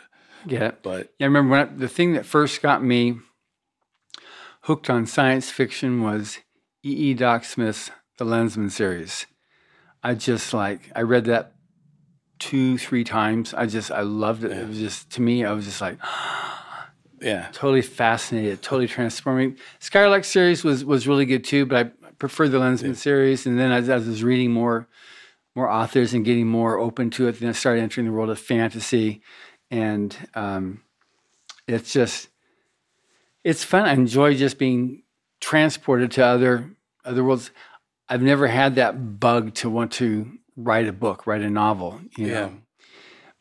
It? 0.68 0.82
But 0.82 1.14
Yeah, 1.20 1.26
I 1.26 1.28
remember 1.28 1.52
when 1.52 1.60
I, 1.60 1.66
the 1.66 1.90
thing 1.90 2.14
that 2.14 2.26
first 2.26 2.62
got 2.62 2.82
me 2.82 3.18
hooked 4.62 4.90
on 4.90 5.06
science 5.06 5.52
fiction 5.52 6.02
was 6.02 6.40
E. 6.82 6.92
E. 7.10 7.14
Doc 7.14 7.44
Smith's 7.44 7.92
The 8.18 8.24
Lensman 8.24 8.72
series. 8.72 9.26
I 10.02 10.14
just 10.14 10.54
like 10.54 10.90
I 10.96 11.02
read 11.02 11.26
that 11.26 11.56
two, 12.40 12.78
three 12.78 13.04
times. 13.04 13.54
I 13.54 13.66
just 13.66 13.92
I 13.92 14.02
loved 14.02 14.46
it. 14.46 14.54
It 14.54 14.66
was 14.66 14.80
just 14.80 15.12
to 15.12 15.22
me, 15.22 15.44
I 15.44 15.52
was 15.52 15.66
just 15.66 15.82
like 15.82 15.98
yeah, 17.22 17.50
totally 17.52 17.82
fascinated, 17.82 18.62
totally 18.62 18.88
transforming. 18.88 19.58
Skylark 19.80 20.24
series 20.24 20.64
was 20.64 20.86
was 20.86 21.06
really 21.06 21.26
good 21.26 21.44
too, 21.44 21.66
but 21.66 21.86
I 21.86 22.12
preferred 22.18 22.54
the 22.54 22.60
Lensman 22.60 22.96
series. 22.96 23.46
And 23.46 23.60
then 23.60 23.74
as, 23.74 23.90
as 23.90 24.08
I 24.08 24.10
was 24.10 24.24
reading 24.24 24.52
more 24.52 24.88
more 25.56 25.70
authors 25.70 26.14
and 26.14 26.26
getting 26.26 26.48
more 26.48 26.80
open 26.80 27.10
to 27.12 27.28
it, 27.28 27.40
then 27.40 27.50
I 27.50 27.52
started 27.52 27.82
entering 27.82 28.08
the 28.08 28.14
world 28.14 28.30
of 28.30 28.40
fantasy, 28.40 29.22
and 29.70 30.16
um, 30.34 30.82
it's 31.68 31.94
just 31.94 32.30
it's 33.44 33.64
fun. 33.64 33.86
I 33.86 33.94
enjoy 33.94 34.36
just 34.36 34.58
being 34.58 35.04
transported 35.42 36.12
to 36.12 36.26
other 36.26 36.72
other 37.06 37.24
worlds. 37.24 37.52
I've 38.10 38.22
never 38.22 38.48
had 38.48 38.76
that 38.76 39.20
bug 39.20 39.54
to 39.56 39.70
want 39.70 39.92
to 39.94 40.38
write 40.56 40.88
a 40.88 40.94
book, 40.94 41.26
write 41.26 41.42
a 41.42 41.50
novel. 41.50 42.02
You 42.18 42.28
know? 42.28 42.34
yeah, 42.34 42.50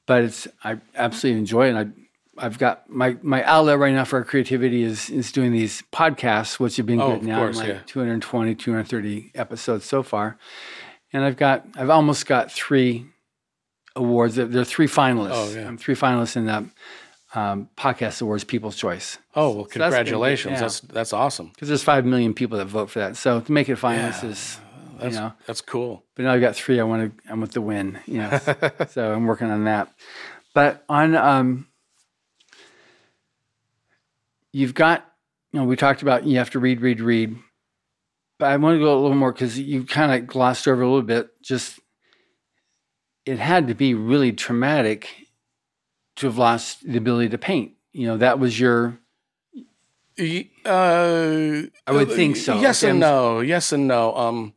but 0.06 0.24
it's 0.24 0.48
I 0.62 0.78
absolutely 0.94 1.40
enjoy 1.40 1.66
it. 1.66 1.74
And 1.74 1.78
I 1.78 2.44
I've 2.44 2.58
got 2.58 2.88
my 2.88 3.16
my 3.22 3.42
outlet 3.44 3.78
right 3.78 3.94
now 3.94 4.04
for 4.04 4.18
our 4.18 4.24
creativity 4.24 4.82
is 4.82 5.10
is 5.10 5.32
doing 5.32 5.52
these 5.52 5.82
podcasts, 5.92 6.58
which 6.58 6.76
have 6.76 6.86
been 6.86 7.00
Oh, 7.00 7.14
good 7.16 7.24
now, 7.24 7.38
course, 7.38 7.56
like 7.58 7.68
yeah. 7.68 7.80
220, 7.86 8.54
230 8.54 9.32
episodes 9.34 9.84
so 9.84 10.02
far. 10.02 10.38
And 11.12 11.24
I've 11.24 11.36
got 11.36 11.66
I've 11.76 11.90
almost 11.90 12.26
got 12.26 12.50
three 12.50 13.06
awards. 13.94 14.36
There 14.36 14.60
are 14.60 14.64
three 14.64 14.86
finalists. 14.88 15.30
Oh, 15.32 15.52
yeah. 15.54 15.68
I'm 15.68 15.76
three 15.76 15.94
finalists 15.94 16.36
in 16.36 16.46
the 16.46 16.70
um, 17.34 17.68
podcast 17.76 18.20
awards, 18.22 18.44
People's 18.44 18.76
Choice, 18.76 19.18
Oh 19.34 19.50
well, 19.50 19.64
that's 19.64 19.72
been 19.74 19.82
congratulations. 19.82 20.52
yeah. 20.54 20.60
That's 20.60 20.80
that's 20.80 21.12
awesome. 21.12 21.48
because 21.48 21.68
there's 21.68 21.82
five 21.82 22.04
million 22.04 22.34
people 22.34 22.58
that 22.58 22.66
vote 22.66 22.90
for 22.90 22.98
that. 22.98 23.16
So 23.16 23.40
to 23.40 23.52
make 23.52 23.68
it 23.68 23.72
a 23.72 23.76
finalist 23.76 24.24
is 24.24 24.60
you 25.02 25.10
know. 25.10 25.32
that's 25.46 25.60
cool. 25.60 26.04
But 26.14 26.24
now 26.24 26.32
I've 26.32 26.40
got 26.40 26.54
three. 26.54 26.78
I 26.78 26.84
want 26.84 27.16
to. 27.16 27.30
I'm 27.30 27.40
with 27.40 27.52
the 27.52 27.60
win. 27.60 27.98
You 28.06 28.18
know, 28.18 28.40
so 28.88 29.12
I'm 29.12 29.26
working 29.26 29.50
on 29.50 29.64
that. 29.64 29.92
But 30.54 30.84
on 30.88 31.14
um, 31.16 31.66
you've 34.52 34.74
got. 34.74 35.08
You 35.52 35.60
know, 35.60 35.66
we 35.66 35.76
talked 35.76 36.00
about 36.00 36.24
you 36.24 36.38
have 36.38 36.50
to 36.50 36.58
read, 36.58 36.80
read, 36.80 37.00
read. 37.00 37.36
But 38.38 38.50
I 38.50 38.56
want 38.56 38.76
to 38.76 38.80
go 38.80 38.98
a 38.98 39.00
little 39.00 39.16
more 39.16 39.32
because 39.32 39.58
you 39.58 39.84
kind 39.84 40.12
of 40.12 40.26
glossed 40.26 40.66
over 40.66 40.82
a 40.82 40.86
little 40.86 41.02
bit. 41.02 41.30
Just 41.42 41.78
it 43.24 43.38
had 43.38 43.68
to 43.68 43.74
be 43.74 43.94
really 43.94 44.32
traumatic 44.32 45.08
to 46.16 46.26
have 46.26 46.38
lost 46.38 46.86
the 46.86 46.98
ability 46.98 47.28
to 47.30 47.38
paint. 47.38 47.72
You 47.92 48.08
know, 48.08 48.16
that 48.16 48.38
was 48.38 48.58
your. 48.58 48.98
Uh, 50.18 51.62
I 51.86 51.92
would 51.92 52.10
think 52.10 52.36
so. 52.36 52.60
Yes 52.60 52.82
and 52.82 53.00
no. 53.00 53.40
Yes 53.40 53.72
and 53.72 53.88
no. 53.88 54.14
Um, 54.14 54.54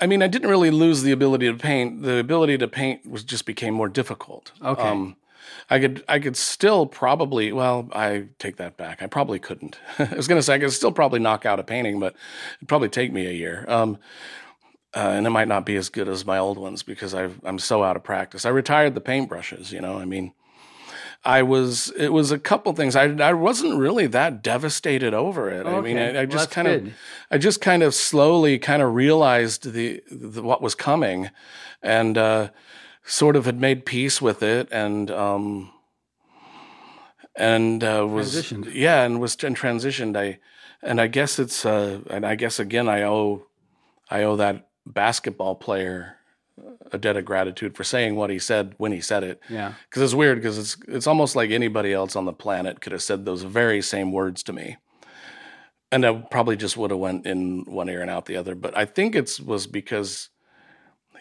I 0.00 0.06
mean, 0.06 0.22
I 0.22 0.26
didn't 0.26 0.48
really 0.48 0.70
lose 0.70 1.02
the 1.02 1.12
ability 1.12 1.46
to 1.46 1.56
paint. 1.56 2.02
The 2.02 2.16
ability 2.16 2.58
to 2.58 2.68
paint 2.68 3.08
was 3.08 3.22
just 3.22 3.44
became 3.44 3.74
more 3.74 3.88
difficult. 3.88 4.52
Okay. 4.62 4.82
Um, 4.82 5.16
I 5.68 5.78
could 5.78 6.04
I 6.08 6.18
could 6.18 6.36
still 6.36 6.86
probably 6.86 7.52
well 7.52 7.88
I 7.92 8.26
take 8.38 8.56
that 8.56 8.76
back. 8.76 9.02
I 9.02 9.06
probably 9.06 9.38
couldn't. 9.38 9.78
I 9.98 10.14
was 10.14 10.28
gonna 10.28 10.42
say 10.42 10.54
I 10.54 10.58
could 10.58 10.72
still 10.72 10.92
probably 10.92 11.20
knock 11.20 11.46
out 11.46 11.60
a 11.60 11.64
painting, 11.64 12.00
but 12.00 12.14
it'd 12.58 12.68
probably 12.68 12.88
take 12.88 13.12
me 13.12 13.26
a 13.26 13.32
year. 13.32 13.64
Um, 13.68 13.98
uh, 14.94 15.12
and 15.14 15.26
it 15.26 15.30
might 15.30 15.46
not 15.46 15.64
be 15.64 15.76
as 15.76 15.88
good 15.88 16.08
as 16.08 16.26
my 16.26 16.36
old 16.36 16.58
ones 16.58 16.82
because 16.82 17.14
i 17.14 17.30
am 17.44 17.60
so 17.60 17.84
out 17.84 17.94
of 17.94 18.02
practice. 18.02 18.44
I 18.44 18.48
retired 18.48 18.96
the 18.96 19.00
paintbrushes. 19.00 19.70
You 19.70 19.80
know, 19.80 19.98
I 19.98 20.04
mean, 20.04 20.32
I 21.24 21.42
was 21.42 21.90
it 21.96 22.08
was 22.08 22.32
a 22.32 22.38
couple 22.38 22.72
things. 22.72 22.96
I 22.96 23.04
I 23.04 23.32
wasn't 23.32 23.78
really 23.78 24.06
that 24.08 24.42
devastated 24.42 25.14
over 25.14 25.50
it. 25.50 25.66
Okay. 25.66 25.76
I 25.76 25.80
mean, 25.80 25.98
I, 25.98 26.22
I 26.22 26.26
just 26.26 26.50
that's 26.50 26.54
kind 26.54 26.68
of. 26.68 26.92
I 27.30 27.38
just 27.38 27.60
kind 27.60 27.82
of 27.82 27.94
slowly 27.94 28.58
kind 28.58 28.82
of 28.82 28.94
realized 28.94 29.72
the, 29.72 30.02
the 30.10 30.42
what 30.42 30.62
was 30.62 30.74
coming, 30.74 31.30
and 31.82 32.18
uh, 32.18 32.48
sort 33.10 33.34
of 33.36 33.44
had 33.44 33.60
made 33.60 33.84
peace 33.84 34.22
with 34.22 34.42
it, 34.42 34.68
and 34.70 35.10
um, 35.10 35.72
and 37.36 37.82
uh, 37.84 38.06
was 38.08 38.34
Transitioned. 38.34 38.72
yeah, 38.74 39.02
and 39.04 39.20
was 39.20 39.36
and 39.44 39.56
transitioned. 39.56 40.16
I 40.16 40.38
and 40.82 41.00
I 41.00 41.06
guess 41.06 41.38
it's 41.38 41.64
uh, 41.64 42.00
and 42.10 42.24
I 42.26 42.34
guess 42.34 42.58
again 42.58 42.88
I 42.88 43.02
owe 43.02 43.46
I 44.10 44.22
owe 44.22 44.36
that 44.36 44.68
basketball 44.86 45.54
player 45.56 46.16
a 46.92 46.98
debt 46.98 47.16
of 47.16 47.24
gratitude 47.24 47.76
for 47.76 47.84
saying 47.84 48.16
what 48.16 48.28
he 48.30 48.38
said 48.38 48.74
when 48.76 48.92
he 48.92 49.00
said 49.00 49.22
it 49.22 49.40
Yeah. 49.48 49.74
because 49.88 50.02
it's 50.02 50.14
weird 50.14 50.38
because 50.38 50.58
it's 50.58 50.76
it's 50.88 51.06
almost 51.06 51.36
like 51.36 51.50
anybody 51.50 51.92
else 51.92 52.16
on 52.16 52.24
the 52.24 52.32
planet 52.32 52.80
could 52.80 52.92
have 52.92 53.02
said 53.02 53.24
those 53.24 53.42
very 53.42 53.80
same 53.80 54.10
words 54.12 54.42
to 54.44 54.52
me 54.52 54.76
and 55.92 56.04
I 56.04 56.12
probably 56.30 56.56
just 56.56 56.76
would 56.76 56.90
have 56.90 56.98
went 57.00 57.24
in 57.26 57.64
one 57.66 57.88
ear 57.88 58.00
and 58.02 58.10
out 58.10 58.26
the 58.26 58.36
other 58.36 58.54
but 58.54 58.76
I 58.76 58.84
think 58.84 59.14
it 59.14 59.38
was 59.44 59.66
because 59.66 60.29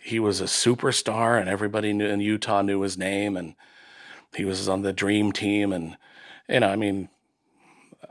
he 0.02 0.20
was 0.20 0.42
a 0.42 0.46
superstar 0.46 1.40
and 1.40 1.50
everybody 1.50 1.94
knew 1.94 2.08
in 2.08 2.20
Utah 2.20 2.62
knew 2.62 2.82
his 2.82 2.98
name 2.98 3.38
and 3.38 3.56
he 4.36 4.46
was 4.46 4.68
on 4.70 4.82
the 4.82 4.94
dream 4.94 5.32
team 5.32 5.74
and 5.74 5.98
you 6.48 6.60
know 6.60 6.70
I 6.70 6.76
mean 6.76 7.10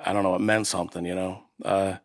I 0.04 0.12
don't 0.12 0.22
know 0.22 0.34
it 0.34 0.40
meant 0.40 0.66
something 0.66 1.04
you 1.04 1.14
know 1.14 1.42
uh, 1.64 1.96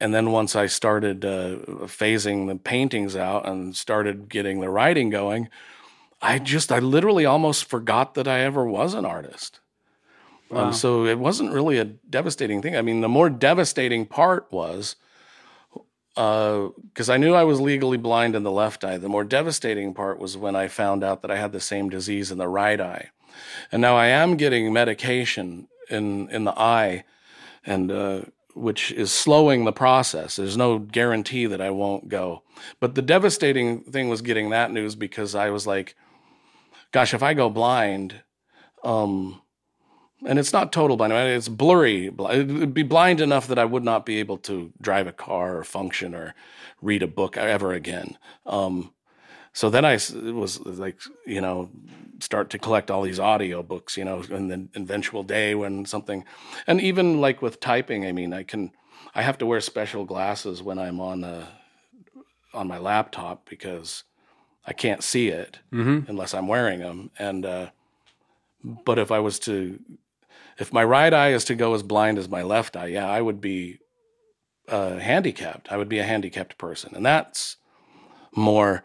and 0.00 0.12
then 0.14 0.32
once 0.32 0.56
I 0.56 0.66
started 0.66 1.24
uh, 1.24 1.56
phasing 1.86 2.48
the 2.48 2.56
paintings 2.56 3.16
out 3.16 3.46
and 3.48 3.74
started 3.74 4.28
getting 4.28 4.60
the 4.60 4.68
writing 4.68 5.10
going, 5.10 5.48
I 6.20 6.38
just, 6.38 6.72
I 6.72 6.78
literally 6.78 7.24
almost 7.24 7.64
forgot 7.64 8.14
that 8.14 8.28
I 8.28 8.40
ever 8.40 8.66
was 8.66 8.94
an 8.94 9.04
artist. 9.04 9.60
Wow. 10.50 10.66
Um, 10.66 10.72
so 10.72 11.06
it 11.06 11.18
wasn't 11.18 11.52
really 11.52 11.78
a 11.78 11.84
devastating 11.84 12.60
thing. 12.60 12.76
I 12.76 12.82
mean, 12.82 13.00
the 13.00 13.08
more 13.08 13.30
devastating 13.30 14.06
part 14.06 14.46
was 14.50 14.96
because 16.14 17.10
I 17.10 17.16
knew 17.16 17.34
I 17.34 17.44
was 17.44 17.60
legally 17.60 17.96
blind 17.96 18.36
in 18.36 18.44
the 18.44 18.50
left 18.50 18.84
eye. 18.84 18.98
The 18.98 19.08
more 19.08 19.24
devastating 19.24 19.94
part 19.94 20.18
was 20.18 20.36
when 20.36 20.54
I 20.54 20.68
found 20.68 21.02
out 21.02 21.22
that 21.22 21.30
I 21.30 21.36
had 21.36 21.52
the 21.52 21.60
same 21.60 21.88
disease 21.88 22.30
in 22.30 22.38
the 22.38 22.48
right 22.48 22.80
eye. 22.80 23.10
And 23.72 23.82
now 23.82 23.96
I 23.96 24.06
am 24.06 24.36
getting 24.36 24.72
medication 24.72 25.68
in 25.90 26.28
in 26.30 26.44
the 26.44 26.58
eye, 26.58 27.04
and 27.66 27.90
uh, 27.90 28.20
which 28.54 28.92
is 28.92 29.12
slowing 29.12 29.64
the 29.64 29.72
process. 29.72 30.36
There's 30.36 30.56
no 30.56 30.78
guarantee 30.78 31.46
that 31.46 31.60
I 31.60 31.70
won't 31.70 32.08
go. 32.08 32.42
But 32.78 32.94
the 32.94 33.02
devastating 33.02 33.80
thing 33.80 34.08
was 34.08 34.22
getting 34.22 34.50
that 34.50 34.70
news 34.70 34.94
because 34.94 35.34
I 35.34 35.50
was 35.50 35.66
like, 35.66 35.96
gosh, 36.92 37.12
if 37.12 37.22
I 37.22 37.34
go 37.34 37.50
blind, 37.50 38.22
um, 38.84 39.40
and 40.24 40.38
it's 40.38 40.52
not 40.52 40.72
total 40.72 40.96
blind, 40.96 41.12
it's 41.12 41.48
blurry. 41.48 42.06
It 42.06 42.16
would 42.18 42.74
be 42.74 42.82
blind 42.82 43.20
enough 43.20 43.46
that 43.48 43.58
I 43.58 43.64
would 43.64 43.84
not 43.84 44.06
be 44.06 44.18
able 44.18 44.38
to 44.38 44.72
drive 44.80 45.06
a 45.06 45.12
car 45.12 45.58
or 45.58 45.64
function 45.64 46.14
or 46.14 46.34
read 46.82 47.02
a 47.02 47.06
book 47.06 47.36
ever 47.36 47.72
again. 47.72 48.18
Um, 48.46 48.92
so 49.52 49.70
then 49.70 49.84
I 49.84 49.94
was 49.94 50.60
like, 50.64 51.00
you 51.26 51.40
know, 51.40 51.70
start 52.20 52.50
to 52.50 52.58
collect 52.58 52.90
all 52.90 53.02
these 53.02 53.20
audio 53.20 53.62
books, 53.62 53.96
you 53.96 54.04
know, 54.04 54.22
and 54.30 54.50
then 54.50 54.68
eventual 54.74 55.22
day 55.22 55.54
when 55.54 55.86
something, 55.86 56.24
and 56.66 56.80
even 56.80 57.20
like 57.20 57.40
with 57.40 57.60
typing, 57.60 58.04
I 58.06 58.12
mean, 58.12 58.32
I 58.32 58.42
can, 58.42 58.72
I 59.14 59.22
have 59.22 59.38
to 59.38 59.46
wear 59.46 59.60
special 59.60 60.04
glasses 60.04 60.62
when 60.62 60.78
I'm 60.78 61.00
on 61.00 61.22
uh 61.24 61.46
on 62.52 62.68
my 62.68 62.78
laptop 62.78 63.48
because 63.48 64.04
I 64.64 64.72
can't 64.72 65.02
see 65.02 65.28
it 65.28 65.58
Mm-hmm. 65.72 66.08
unless 66.08 66.34
I'm 66.34 66.48
wearing 66.48 66.80
them. 66.80 67.10
And 67.18 67.44
uh, 67.44 67.70
but 68.62 68.98
if 68.98 69.10
I 69.10 69.18
was 69.18 69.38
to, 69.40 69.78
if 70.58 70.72
my 70.72 70.84
right 70.84 71.12
eye 71.12 71.32
is 71.32 71.44
to 71.46 71.54
go 71.54 71.74
as 71.74 71.82
blind 71.82 72.18
as 72.18 72.28
my 72.28 72.42
left 72.42 72.76
eye, 72.76 72.86
yeah, 72.86 73.08
I 73.08 73.20
would 73.20 73.40
be 73.40 73.78
uh, 74.68 74.96
handicapped. 74.96 75.70
I 75.70 75.76
would 75.76 75.88
be 75.88 75.98
a 75.98 76.04
handicapped 76.04 76.58
person, 76.58 76.94
and 76.94 77.04
that's 77.04 77.56
more 78.34 78.84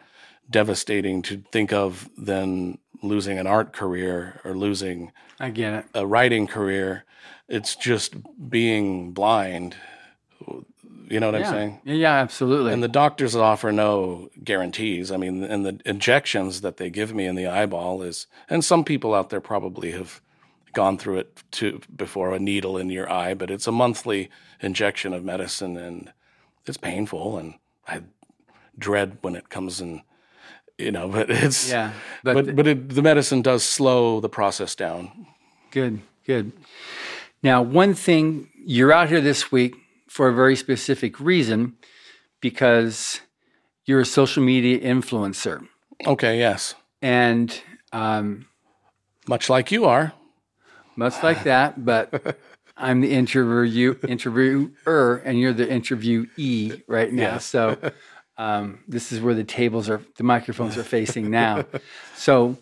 devastating 0.49 1.21
to 1.23 1.43
think 1.51 1.71
of 1.71 2.09
than 2.17 2.77
losing 3.01 3.37
an 3.37 3.47
art 3.47 3.71
career 3.71 4.41
or 4.43 4.55
losing 4.55 5.11
I 5.39 5.51
get 5.51 5.73
it. 5.73 5.85
a 5.93 6.05
writing 6.05 6.47
career. 6.47 7.05
It's 7.47 7.75
just 7.75 8.13
being 8.49 9.11
blind. 9.11 9.75
You 11.09 11.19
know 11.19 11.31
what 11.31 11.35
I'm 11.35 11.45
saying? 11.45 11.81
Yeah, 11.83 11.93
yeah, 11.95 12.13
absolutely. 12.15 12.71
And 12.71 12.83
the 12.83 12.87
doctors 12.87 13.35
offer 13.35 13.71
no 13.71 14.29
guarantees. 14.43 15.11
I 15.11 15.17
mean, 15.17 15.43
and 15.43 15.65
the 15.65 15.79
injections 15.85 16.61
that 16.61 16.77
they 16.77 16.91
give 16.91 17.15
me 17.15 17.25
in 17.25 17.35
the 17.35 17.47
eyeball 17.47 18.03
is, 18.03 18.27
and 18.47 18.63
some 18.63 18.83
people 18.83 19.15
out 19.15 19.29
there 19.31 19.41
probably 19.41 19.91
have 19.91 20.21
gone 20.73 20.97
through 20.97 21.19
it 21.19 21.43
too 21.51 21.81
before 21.95 22.33
a 22.33 22.39
needle 22.39 22.77
in 22.77 22.89
your 22.89 23.11
eye, 23.11 23.33
but 23.33 23.49
it's 23.51 23.67
a 23.67 23.71
monthly 23.71 24.29
injection 24.61 25.13
of 25.13 25.23
medicine 25.23 25.77
and 25.77 26.11
it's 26.65 26.77
painful. 26.77 27.37
And 27.37 27.55
I 27.87 28.01
dread 28.77 29.17
when 29.21 29.35
it 29.35 29.49
comes 29.49 29.81
in, 29.81 30.01
you 30.77 30.91
know, 30.91 31.07
but 31.15 31.29
it's, 31.29 31.69
yeah, 31.69 31.93
but, 32.23 32.45
but, 32.45 32.55
but 32.55 32.67
it, 32.67 32.89
the 32.89 33.01
medicine 33.01 33.41
does 33.41 33.63
slow 33.63 34.19
the 34.19 34.29
process 34.29 34.75
down. 34.75 35.27
good, 35.71 36.01
good. 36.25 36.51
Now, 37.41 37.61
one 37.61 37.93
thing 37.93 38.49
you're 38.53 38.91
out 38.91 39.07
here 39.09 39.21
this 39.21 39.51
week 39.51 39.75
for 40.07 40.27
a 40.27 40.33
very 40.33 40.55
specific 40.55 41.19
reason 41.19 41.77
because 42.41 43.21
you're 43.85 44.01
a 44.01 44.05
social 44.05 44.43
media 44.43 44.79
influencer. 44.79 45.65
Okay, 46.05 46.37
yes. 46.37 46.75
And 47.01 47.61
um, 47.93 48.45
Much 49.27 49.49
like 49.49 49.71
you 49.71 49.85
are. 49.85 50.13
Much 50.99 51.23
like 51.23 51.43
that, 51.45 51.83
but 51.83 52.37
I'm 52.77 53.01
the 53.01 53.11
interview 53.11 53.95
interviewer 54.07 55.21
and 55.25 55.39
you're 55.39 55.53
the 55.53 55.65
interviewee 55.65 56.83
right 56.87 57.11
now. 57.11 57.23
Yeah. 57.23 57.37
So 57.39 57.91
um, 58.37 58.79
this 58.87 59.11
is 59.11 59.19
where 59.21 59.33
the 59.33 59.43
tables 59.43 59.89
are, 59.89 60.01
the 60.17 60.23
microphones 60.23 60.77
are 60.77 60.83
facing 60.83 61.31
now. 61.31 61.65
So 62.15 62.57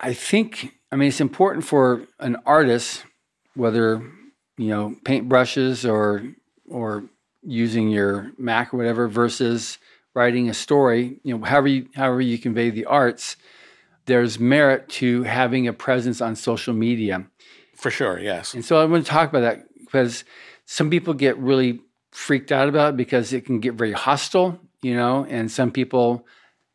I 0.00 0.12
think, 0.12 0.74
I 0.90 0.96
mean, 0.96 1.08
it's 1.08 1.20
important 1.20 1.64
for 1.64 2.02
an 2.18 2.36
artist, 2.44 3.04
whether 3.54 4.02
you 4.56 4.68
know 4.68 4.96
paintbrushes 5.04 5.88
or 5.88 6.24
or 6.68 7.04
using 7.42 7.88
your 7.88 8.32
Mac 8.36 8.74
or 8.74 8.78
whatever, 8.78 9.06
versus 9.06 9.78
writing 10.12 10.48
a 10.48 10.54
story. 10.54 11.20
You 11.22 11.38
know, 11.38 11.44
however 11.44 11.68
you 11.68 11.88
however 11.94 12.20
you 12.20 12.36
convey 12.36 12.70
the 12.70 12.84
arts 12.84 13.36
there's 14.08 14.40
merit 14.40 14.88
to 14.88 15.22
having 15.22 15.68
a 15.68 15.72
presence 15.72 16.20
on 16.20 16.34
social 16.34 16.74
media. 16.74 17.26
For 17.76 17.90
sure, 17.90 18.18
yes. 18.18 18.54
And 18.54 18.64
so 18.64 18.80
I 18.80 18.84
want 18.86 19.04
to 19.04 19.10
talk 19.10 19.28
about 19.28 19.40
that 19.40 19.66
because 19.78 20.24
some 20.64 20.90
people 20.90 21.14
get 21.14 21.38
really 21.38 21.80
freaked 22.10 22.50
out 22.50 22.68
about 22.68 22.94
it 22.94 22.96
because 22.96 23.32
it 23.32 23.44
can 23.44 23.60
get 23.60 23.74
very 23.74 23.92
hostile, 23.92 24.58
you 24.82 24.96
know, 24.96 25.24
and 25.28 25.50
some 25.50 25.70
people 25.70 26.26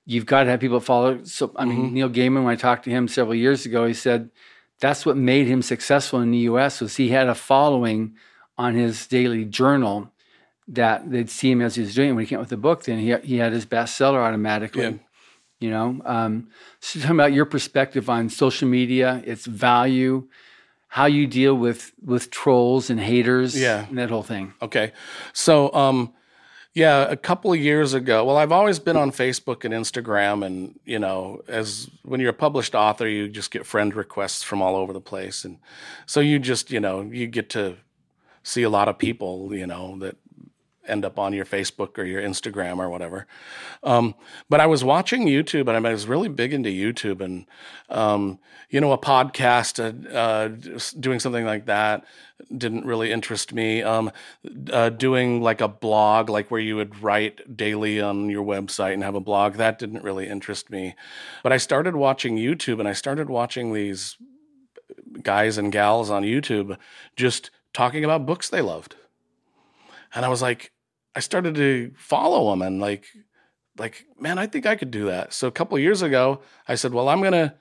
you've 0.05 0.25
got 0.25 0.43
to 0.43 0.51
have 0.51 0.59
people 0.59 0.79
follow. 0.79 1.23
So 1.23 1.51
I 1.55 1.65
mean, 1.65 1.85
mm-hmm. 1.85 1.93
Neil 1.93 2.09
Gaiman, 2.09 2.43
when 2.43 2.53
I 2.53 2.55
talked 2.55 2.85
to 2.85 2.91
him 2.91 3.07
several 3.07 3.35
years 3.35 3.65
ago, 3.65 3.85
he 3.85 3.93
said 3.93 4.29
that's 4.79 5.05
what 5.05 5.17
made 5.17 5.47
him 5.47 5.61
successful 5.61 6.19
in 6.21 6.31
the 6.31 6.39
US 6.49 6.81
was 6.81 6.95
he 6.95 7.09
had 7.09 7.27
a 7.27 7.35
following 7.35 8.15
on 8.57 8.75
his 8.75 9.07
daily 9.07 9.43
journal 9.43 10.11
that 10.67 11.09
they'd 11.09 11.29
see 11.29 11.51
him 11.51 11.61
as 11.61 11.75
he 11.75 11.81
was 11.81 11.95
doing 11.95 12.09
it. 12.09 12.13
When 12.13 12.23
he 12.23 12.29
came 12.29 12.37
out 12.37 12.41
with 12.41 12.49
the 12.49 12.57
book, 12.57 12.83
then 12.83 12.99
he, 12.99 13.15
he 13.23 13.37
had 13.37 13.53
his 13.53 13.65
bestseller 13.65 14.19
automatically. 14.19 14.83
Yeah. 14.83 14.93
You 15.63 15.69
know, 15.69 16.01
um, 16.03 16.49
so 16.81 16.99
talking 16.99 17.15
about 17.15 17.31
your 17.31 17.45
perspective 17.45 18.09
on 18.09 18.27
social 18.29 18.67
media, 18.67 19.21
its 19.25 19.45
value, 19.45 20.27
how 20.89 21.05
you 21.05 21.25
deal 21.25 21.55
with 21.55 21.93
with 22.03 22.29
trolls 22.31 22.89
and 22.89 22.99
haters, 22.99 23.55
Yeah. 23.57 23.87
and 23.87 23.97
that 23.97 24.09
whole 24.09 24.23
thing. 24.23 24.53
Okay. 24.61 24.91
So, 25.31 25.73
um, 25.73 26.11
yeah, 26.73 27.09
a 27.09 27.15
couple 27.15 27.53
of 27.53 27.59
years 27.59 27.93
ago, 27.93 28.25
well, 28.25 28.35
I've 28.35 28.51
always 28.51 28.79
been 28.79 28.97
on 28.97 29.11
Facebook 29.11 29.63
and 29.63 29.73
Instagram, 29.73 30.43
and 30.45 30.77
you 30.85 30.99
know, 30.99 31.41
as 31.47 31.89
when 32.03 32.19
you're 32.19 32.31
a 32.31 32.41
published 32.47 32.75
author, 32.75 33.07
you 33.07 33.29
just 33.29 33.49
get 33.51 33.65
friend 33.65 33.95
requests 33.95 34.43
from 34.43 34.61
all 34.61 34.75
over 34.75 34.91
the 34.91 34.99
place, 35.13 35.45
and 35.45 35.59
so 36.05 36.19
you 36.19 36.39
just, 36.39 36.71
you 36.71 36.81
know, 36.81 37.01
you 37.19 37.25
get 37.27 37.47
to 37.51 37.75
see 38.43 38.63
a 38.63 38.69
lot 38.69 38.89
of 38.89 38.97
people, 38.97 39.55
you 39.55 39.65
know, 39.67 39.97
that 39.99 40.15
end 40.87 41.05
up 41.05 41.17
on 41.19 41.33
your 41.33 41.45
Facebook 41.45 41.97
or 41.97 42.03
your 42.03 42.21
Instagram 42.21 42.77
or 42.77 42.89
whatever. 42.89 43.27
Um, 43.83 44.15
but 44.49 44.59
I 44.59 44.65
was 44.65 44.83
watching 44.83 45.25
YouTube, 45.25 45.67
and 45.67 45.87
I 45.87 45.91
was 45.91 46.07
really 46.07 46.29
big 46.29 46.53
into 46.53 46.69
YouTube, 46.69 47.21
and 47.21 47.45
um, 47.89 48.39
you 48.69 48.81
know, 48.81 48.91
a 48.91 48.97
podcast, 48.97 49.79
uh, 49.79 50.15
uh, 50.15 50.47
doing 50.99 51.19
something 51.19 51.45
like 51.45 51.65
that 51.65 52.05
didn't 52.55 52.85
really 52.85 53.11
interest 53.11 53.53
me. 53.53 53.81
Um, 53.81 54.11
uh, 54.71 54.89
doing 54.89 55.41
like 55.41 55.61
a 55.61 55.67
blog, 55.67 56.29
like 56.29 56.51
where 56.51 56.59
you 56.59 56.75
would 56.75 57.01
write 57.01 57.55
daily 57.55 58.01
on 58.01 58.29
your 58.29 58.43
website 58.43 58.93
and 58.93 59.03
have 59.03 59.15
a 59.15 59.21
blog, 59.21 59.55
that 59.55 59.79
didn't 59.79 60.03
really 60.03 60.27
interest 60.27 60.69
me. 60.69 60.95
But 61.41 61.53
I 61.53 61.57
started 61.57 61.95
watching 61.95 62.37
YouTube, 62.37 62.79
and 62.79 62.87
I 62.87 62.93
started 62.93 63.29
watching 63.29 63.73
these 63.73 64.17
guys 65.21 65.57
and 65.57 65.71
gals 65.71 66.09
on 66.09 66.23
YouTube 66.23 66.77
just 67.15 67.51
talking 67.73 68.03
about 68.03 68.25
books 68.25 68.49
they 68.49 68.61
loved. 68.61 68.95
And 70.15 70.25
I 70.25 70.29
was 70.29 70.41
like, 70.41 70.71
I 71.15 71.19
started 71.19 71.55
to 71.55 71.91
follow 71.97 72.49
them 72.51 72.61
and 72.61 72.79
like, 72.79 73.05
like, 73.77 74.05
man, 74.19 74.37
I 74.39 74.47
think 74.47 74.65
I 74.65 74.75
could 74.75 74.91
do 74.91 75.05
that. 75.05 75.33
So 75.33 75.47
a 75.47 75.51
couple 75.51 75.77
of 75.77 75.83
years 75.83 76.01
ago, 76.01 76.41
I 76.67 76.75
said, 76.75 76.93
well, 76.93 77.09
I'm 77.09 77.21
gonna, 77.21 77.55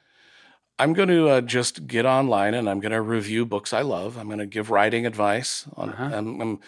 I'm 0.79 0.93
going 0.95 1.09
to 1.09 1.29
uh, 1.29 1.41
just 1.43 1.87
get 1.87 2.07
online 2.07 2.55
and 2.55 2.69
I'm 2.69 2.81
going 2.81 2.93
to 2.93 3.01
review 3.03 3.47
books 3.47 3.73
I 3.73 3.83
love. 3.83 4.17
I'm 4.17 4.27
going 4.27 4.39
to 4.39 4.47
give 4.47 4.71
writing 4.71 5.07
advice 5.07 5.67
on, 5.77 5.91
Uh-huh. 5.91 6.11
I'm, 6.13 6.41
I'm- 6.41 6.61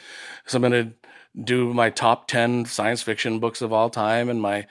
so 0.46 0.56
I'm 0.58 0.62
going 0.62 0.72
to 0.72 0.94
do 1.42 1.74
my 1.74 1.90
top 1.90 2.28
ten 2.28 2.64
science 2.64 3.02
fiction 3.02 3.40
books 3.40 3.62
of 3.62 3.72
all 3.72 3.90
time 3.90 4.28
and 4.30 4.40
my, 4.40 4.66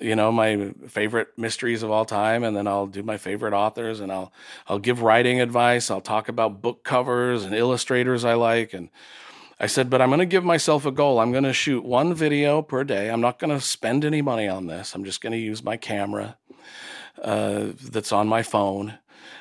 you 0.00 0.16
know, 0.16 0.32
my 0.32 0.72
favorite 0.88 1.28
mysteries 1.36 1.82
of 1.82 1.90
all 1.90 2.04
time, 2.04 2.44
and 2.44 2.56
then 2.56 2.66
I'll 2.66 2.86
do 2.86 3.02
my 3.02 3.16
favorite 3.18 3.54
authors 3.54 4.00
and 4.00 4.12
I'll 4.12 4.32
I'll 4.68 4.80
give 4.80 5.02
writing 5.02 5.40
advice. 5.40 5.90
I'll 5.90 6.00
talk 6.00 6.28
about 6.28 6.60
book 6.60 6.84
covers 6.84 7.44
and 7.44 7.54
illustrators 7.54 8.24
I 8.24 8.34
like 8.34 8.74
and. 8.74 8.90
I 9.58 9.66
said, 9.66 9.88
but 9.88 10.02
I'm 10.02 10.10
going 10.10 10.20
to 10.20 10.26
give 10.26 10.44
myself 10.44 10.84
a 10.84 10.90
goal. 10.90 11.18
I'm 11.18 11.32
going 11.32 11.44
to 11.44 11.52
shoot 11.52 11.84
one 11.84 12.12
video 12.12 12.60
per 12.60 12.84
day. 12.84 13.10
I'm 13.10 13.22
not 13.22 13.38
going 13.38 13.56
to 13.56 13.60
spend 13.60 14.04
any 14.04 14.20
money 14.20 14.46
on 14.48 14.66
this. 14.66 14.94
I'm 14.94 15.04
just 15.04 15.22
going 15.22 15.32
to 15.32 15.38
use 15.38 15.64
my 15.64 15.78
camera 15.78 16.36
uh, 17.22 17.68
that's 17.82 18.12
on 18.12 18.28
my 18.28 18.42
phone. 18.42 18.98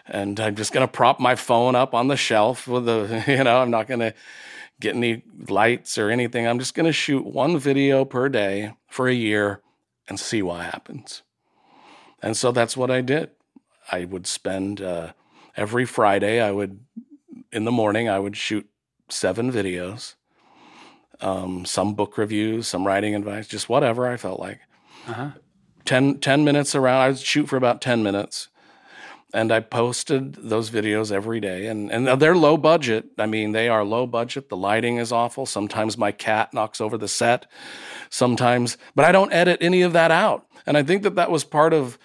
And 0.08 0.40
I'm 0.40 0.56
just 0.56 0.72
going 0.72 0.88
to 0.88 0.92
prop 0.92 1.20
my 1.20 1.36
phone 1.36 1.76
up 1.76 1.94
on 1.94 2.08
the 2.08 2.16
shelf 2.16 2.68
with 2.68 2.86
the, 2.86 3.24
you 3.28 3.44
know, 3.44 3.58
I'm 3.58 3.72
not 3.72 3.88
going 3.88 4.00
to 4.00 4.14
get 4.80 4.96
any 4.96 5.24
lights 5.50 5.98
or 5.98 6.10
anything. 6.10 6.48
I'm 6.48 6.60
just 6.60 6.76
going 6.76 6.86
to 6.86 6.94
shoot 6.94 7.26
one 7.26 7.58
video 7.58 8.06
per 8.06 8.30
day 8.30 8.74
for 8.88 9.10
a 9.10 9.14
year 9.14 9.62
and 10.08 10.20
see 10.20 10.42
what 10.42 10.62
happens. 10.62 11.24
And 12.22 12.38
so 12.38 12.52
that's 12.52 12.78
what 12.78 12.90
I 12.90 13.02
did. 13.02 13.32
I 13.92 14.06
would 14.06 14.28
spend 14.28 14.82
uh, 14.82 15.12
every 15.58 15.86
Friday, 15.86 16.40
I 16.40 16.52
would, 16.52 16.80
in 17.52 17.66
the 17.66 17.72
morning, 17.72 18.08
I 18.08 18.20
would 18.20 18.38
shoot 18.38 18.68
seven 19.10 19.52
videos, 19.52 20.16
um, 21.22 21.66
some 21.66 21.94
book 21.94 22.18
reviews, 22.18 22.68
some 22.68 22.86
writing 22.86 23.16
advice, 23.16 23.48
just 23.48 23.70
whatever 23.70 24.08
I 24.08 24.18
felt 24.18 24.40
like. 24.40 24.60
Uh-huh. 25.08 25.32
10, 25.86 26.20
10 26.20 26.44
minutes 26.44 26.76
around. 26.76 27.02
I 27.02 27.08
would 27.10 27.20
shoot 27.20 27.48
for 27.48 27.58
about 27.58 27.82
10 27.82 28.04
minutes. 28.04 28.50
And 29.34 29.52
I 29.52 29.60
posted 29.60 30.36
those 30.36 30.70
videos 30.70 31.12
every 31.12 31.40
day. 31.40 31.68
And, 31.68 31.92
and 31.92 32.22
they're 32.22 32.36
low 32.36 32.58
budget. 32.58 33.06
I 33.18 33.26
mean, 33.26 33.52
they 33.52 33.68
are 33.68 33.84
low 33.84 34.08
budget. 34.08 34.50
The 34.50 34.58
lighting 34.58 34.98
is 34.98 35.12
awful. 35.12 35.46
Sometimes 35.46 35.98
my 35.98 36.12
cat 36.12 36.54
knocks 36.54 36.80
over 36.80 36.98
the 36.98 37.08
set. 37.08 37.46
Sometimes, 38.10 38.78
but 38.96 39.06
I 39.06 39.12
don't 39.12 39.34
edit 39.34 39.58
any 39.62 39.82
of 39.82 39.94
that 39.94 40.10
out. 40.10 40.48
And 40.66 40.78
I 40.78 40.84
think 40.84 41.04
that 41.04 41.16
that 41.16 41.32
was 41.32 41.44
part 41.44 41.74
of 41.74 41.98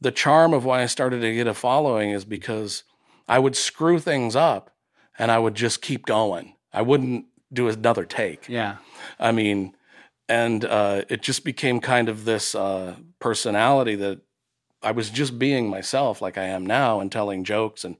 the 0.00 0.12
charm 0.12 0.52
of 0.52 0.64
why 0.64 0.82
I 0.82 0.86
started 0.86 1.20
to 1.20 1.34
get 1.34 1.46
a 1.46 1.54
following 1.54 2.10
is 2.10 2.24
because 2.24 2.84
I 3.26 3.38
would 3.38 3.56
screw 3.56 3.98
things 3.98 4.36
up 4.36 4.73
and 5.18 5.30
I 5.30 5.38
would 5.38 5.54
just 5.54 5.82
keep 5.82 6.06
going. 6.06 6.54
I 6.72 6.82
wouldn't 6.82 7.26
do 7.52 7.68
another 7.68 8.04
take. 8.04 8.48
Yeah. 8.48 8.76
I 9.18 9.32
mean, 9.32 9.74
and 10.28 10.64
uh, 10.64 11.02
it 11.08 11.22
just 11.22 11.44
became 11.44 11.80
kind 11.80 12.08
of 12.08 12.24
this 12.24 12.54
uh, 12.54 12.96
personality 13.18 13.94
that 13.96 14.20
I 14.82 14.90
was 14.90 15.10
just 15.10 15.38
being 15.38 15.68
myself, 15.70 16.20
like 16.20 16.36
I 16.38 16.44
am 16.44 16.66
now, 16.66 17.00
and 17.00 17.10
telling 17.12 17.44
jokes 17.44 17.84
and 17.84 17.96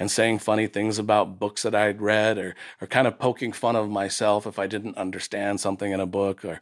and 0.00 0.12
saying 0.12 0.38
funny 0.38 0.68
things 0.68 0.96
about 0.96 1.40
books 1.40 1.62
that 1.62 1.74
I'd 1.74 2.00
read, 2.00 2.38
or 2.38 2.54
or 2.80 2.86
kind 2.86 3.06
of 3.06 3.18
poking 3.18 3.52
fun 3.52 3.76
of 3.76 3.90
myself 3.90 4.46
if 4.46 4.58
I 4.58 4.66
didn't 4.66 4.96
understand 4.96 5.60
something 5.60 5.90
in 5.90 6.00
a 6.00 6.06
book, 6.06 6.44
or 6.44 6.60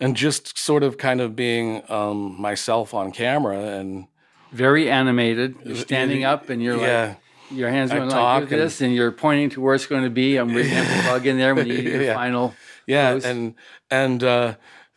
and 0.00 0.16
just 0.16 0.56
sort 0.56 0.82
of 0.82 0.96
kind 0.96 1.20
of 1.20 1.36
being 1.36 1.82
um, 1.90 2.40
myself 2.40 2.94
on 2.94 3.12
camera 3.12 3.58
and 3.58 4.06
Very 4.52 4.90
animated. 4.90 5.56
You're 5.64 5.76
standing 5.76 6.24
up 6.24 6.48
and 6.48 6.62
you're 6.62 6.78
yeah. 6.78 7.08
like, 7.08 7.18
your 7.50 7.70
hands 7.70 7.90
going 7.90 8.08
like 8.10 8.48
this, 8.48 8.80
and 8.80 8.94
you're 8.94 9.12
pointing 9.12 9.50
to 9.50 9.60
where 9.60 9.74
it's 9.74 9.86
going 9.86 10.04
to 10.04 10.10
be. 10.10 10.36
I'm 10.36 10.52
reading 10.54 10.74
the 10.74 11.00
plug 11.04 11.26
in 11.26 11.38
there 11.38 11.54
when 11.54 11.66
you 11.66 11.76
do 11.82 11.82
your 11.90 12.02
Yeah. 12.02 12.14
final. 12.14 12.54
Yeah, 12.86 13.12
pose. 13.12 13.24
and 13.26 13.54
and 13.90 14.24
uh, 14.24 14.54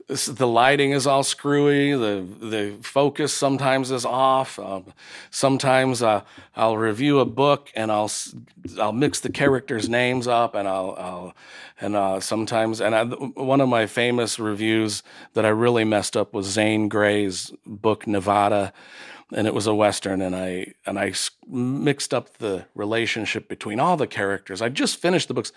the 0.07 0.47
lighting 0.47 0.91
is 0.91 1.05
all 1.07 1.23
screwy. 1.23 1.91
The 1.93 2.25
the 2.39 2.77
focus 2.81 3.33
sometimes 3.33 3.91
is 3.91 4.05
off. 4.05 4.57
Um, 4.59 4.93
sometimes 5.29 6.01
uh, 6.01 6.21
I'll 6.55 6.77
review 6.77 7.19
a 7.19 7.25
book 7.25 7.69
and 7.75 7.91
I'll 7.91 8.11
I'll 8.79 8.91
mix 8.93 9.19
the 9.19 9.29
characters' 9.31 9.89
names 9.89 10.27
up, 10.27 10.55
and 10.55 10.67
I'll, 10.67 10.95
I'll 10.97 11.35
and 11.81 11.95
uh, 11.95 12.19
sometimes 12.19 12.79
and 12.81 12.95
I, 12.95 13.03
one 13.05 13.59
of 13.61 13.69
my 13.69 13.85
famous 13.87 14.39
reviews 14.39 15.03
that 15.33 15.45
I 15.45 15.49
really 15.49 15.83
messed 15.83 16.15
up 16.15 16.33
was 16.33 16.45
Zane 16.47 16.87
Grey's 16.89 17.51
book 17.65 18.07
Nevada. 18.07 18.71
And 19.33 19.47
it 19.47 19.53
was 19.53 19.65
a 19.65 19.73
western, 19.73 20.21
and 20.21 20.35
I 20.35 20.73
and 20.85 20.99
I 20.99 21.13
mixed 21.47 22.13
up 22.13 22.37
the 22.37 22.65
relationship 22.75 23.47
between 23.47 23.79
all 23.79 23.95
the 23.95 24.05
characters. 24.07 24.61
I 24.61 24.67
just 24.67 24.97
finished 24.97 25.29
the 25.29 25.33
books. 25.33 25.53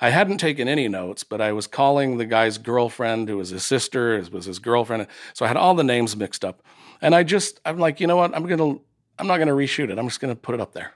I 0.00 0.08
hadn't 0.08 0.38
taken 0.38 0.66
any 0.66 0.88
notes, 0.88 1.24
but 1.24 1.40
I 1.40 1.52
was 1.52 1.66
calling 1.66 2.16
the 2.16 2.24
guy's 2.24 2.56
girlfriend, 2.56 3.28
who 3.28 3.36
was 3.36 3.50
his 3.50 3.64
sister, 3.64 4.24
was 4.32 4.46
his 4.46 4.58
girlfriend. 4.58 5.06
So 5.34 5.44
I 5.44 5.48
had 5.48 5.58
all 5.58 5.74
the 5.74 5.84
names 5.84 6.16
mixed 6.16 6.42
up. 6.42 6.62
And 7.02 7.14
I 7.14 7.22
just, 7.22 7.60
I'm 7.64 7.78
like, 7.78 8.00
you 8.00 8.06
know 8.06 8.16
what? 8.16 8.34
I'm 8.34 8.46
gonna, 8.46 8.78
I'm 9.18 9.26
not 9.26 9.38
gonna 9.38 9.52
reshoot 9.52 9.90
it. 9.90 9.98
I'm 9.98 10.08
just 10.08 10.20
gonna 10.20 10.34
put 10.34 10.54
it 10.54 10.60
up 10.60 10.72
there. 10.72 10.94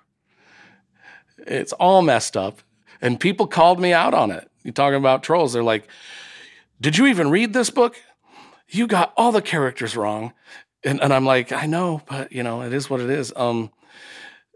It's 1.46 1.72
all 1.74 2.02
messed 2.02 2.36
up, 2.36 2.62
and 3.00 3.18
people 3.18 3.46
called 3.46 3.80
me 3.80 3.92
out 3.92 4.14
on 4.14 4.30
it. 4.30 4.50
you're 4.62 4.72
talking 4.72 4.98
about 4.98 5.22
trolls? 5.22 5.52
They're 5.52 5.62
like, 5.62 5.88
"Did 6.80 6.96
you 6.96 7.06
even 7.06 7.30
read 7.30 7.52
this 7.52 7.70
book? 7.70 8.00
You 8.68 8.86
got 8.86 9.12
all 9.16 9.32
the 9.32 9.42
characters 9.42 9.96
wrong." 9.96 10.32
And, 10.84 11.00
and 11.02 11.12
I'm 11.12 11.24
like, 11.24 11.52
I 11.52 11.66
know, 11.66 12.02
but 12.06 12.32
you 12.32 12.42
know, 12.42 12.62
it 12.62 12.72
is 12.72 12.90
what 12.90 13.00
it 13.00 13.10
is. 13.10 13.32
Um, 13.36 13.70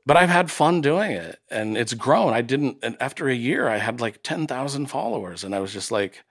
but 0.04 0.16
I've 0.16 0.28
had 0.30 0.50
fun 0.50 0.80
doing 0.80 1.10
it 1.12 1.38
and 1.50 1.76
it's 1.76 1.94
grown. 1.94 2.32
I 2.32 2.40
didn't, 2.40 2.78
and 2.82 2.96
after 3.00 3.28
a 3.28 3.34
year, 3.34 3.68
I 3.68 3.78
had 3.78 4.00
like 4.00 4.22
10,000 4.22 4.86
followers. 4.86 5.42
And 5.44 5.54
I 5.54 5.58
was 5.58 5.72
just 5.72 5.90
like, 5.90 6.22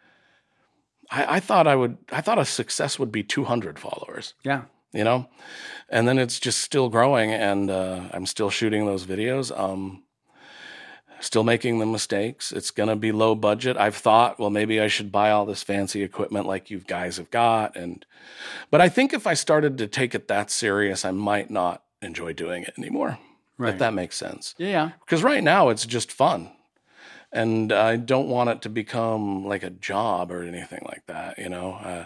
I, 1.12 1.36
I 1.36 1.40
thought 1.40 1.68
I 1.68 1.76
would, 1.76 1.98
I 2.12 2.22
thought 2.22 2.40
a 2.40 2.46
success 2.46 2.98
would 3.00 3.12
be 3.12 3.22
200 3.24 3.78
followers, 3.78 4.34
Yeah. 4.44 4.64
you 4.94 5.04
know? 5.04 5.30
And 5.90 6.08
then 6.08 6.18
it's 6.18 6.40
just 6.40 6.62
still 6.62 6.90
growing 6.90 7.32
and 7.32 7.70
uh, 7.70 8.10
I'm 8.14 8.26
still 8.26 8.50
shooting 8.50 8.86
those 8.86 9.06
videos. 9.06 9.58
Um, 9.58 10.04
still 11.26 11.44
making 11.44 11.80
the 11.80 11.86
mistakes. 11.88 12.52
It's 12.52 12.70
going 12.70 12.90
to 12.90 12.96
be 12.96 13.12
low 13.12 13.34
budget. 13.34 13.78
I've 13.78 13.96
thought, 13.96 14.40
well, 14.40 14.52
maybe 14.52 14.80
I 14.80 14.88
should 14.88 15.12
buy 15.12 15.32
all 15.32 15.46
this 15.46 15.64
fancy 15.64 16.04
equipment 16.04 16.46
like 16.46 16.70
you 16.70 16.80
guys 16.80 17.18
have 17.18 17.32
got. 17.32 17.76
And, 17.76 18.06
but 18.70 18.80
I 18.80 18.90
think 18.90 19.12
if 19.12 19.26
I 19.26 19.34
started 19.34 19.78
to 19.80 19.88
take 19.88 20.14
it 20.14 20.28
that 20.28 20.52
serious, 20.52 21.04
I 21.04 21.12
might 21.12 21.50
not 21.50 21.84
enjoy 22.02 22.34
doing 22.34 22.64
it 22.64 22.76
anymore. 22.78 23.18
Right. 23.58 23.74
If 23.74 23.80
that 23.80 23.94
makes 23.94 24.18
sense. 24.18 24.54
yeah. 24.58 24.92
Because 25.00 25.24
right 25.24 25.44
now 25.44 25.70
it's 25.70 25.86
just 25.86 26.12
fun. 26.12 26.52
And 27.32 27.74
I 27.74 27.96
don't 27.96 28.30
want 28.30 28.50
it 28.50 28.62
to 28.62 28.70
become 28.70 29.46
like 29.46 29.64
a 29.64 29.70
job 29.70 30.32
or 30.32 30.44
anything 30.44 30.84
like 30.86 31.06
that, 31.08 31.40
you 31.40 31.50
know? 31.50 31.74
Uh, 31.74 32.06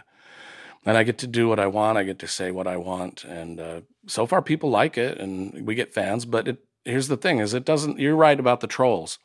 and 0.86 0.98
I 0.98 1.04
get 1.04 1.18
to 1.20 1.28
do 1.28 1.50
what 1.50 1.60
I 1.60 1.68
want. 1.68 1.98
I 1.98 2.04
get 2.04 2.20
to 2.20 2.28
say 2.28 2.52
what 2.52 2.68
I 2.68 2.78
want. 2.78 3.26
And 3.26 3.60
uh, 3.60 3.82
so 4.08 4.26
far, 4.26 4.42
people 4.42 4.70
like 4.70 4.98
it 4.98 5.18
and 5.18 5.68
we 5.68 5.76
get 5.76 5.94
fans. 5.94 6.24
But 6.26 6.48
it, 6.48 6.58
here's 6.86 7.08
the 7.08 7.18
thing 7.18 7.40
is 7.40 7.54
it 7.54 7.66
doesn't, 7.66 8.00
you're 8.00 8.16
right 8.16 8.40
about 8.40 8.60
the 8.60 8.68
trolls. 8.68 9.20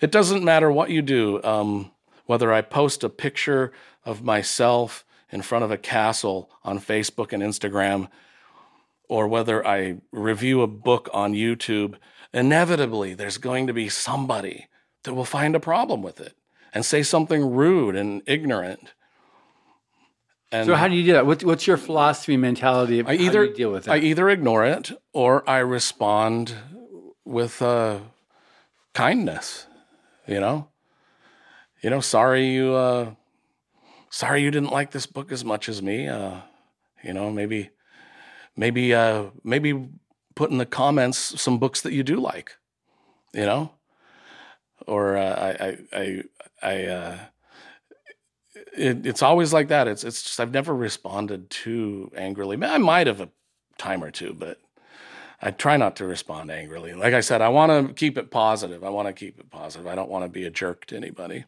It 0.00 0.10
doesn't 0.10 0.44
matter 0.44 0.70
what 0.70 0.90
you 0.90 1.02
do, 1.02 1.42
um, 1.42 1.92
whether 2.26 2.52
I 2.52 2.62
post 2.62 3.04
a 3.04 3.08
picture 3.08 3.72
of 4.04 4.22
myself 4.22 5.04
in 5.30 5.42
front 5.42 5.64
of 5.64 5.70
a 5.70 5.78
castle 5.78 6.50
on 6.62 6.78
Facebook 6.78 7.32
and 7.32 7.42
Instagram, 7.42 8.08
or 9.08 9.28
whether 9.28 9.66
I 9.66 9.96
review 10.12 10.62
a 10.62 10.66
book 10.66 11.08
on 11.12 11.32
YouTube, 11.32 11.96
inevitably 12.32 13.14
there's 13.14 13.38
going 13.38 13.66
to 13.66 13.72
be 13.72 13.88
somebody 13.88 14.68
that 15.04 15.14
will 15.14 15.24
find 15.24 15.54
a 15.54 15.60
problem 15.60 16.02
with 16.02 16.20
it 16.20 16.36
and 16.72 16.84
say 16.84 17.02
something 17.02 17.54
rude 17.54 17.94
and 17.96 18.22
ignorant. 18.26 18.94
And 20.54 20.66
So 20.66 20.76
how 20.76 20.86
do 20.86 20.94
you 20.94 21.04
do 21.04 21.12
that? 21.14 21.26
What, 21.26 21.42
what's 21.42 21.66
your 21.66 21.76
philosophy 21.76 22.36
mentality? 22.36 23.00
Of 23.00 23.08
I 23.08 23.16
how 23.16 23.22
either 23.24 23.44
you 23.44 23.54
deal 23.54 23.72
with 23.72 23.84
that? 23.86 23.94
I 23.94 23.98
either 23.98 24.30
ignore 24.30 24.64
it 24.64 24.92
or 25.12 25.42
I 25.50 25.58
respond 25.58 26.54
with 27.24 27.60
uh, 27.60 27.98
kindness. 28.92 29.66
You 30.28 30.38
know, 30.38 30.68
you 31.82 31.90
know, 31.90 32.00
sorry 32.00 32.54
you, 32.54 32.72
uh, 32.72 33.14
sorry 34.10 34.42
you 34.44 34.52
didn't 34.52 34.70
like 34.70 34.92
this 34.92 35.06
book 35.06 35.32
as 35.32 35.44
much 35.44 35.68
as 35.68 35.82
me. 35.82 36.06
Uh, 36.06 36.36
you 37.02 37.12
know, 37.12 37.32
maybe, 37.32 37.70
maybe, 38.56 38.94
uh, 38.94 39.24
maybe 39.42 39.88
put 40.36 40.52
in 40.52 40.58
the 40.58 40.66
comments 40.66 41.18
some 41.42 41.58
books 41.58 41.80
that 41.80 41.92
you 41.92 42.04
do 42.04 42.20
like. 42.20 42.52
You 43.32 43.46
know, 43.46 43.72
or 44.86 45.16
uh, 45.16 45.34
I, 45.34 45.66
I, 45.66 46.22
I, 46.62 46.68
I. 46.86 47.20
It, 48.76 49.06
it's 49.06 49.22
always 49.22 49.52
like 49.52 49.68
that. 49.68 49.88
It's 49.88 50.04
it's 50.04 50.22
just 50.22 50.40
I've 50.40 50.52
never 50.52 50.74
responded 50.74 51.50
too 51.50 52.10
angrily. 52.16 52.62
I 52.62 52.78
might 52.78 53.06
have 53.06 53.20
a 53.20 53.28
time 53.78 54.02
or 54.02 54.10
two, 54.10 54.34
but 54.34 54.58
I 55.40 55.50
try 55.50 55.76
not 55.76 55.96
to 55.96 56.06
respond 56.06 56.50
angrily. 56.50 56.94
Like 56.94 57.14
I 57.14 57.20
said, 57.20 57.42
I 57.42 57.48
want 57.48 57.88
to 57.88 57.94
keep 57.94 58.16
it 58.16 58.30
positive. 58.30 58.82
I 58.82 58.88
want 58.90 59.08
to 59.08 59.12
keep 59.12 59.38
it 59.38 59.50
positive. 59.50 59.86
I 59.86 59.94
don't 59.94 60.10
want 60.10 60.24
to 60.24 60.28
be 60.28 60.44
a 60.44 60.50
jerk 60.50 60.86
to 60.86 60.96
anybody. 60.96 61.44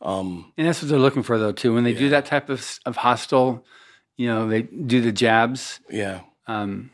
Um, 0.00 0.52
and 0.56 0.66
that's 0.66 0.82
what 0.82 0.88
they're 0.88 0.98
looking 0.98 1.22
for, 1.22 1.38
though, 1.38 1.52
too. 1.52 1.74
When 1.74 1.84
they 1.84 1.92
do 1.94 2.08
that 2.08 2.24
type 2.24 2.48
of, 2.48 2.80
of 2.86 2.96
hostile, 2.96 3.64
you 4.16 4.26
know, 4.26 4.48
they 4.48 4.62
do 4.62 5.00
the 5.00 5.12
jabs. 5.12 5.80
yeah, 5.90 6.20
Um, 6.46 6.90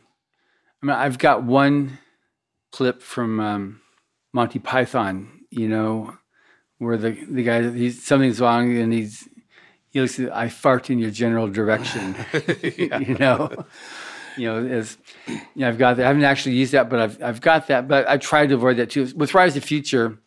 I 0.83 0.87
mean, 0.87 0.97
I've 0.97 1.19
got 1.19 1.45
one 1.45 1.99
clip 2.73 3.01
from 3.01 3.41
um, 3.41 3.81
Monty 4.33 4.59
Python, 4.59 5.47
you 5.51 5.69
know, 5.69 6.15
where 6.79 6.99
the 6.99 7.13
the 7.13 7.43
guy 7.43 7.71
he's 7.71 8.05
something's 8.05 8.41
wrong 8.41 8.77
and 8.77 8.93
he's 8.93 9.29
I 9.97 10.49
fart 10.49 10.91
in 10.91 10.99
your 10.99 11.11
general 11.11 11.49
direction. 11.49 12.15
you 12.63 13.17
know, 13.19 13.65
you 14.37 14.47
know, 14.47 14.67
as 14.67 14.99
you 15.27 15.41
know, 15.57 15.69
I've 15.69 15.79
got 15.79 15.97
that. 15.97 16.05
I 16.05 16.09
haven't 16.09 16.25
actually 16.25 16.57
used 16.57 16.73
that, 16.73 16.91
but 16.91 17.01
I've 17.01 17.23
I've 17.23 17.41
got 17.41 17.69
that. 17.69 17.89
But 17.89 18.09
I 18.09 18.17
tried 18.17 18.49
to 18.49 18.55
avoid 18.55 18.77
that 18.79 18.91
too. 18.91 19.09
With 19.17 19.35
Writers 19.35 19.57
of 19.57 19.63
the 19.63 19.69
Future, 19.69 20.19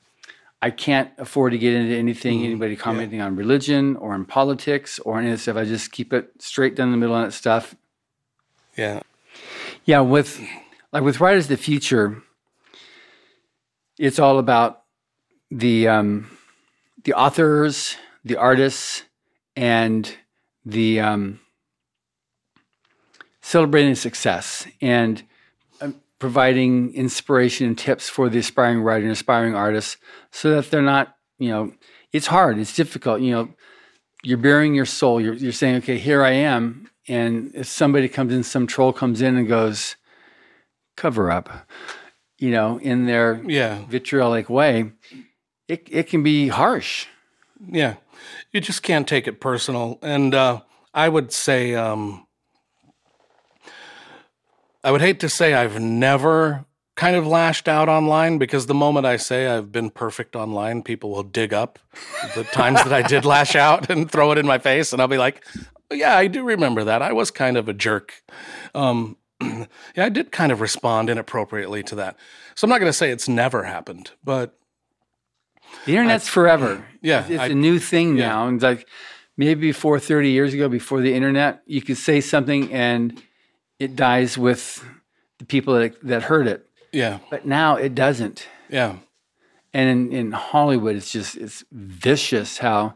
I 0.62 0.72
can't 0.72 1.12
afford 1.18 1.52
to 1.52 1.58
get 1.58 1.74
into 1.74 1.96
anything, 1.96 2.44
anybody 2.44 2.76
commenting 2.76 3.22
on 3.22 3.36
religion 3.36 3.96
or 3.98 4.14
on 4.14 4.26
politics 4.26 5.00
or 5.00 5.20
any 5.20 5.28
of 5.28 5.34
this 5.34 5.44
stuff. 5.44 5.58
I 5.58 5.66
just 5.66 5.92
keep 5.92 6.14
it 6.14 6.32
straight 6.40 6.76
down 6.76 6.92
the 6.92 6.98
middle 6.98 7.16
on 7.16 7.26
that 7.26 7.32
stuff. 7.32 7.76
Yeah. 8.76 9.02
Yeah, 9.86 10.02
with 10.02 10.42
like 10.92 11.04
with 11.04 11.20
Writers 11.20 11.46
of 11.46 11.50
the 11.50 11.58
Future, 11.58 12.24
it's 13.98 14.20
all 14.20 14.40
about 14.40 14.84
the 15.52 15.88
um, 15.88 16.30
the 17.04 17.14
authors, 17.14 17.96
the 18.26 18.36
artists, 18.36 19.04
and 19.58 20.16
the 20.64 21.00
um, 21.00 21.40
celebrating 23.42 23.96
success 23.96 24.68
and 24.82 25.24
um, 25.82 25.96
providing 26.20 26.94
inspiration 26.94 27.68
and 27.68 27.78
tips 27.78 28.08
for 28.08 28.30
the 28.30 28.40
aspiring 28.40 28.82
writer 28.82 29.04
and 29.04 29.12
aspiring 29.12 29.56
artists, 29.56 29.98
so 30.32 30.52
that 30.52 30.70
they're 30.72 30.82
not, 30.82 31.16
you 31.40 31.50
know, 31.50 31.74
it's 32.14 32.28
hard, 32.28 32.58
it's 32.58 32.76
difficult, 32.76 33.22
you 33.22 33.32
know. 33.32 33.50
You're 34.24 34.40
bearing 34.40 34.74
your 34.74 34.86
soul. 34.86 35.22
You're, 35.22 35.36
you're 35.36 35.52
saying, 35.52 35.76
okay, 35.78 35.98
here 35.98 36.24
I 36.24 36.32
am. 36.32 36.90
And 37.08 37.52
if 37.54 37.68
somebody 37.68 38.10
comes 38.10 38.34
in, 38.34 38.44
some 38.44 38.66
troll 38.66 38.92
comes 38.92 39.22
in 39.22 39.38
and 39.38 39.48
goes, 39.48 39.96
cover 40.98 41.30
up, 41.32 41.50
you 42.40 42.50
know, 42.50 42.80
in 42.80 43.06
their 43.06 43.42
Yeah. 43.46 43.86
vitriolic 43.88 44.50
way, 44.50 44.92
it, 45.68 45.88
it 45.90 46.08
can 46.08 46.24
be 46.24 46.48
harsh. 46.48 47.06
Yeah. 47.72 47.96
You 48.58 48.62
just 48.62 48.82
can't 48.82 49.08
take 49.08 49.28
it 49.28 49.40
personal. 49.40 50.00
And 50.02 50.34
uh, 50.34 50.62
I 50.92 51.10
would 51.10 51.32
say, 51.32 51.76
um, 51.76 52.26
I 54.84 54.90
would 54.90 55.00
hate 55.00 55.20
to 55.20 55.30
say 55.30 55.54
I've 55.54 55.80
never 55.80 56.66
kind 56.96 57.16
of 57.16 57.28
lashed 57.28 57.68
out 57.68 57.88
online 57.88 58.40
because 58.40 58.66
the 58.66 58.74
moment 58.74 59.06
I 59.06 59.18
say 59.18 59.46
I've 59.46 59.72
been 59.72 59.92
perfect 59.92 60.36
online, 60.36 60.82
people 60.82 61.12
will 61.12 61.22
dig 61.22 61.54
up 61.54 61.78
the 62.34 62.46
times 62.46 62.84
that 62.84 62.92
I 62.92 63.04
did 63.04 63.26
lash 63.36 63.56
out 63.56 63.92
and 63.92 64.10
throw 64.10 64.32
it 64.32 64.40
in 64.40 64.48
my 64.48 64.58
face. 64.58 64.92
And 64.92 65.04
I'll 65.04 65.08
be 65.08 65.20
like, 65.20 65.46
yeah, 65.94 66.18
I 66.18 66.26
do 66.26 66.44
remember 66.44 66.84
that. 66.86 67.04
I 67.04 67.14
was 67.14 67.30
kind 67.30 67.58
of 67.58 67.70
a 67.70 67.74
jerk. 67.74 68.24
Um, 68.74 69.18
yeah, 69.40 69.68
I 69.98 70.10
did 70.10 70.32
kind 70.32 70.52
of 70.52 70.62
respond 70.62 71.12
inappropriately 71.12 71.84
to 71.84 71.96
that. 71.98 72.18
So 72.56 72.66
I'm 72.66 72.70
not 72.70 72.80
going 72.80 72.90
to 72.90 72.98
say 72.98 73.12
it's 73.12 73.30
never 73.30 73.66
happened, 73.66 74.14
but 74.24 74.58
The 75.86 75.94
internet's 75.96 76.28
forever. 76.28 76.86
yeah, 77.02 77.22
It's, 77.22 77.30
it's 77.32 77.40
I- 77.42 77.48
a 77.48 77.56
new 77.56 77.80
thing 77.80 78.18
yeah. 78.18 78.28
now. 78.28 78.48
And 78.48 78.56
it's 78.56 78.64
like 78.64 78.88
maybe 79.38 79.62
before 79.62 80.00
30 80.00 80.30
years 80.32 80.54
ago, 80.54 80.68
before 80.70 81.02
the 81.02 81.14
internet, 81.14 81.62
you 81.66 81.82
could 81.82 81.98
say 81.98 82.22
something 82.22 82.74
and 82.74 83.22
it 83.80 83.96
dies 83.96 84.38
with 84.38 84.84
the 85.38 85.46
people 85.46 85.76
that, 85.76 86.02
that 86.04 86.24
heard 86.24 86.48
it. 86.48 86.68
yeah, 86.92 87.20
But 87.30 87.46
now 87.46 87.76
it 87.76 87.94
doesn't. 87.96 88.48
yeah. 88.70 88.98
And 89.74 89.90
in, 89.90 90.12
in 90.18 90.32
Hollywood, 90.32 90.96
it's 90.96 91.12
just 91.12 91.36
it's 91.38 91.64
vicious 91.72 92.58
how 92.58 92.96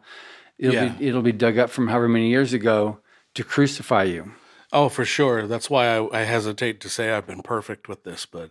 it'll 0.58 0.74
Yeah. 0.74 0.88
be 0.96 1.08
it'll 1.08 1.22
be 1.22 1.32
dug 1.34 1.58
up 1.60 1.70
from 1.70 1.90
however 1.90 2.08
many 2.08 2.30
years 2.30 2.54
ago 2.54 3.00
to 3.36 3.44
crucify 3.44 4.04
you. 4.06 4.32
Oh, 4.74 4.90
for 4.90 5.06
sure. 5.06 5.46
That's 5.48 5.70
why 5.70 5.88
I, 5.98 6.22
I 6.22 6.24
hesitate 6.24 6.80
to 6.82 6.90
say 6.90 7.12
I've 7.12 7.28
been 7.28 7.44
perfect 7.44 7.88
with 7.88 8.04
this, 8.04 8.26
but 8.26 8.50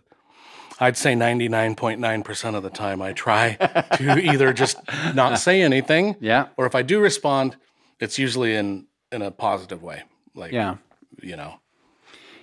I'd 0.81 0.97
say 0.97 1.13
99.9% 1.13 2.55
of 2.55 2.63
the 2.63 2.69
time 2.71 3.01
I 3.03 3.13
try 3.13 3.53
to 3.97 4.17
either 4.19 4.51
just 4.51 4.77
not 5.13 5.37
say 5.39 5.61
anything, 5.61 6.15
Yeah. 6.19 6.47
or 6.57 6.65
if 6.65 6.73
I 6.73 6.81
do 6.81 6.99
respond, 6.99 7.55
it's 7.99 8.17
usually 8.17 8.55
in 8.55 8.87
in 9.11 9.21
a 9.21 9.29
positive 9.29 9.83
way. 9.83 10.01
Like, 10.33 10.51
Yeah. 10.53 10.77
you 11.21 11.35
know, 11.35 11.55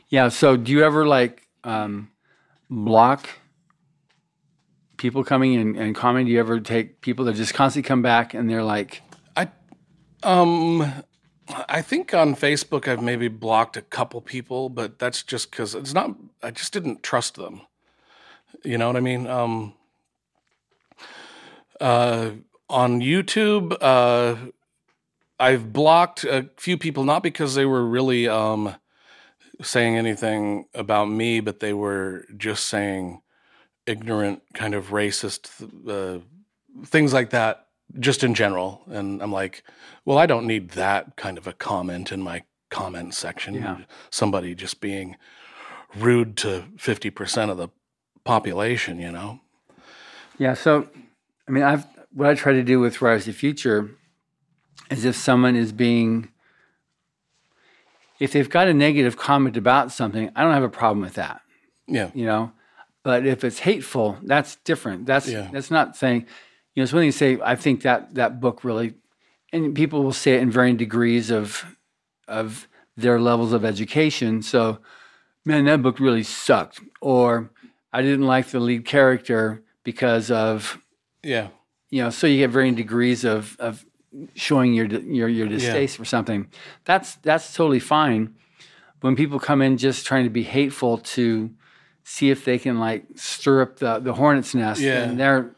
Yeah. 0.09 0.29
So 0.29 0.57
do 0.57 0.71
you 0.71 0.85
ever 0.85 1.05
like 1.07 1.49
um, 1.65 2.11
block 2.71 3.29
people 4.99 5.25
coming 5.25 5.57
and, 5.57 5.77
and 5.77 5.95
commenting? 5.97 6.27
Do 6.27 6.33
you 6.33 6.41
ever 6.41 6.61
take 6.61 7.01
people 7.01 7.25
that 7.25 7.35
just 7.35 7.55
constantly 7.55 7.89
come 7.89 8.03
back 8.03 8.35
and 8.35 8.49
they're 8.49 8.63
like, 8.63 9.03
I, 9.37 9.49
um, 10.23 10.93
I 11.69 11.83
think 11.83 12.13
on 12.15 12.35
Facebook 12.37 12.87
I've 12.87 13.03
maybe 13.03 13.29
blocked 13.29 13.77
a 13.77 13.83
couple 13.83 14.21
people, 14.21 14.69
but 14.69 14.99
that's 14.99 15.23
just 15.23 15.51
because 15.51 15.75
it's 15.75 15.95
not. 15.95 16.15
I 16.43 16.51
just 16.51 16.73
didn't 16.73 17.03
trust 17.03 17.35
them. 17.37 17.63
You 18.65 18.79
know 18.79 18.87
what 18.87 18.97
I 18.97 19.01
mean? 19.01 19.27
Um, 19.27 19.75
uh, 21.81 22.31
on 22.69 23.01
YouTube, 23.01 23.77
uh, 23.81 24.37
I've 25.39 25.73
blocked 25.73 26.25
a 26.25 26.51
few 26.57 26.77
people 26.77 27.05
not 27.05 27.23
because 27.23 27.55
they 27.55 27.65
were 27.65 27.87
really 27.87 28.29
um, 28.29 28.75
saying 29.63 29.97
anything 29.97 30.67
about 30.75 31.07
me, 31.07 31.41
but 31.41 31.61
they 31.61 31.73
were 31.73 32.25
just 32.37 32.67
saying 32.67 33.23
ignorant, 33.87 34.43
kind 34.55 34.75
of 34.75 34.89
racist 34.89 35.49
uh, 35.89 36.21
things 36.85 37.13
like 37.13 37.31
that, 37.31 37.67
just 37.99 38.23
in 38.23 38.35
general. 38.35 38.83
And 38.89 39.23
I'm 39.23 39.33
like, 39.33 39.63
well, 40.05 40.19
I 40.19 40.27
don't 40.27 40.47
need 40.47 40.71
that 40.71 41.17
kind 41.17 41.39
of 41.39 41.47
a 41.47 41.53
comment 41.53 42.13
in 42.13 42.21
my 42.21 42.43
comment 42.71 43.15
section. 43.15 43.55
Yeah. 43.55 43.79
Somebody 44.11 44.55
just 44.55 44.81
being 44.81 45.17
rude 45.97 46.37
to 46.39 46.65
50% 46.77 47.51
of 47.51 47.57
the 47.57 47.69
population, 48.29 49.01
you 49.01 49.11
know? 49.11 49.41
Yeah. 50.37 50.53
So, 50.53 50.87
I 51.49 51.51
mean, 51.51 51.65
I've 51.65 51.87
what 52.13 52.29
I 52.29 52.35
try 52.35 52.53
to 52.53 52.63
do 52.63 52.79
with 52.79 53.01
Writers 53.01 53.23
of 53.27 53.33
the 53.35 53.39
Future 53.39 53.89
is 54.91 55.05
if 55.07 55.17
someone 55.17 55.57
is 55.57 55.73
being, 55.73 56.29
if 58.21 58.33
they've 58.33 58.49
got 58.51 58.69
a 58.69 58.75
negative 58.75 59.17
comment 59.17 59.57
about 59.57 59.93
something, 59.93 60.31
I 60.37 60.43
don't 60.43 60.53
have 60.53 60.63
a 60.63 60.69
problem 60.69 61.01
with 61.01 61.15
that, 61.15 61.41
Yeah. 61.87 62.11
you 62.15 62.27
know. 62.27 62.53
But 63.03 63.25
if 63.25 63.45
it's 63.45 63.61
hateful, 63.61 64.19
that's 64.23 64.57
different. 64.57 65.07
That's 65.07 65.29
Yeah. 65.29 65.49
that's 65.51 65.71
not 65.71 65.97
saying, 65.97 66.21
you 66.75 66.81
know, 66.81 66.83
it's 66.85 66.93
one 66.93 67.03
thing 67.03 67.13
to 67.13 67.17
say 67.17 67.39
I 67.43 67.57
think 67.57 67.81
that 67.83 68.15
that 68.15 68.41
book 68.41 68.63
really, 68.63 68.95
and 69.55 69.75
people 69.75 70.03
will 70.05 70.13
say 70.13 70.35
it 70.35 70.43
in 70.43 70.51
varying 70.51 70.77
degrees 70.77 71.31
of 71.31 71.65
of 72.27 72.69
their 72.95 73.19
levels 73.19 73.53
of 73.55 73.65
education. 73.65 74.43
So, 74.43 74.81
man, 75.47 75.65
that 75.65 75.81
book 75.83 75.99
really 75.99 76.25
sucked, 76.25 76.81
or 77.01 77.51
I 77.93 78.03
didn't 78.03 78.27
like 78.27 78.49
the 78.49 78.61
lead 78.61 78.85
character 78.85 79.63
because 79.85 80.31
of 80.31 80.79
Yeah. 81.23 81.49
you 81.91 82.03
know, 82.03 82.11
so 82.11 82.27
you 82.27 82.39
get 82.39 82.51
varying 82.51 82.75
degrees 82.75 83.25
of 83.25 83.57
of 83.59 83.85
showing 84.35 84.75
your 84.75 84.87
your 84.87 85.29
your 85.29 85.49
distaste 85.49 85.97
for 85.97 86.05
something. 86.05 86.49
That's 86.85 87.17
that's 87.17 87.55
totally 87.55 87.81
fine. 87.81 88.35
When 89.01 89.15
people 89.17 89.39
come 89.39 89.63
in 89.63 89.77
just 89.79 90.07
trying 90.07 90.25
to 90.25 90.31
be 90.31 90.43
hateful 90.43 90.99
to 90.99 91.51
see 92.05 92.31
if 92.31 92.45
they 92.45 92.59
can 92.59 92.79
like 92.81 93.05
stir 93.17 93.63
up 93.63 93.79
the 93.79 93.99
the 94.01 94.15
hornet's 94.15 94.55
nest, 94.55 94.81
Yeah. 94.81 95.03
and 95.05 95.19
they're 95.19 95.51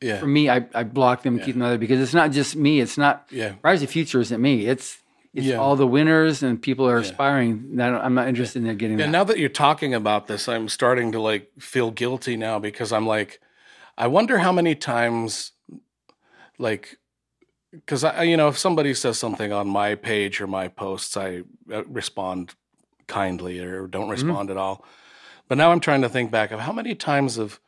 Yeah. 0.00 0.18
for 0.18 0.26
me, 0.26 0.48
I, 0.50 0.66
I 0.74 0.82
block 0.84 1.22
them, 1.22 1.36
and 1.36 1.44
keep 1.44 1.54
them 1.54 1.62
other 1.62 1.78
because 1.78 2.00
it's 2.00 2.14
not 2.14 2.32
just 2.32 2.54
me. 2.56 2.80
It's 2.80 2.98
not 2.98 3.26
Yeah. 3.30 3.54
Writers 3.62 3.82
of 3.82 3.88
the 3.88 3.92
Future 3.92 4.20
isn't 4.20 4.40
me. 4.40 4.66
It's 4.66 4.98
it's 5.34 5.46
Yeah. 5.46 5.56
all 5.56 5.76
the 5.76 5.86
winners 5.86 6.42
and 6.42 6.60
people 6.60 6.88
are 6.88 6.98
aspiring. 6.98 7.76
That 7.76 7.94
I'm 7.94 8.14
not 8.14 8.28
interested 8.28 8.64
in 8.64 8.76
getting 8.76 8.98
Yeah, 8.98 9.06
that. 9.06 9.12
now 9.12 9.24
that 9.24 9.38
you're 9.38 9.48
talking 9.48 9.94
about 9.94 10.26
this, 10.26 10.48
I'm 10.48 10.68
starting 10.68 11.12
to 11.12 11.20
like 11.20 11.50
feel 11.58 11.90
guilty 11.90 12.36
now 12.36 12.58
because 12.58 12.92
I'm 12.92 13.06
like, 13.06 13.40
I 13.96 14.06
wonder 14.06 14.38
how 14.38 14.52
many 14.52 14.74
times, 14.74 15.52
like, 16.58 16.98
because 17.70 18.04
I, 18.04 18.24
you 18.24 18.36
know, 18.36 18.48
if 18.48 18.58
somebody 18.58 18.92
says 18.94 19.18
something 19.18 19.52
on 19.52 19.68
my 19.68 19.94
page 19.94 20.40
or 20.40 20.46
my 20.46 20.68
posts, 20.68 21.16
I 21.16 21.42
uh, 21.72 21.84
respond 21.84 22.54
kindly 23.06 23.60
or 23.60 23.86
don't 23.86 24.08
respond 24.10 24.50
at 24.50 24.56
all. 24.56 24.84
But 25.48 25.58
now 25.58 25.72
I'm 25.72 25.80
trying 25.80 26.02
to 26.02 26.08
think 26.08 26.30
back 26.30 26.50
of 26.52 26.60
how 26.60 26.72
many 26.72 26.94
times 26.94 27.36
have 27.36 27.58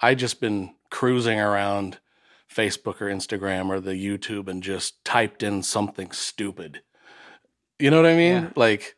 I 0.00 0.14
just 0.14 0.40
been 0.40 0.74
cruising 0.90 1.38
around 1.40 1.98
Facebook 2.52 3.00
or 3.00 3.06
Instagram 3.06 3.68
or 3.68 3.80
the 3.80 3.92
YouTube 3.94 4.48
and 4.48 4.62
just 4.62 5.04
typed 5.04 5.42
in 5.42 5.62
something 5.62 6.10
stupid. 6.12 6.82
You 7.82 7.90
know 7.90 7.96
what 7.96 8.06
I 8.06 8.14
mean? 8.14 8.42
Yeah. 8.44 8.50
Like 8.54 8.94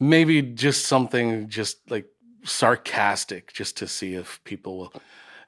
maybe 0.00 0.40
just 0.40 0.86
something 0.86 1.46
just 1.50 1.78
like 1.90 2.06
sarcastic 2.42 3.52
just 3.52 3.76
to 3.76 3.86
see 3.86 4.14
if 4.14 4.42
people 4.44 4.78
will. 4.78 4.92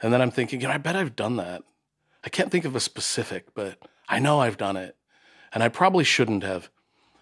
And 0.02 0.12
then 0.12 0.20
I'm 0.20 0.30
thinking, 0.30 0.60
you 0.60 0.68
know, 0.68 0.74
I 0.74 0.78
bet 0.78 0.94
I've 0.94 1.16
done 1.16 1.36
that. 1.36 1.62
I 2.22 2.28
can't 2.28 2.50
think 2.50 2.66
of 2.66 2.76
a 2.76 2.80
specific, 2.80 3.54
but 3.54 3.78
I 4.10 4.18
know 4.18 4.40
I've 4.40 4.58
done 4.58 4.76
it. 4.76 4.94
And 5.54 5.62
I 5.62 5.70
probably 5.70 6.04
shouldn't 6.04 6.42
have. 6.42 6.68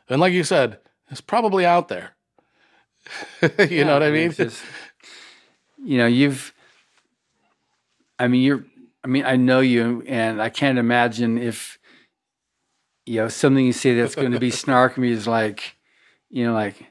And 0.08 0.20
like 0.20 0.32
you 0.32 0.42
said, 0.42 0.80
it's 1.08 1.20
probably 1.20 1.64
out 1.64 1.86
there. 1.86 2.16
you 3.70 3.84
know 3.84 3.92
what 3.92 4.02
I 4.02 4.10
mean? 4.10 4.32
Just- 4.32 4.60
you 5.78 5.98
know, 5.98 6.06
you've, 6.06 6.52
I 8.18 8.26
mean, 8.26 8.42
you're, 8.42 8.64
I 9.04 9.06
mean, 9.06 9.24
I 9.24 9.36
know 9.36 9.60
you, 9.60 10.02
and 10.08 10.42
I 10.42 10.48
can't 10.48 10.78
imagine 10.78 11.38
if, 11.38 11.78
you 13.06 13.16
know, 13.20 13.28
something 13.28 13.64
you 13.64 13.72
say 13.72 13.94
that's 13.94 14.14
going 14.14 14.32
to 14.32 14.40
be 14.40 14.50
snarky 14.62 15.08
is 15.10 15.26
like, 15.26 15.76
you 16.30 16.44
know, 16.46 16.52
like 16.54 16.90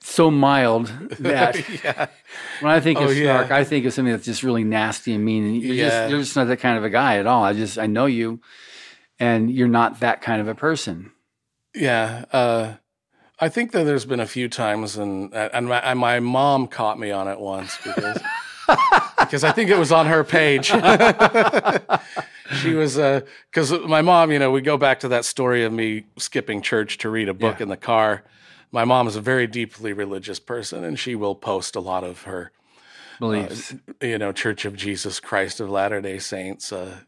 so 0.00 0.30
mild 0.30 0.86
that 1.18 1.68
yeah. 1.84 2.06
when 2.60 2.70
I 2.72 2.80
think 2.80 2.98
of 3.00 3.08
Oh, 3.08 3.10
yeah. 3.10 3.24
snark, 3.46 3.50
I 3.50 3.64
think 3.64 3.86
of 3.86 3.92
something 3.92 4.12
that's 4.12 4.24
just 4.24 4.42
really 4.42 4.64
nasty 4.64 5.14
and 5.14 5.24
mean. 5.24 5.44
And 5.44 5.56
you're 5.62 5.74
Yeah. 5.74 5.88
just, 5.88 6.10
you're 6.10 6.20
just 6.20 6.36
not 6.36 6.46
that 6.48 6.60
kind 6.60 6.78
of 6.78 6.84
a 6.84 6.90
guy 6.90 7.18
at 7.18 7.26
all. 7.26 7.42
I 7.44 7.52
just, 7.52 7.78
I 7.78 7.86
know 7.86 8.06
you, 8.06 8.40
and 9.18 9.50
you're 9.50 9.68
not 9.68 10.00
that 10.00 10.22
kind 10.22 10.40
of 10.40 10.48
a 10.48 10.54
person. 10.54 11.10
Yeah. 11.74 12.24
Uh, 12.32 12.74
I 13.40 13.48
think 13.48 13.72
that 13.72 13.84
there's 13.84 14.04
been 14.06 14.20
a 14.20 14.26
few 14.26 14.48
times, 14.48 14.96
and 14.96 15.34
and 15.34 15.68
my, 15.68 15.78
and 15.80 15.98
my 15.98 16.20
mom 16.20 16.68
caught 16.68 16.98
me 16.98 17.10
on 17.10 17.28
it 17.28 17.38
once 17.38 17.76
because 17.84 18.18
because 19.18 19.44
I 19.44 19.52
think 19.52 19.68
it 19.68 19.78
was 19.78 19.92
on 19.92 20.06
her 20.06 20.24
page. 20.24 20.70
She 22.62 22.74
was 22.74 22.96
because 22.96 23.72
uh, 23.72 23.78
my 23.86 24.02
mom, 24.02 24.30
you 24.32 24.38
know, 24.38 24.50
we 24.50 24.60
go 24.60 24.76
back 24.76 25.00
to 25.00 25.08
that 25.08 25.24
story 25.24 25.64
of 25.64 25.72
me 25.72 26.04
skipping 26.18 26.62
church 26.62 26.98
to 26.98 27.10
read 27.10 27.28
a 27.28 27.34
book 27.34 27.58
Yeah. 27.58 27.64
in 27.64 27.68
the 27.68 27.76
car. 27.76 28.24
My 28.72 28.84
mom 28.84 29.06
is 29.08 29.16
a 29.16 29.20
very 29.20 29.46
deeply 29.46 29.92
religious 29.92 30.38
person, 30.40 30.84
and 30.84 30.98
she 30.98 31.14
will 31.14 31.34
post 31.34 31.76
a 31.76 31.80
lot 31.80 32.04
of 32.04 32.22
her, 32.22 32.52
Beliefs. 33.20 33.74
you 34.00 34.18
know, 34.18 34.32
Church 34.32 34.64
of 34.64 34.76
Jesus 34.76 35.20
Christ 35.20 35.60
of 35.60 35.70
Latter 35.70 36.00
Day 36.00 36.18
Saints 36.18 36.72
uh, 36.72 36.98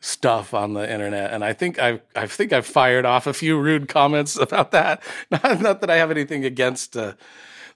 stuff 0.00 0.52
on 0.54 0.74
the 0.74 0.90
internet. 0.90 1.32
And 1.32 1.42
I 1.44 1.52
think 1.54 1.78
I, 1.78 2.00
I 2.14 2.26
think 2.26 2.52
I've 2.52 2.66
fired 2.66 3.06
off 3.06 3.26
a 3.26 3.32
few 3.32 3.58
rude 3.58 3.88
comments 3.88 4.36
about 4.40 4.70
that. 4.72 5.02
Not, 5.30 5.60
not 5.60 5.80
that 5.80 5.90
I 5.90 5.96
have 5.96 6.10
anything 6.10 6.44
against 6.44 6.96
uh, 6.96 7.14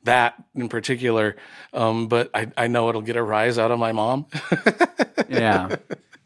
that 0.05 0.35
in 0.55 0.69
particular, 0.69 1.35
um, 1.73 2.07
but 2.09 2.31
I, 2.35 2.53
I 2.57 2.67
know 2.69 2.89
it'll 2.91 3.01
get 3.03 3.17
a 3.17 3.23
rise 3.23 3.59
out 3.59 3.71
of 3.71 3.79
my 3.79 3.93
mom. 3.93 4.27
yeah. 5.29 5.77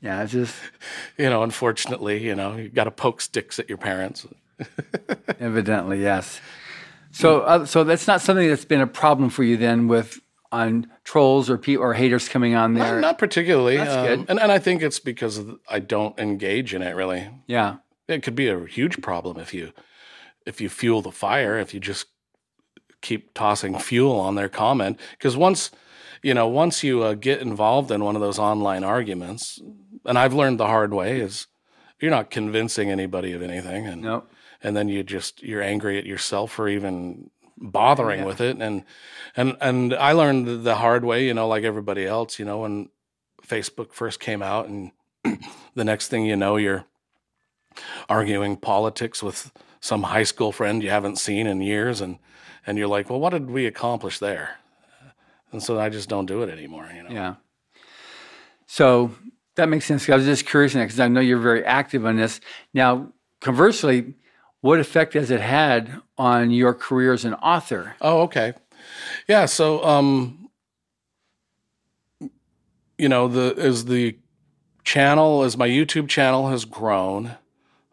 Yeah. 0.03 0.23
It's 0.23 0.33
just 0.33 0.55
you 1.19 1.31
know, 1.31 1.43
unfortunately, 1.43 2.23
you 2.23 2.35
know, 2.35 2.57
you 2.57 2.69
got 2.69 2.85
to 2.85 2.91
poke 2.91 3.21
sticks 3.23 3.59
at 3.59 3.69
your 3.69 3.79
parents. 3.79 4.27
evidently, 5.41 6.03
yes. 6.03 6.41
So, 7.11 7.41
uh, 7.41 7.67
so 7.67 7.85
that's 7.85 8.07
not 8.07 8.21
something 8.21 8.49
that's 8.49 8.65
been 8.65 8.81
a 8.81 8.87
problem 8.87 9.29
for 9.31 9.43
you 9.45 9.57
then 9.57 9.89
with 9.89 10.21
on 10.51 10.87
trolls 11.05 11.49
or 11.49 11.57
pe- 11.59 11.77
or 11.77 11.95
haters 11.95 12.29
coming 12.29 12.55
on 12.55 12.75
there. 12.75 13.01
not 13.01 13.19
particularly, 13.19 13.79
That's 13.79 13.95
um, 13.95 14.07
good. 14.07 14.31
and 14.31 14.41
and 14.41 14.53
I 14.53 14.59
think 14.59 14.83
it's 14.83 14.99
because 15.01 15.41
I 15.69 15.79
don't 15.79 16.19
engage 16.19 16.75
in 16.75 16.83
it 16.83 16.95
really. 16.95 17.29
yeah. 17.47 17.77
It 18.09 18.23
could 18.23 18.35
be 18.35 18.49
a 18.49 18.67
huge 18.67 19.01
problem 19.01 19.39
if 19.39 19.55
you 19.55 19.73
if 20.45 20.61
you 20.61 20.69
fuel 20.69 21.01
the 21.03 21.13
fire, 21.13 21.59
if 21.59 21.73
you 21.73 21.81
just 21.81 22.07
keep 23.01 23.33
tossing 23.33 23.79
fuel 23.79 24.19
on 24.19 24.35
their 24.35 24.49
comment. 24.49 24.99
Because 25.13 25.37
once 25.37 25.71
you 26.23 26.35
know, 26.35 26.47
once 26.47 26.83
you 26.85 27.03
uh, 27.03 27.15
get 27.15 27.41
involved 27.41 27.91
in 27.91 28.05
one 28.05 28.15
of 28.15 28.21
those 28.23 28.39
online 28.39 28.85
arguments, 28.85 29.61
and 30.05 30.19
I've 30.19 30.35
learned 30.35 30.59
the 30.61 30.67
hard 30.67 30.93
way 30.93 31.21
is 31.21 31.47
you're 32.01 32.11
not 32.11 32.31
convincing 32.31 32.91
anybody 32.91 33.33
of 33.33 33.43
anything, 33.43 33.87
and 33.87 34.03
No. 34.03 34.25
and 34.63 34.77
then 34.77 34.89
you 34.89 35.03
just 35.03 35.43
you're 35.43 35.63
angry 35.63 35.99
at 35.99 36.07
yourself 36.07 36.53
for 36.53 36.69
even 36.69 37.31
bothering 37.59 38.21
Yeah. 38.21 38.27
with 38.27 38.41
it 38.41 38.57
and 38.61 38.85
and 39.37 39.57
and 39.61 39.95
I 39.95 40.13
learned 40.13 40.65
the 40.65 40.75
hard 40.77 41.05
way 41.05 41.25
you 41.27 41.35
know 41.35 41.47
like 41.47 41.63
everybody 41.63 42.05
else 42.07 42.39
you 42.41 42.45
know 42.45 42.59
when 42.59 42.89
Facebook 43.47 43.93
first 43.93 44.19
came 44.19 44.43
out 44.43 44.67
and 44.69 44.91
the 45.77 45.85
next 45.85 46.09
thing 46.09 46.25
you 46.27 46.35
know 46.37 46.57
you're 46.57 46.85
arguing 48.09 48.57
politics 48.57 49.23
with 49.23 49.53
some 49.81 50.03
high 50.05 50.25
school 50.25 50.51
friend 50.51 50.83
you 50.83 50.91
haven't 50.91 51.17
seen 51.19 51.47
in 51.47 51.61
years 51.61 52.01
and 52.01 52.19
and 52.67 52.79
you're 52.79 52.89
like 52.89 53.09
well 53.09 53.21
what 53.21 53.31
did 53.31 53.49
we 53.49 53.65
accomplish 53.67 54.19
there 54.19 54.57
and 55.53 55.63
so 55.63 55.79
I 55.79 55.89
just 55.89 56.09
don't 56.09 56.27
do 56.27 56.43
it 56.43 56.51
anymore 56.51 56.91
you 56.95 57.03
know 57.05 57.11
Yeah. 57.11 57.35
So 58.67 59.13
that 59.57 59.69
makes 59.69 59.85
sense. 59.85 60.09
I 60.09 60.17
was 60.17 60.25
just 60.25 60.47
curious 60.47 60.75
because 60.75 61.01
I 61.01 61.09
know 61.09 61.21
you're 61.21 61.39
very 61.39 61.65
active 61.65 62.07
on 62.07 62.17
this. 62.17 62.41
Now, 62.73 63.13
conversely, 63.41 64.15
what 64.61 64.81
effect 64.81 65.15
has 65.15 65.31
it 65.31 65.41
had 65.41 66.01
on 66.17 66.51
your 66.51 66.73
career 66.73 67.13
as 67.13 67.25
an 67.25 67.35
author? 67.35 67.97
Oh, 68.01 68.23
okay. 68.23 68.55
Yeah, 69.29 69.47
so 69.47 69.85
um 69.85 70.49
you 72.97 73.09
know, 73.09 73.29
the 73.29 73.55
as 73.59 73.87
the 73.87 74.17
channel 74.85 75.43
as 75.43 75.57
my 75.57 75.69
YouTube 75.69 76.09
channel 76.09 76.49
has 76.49 76.65
grown, 76.65 77.37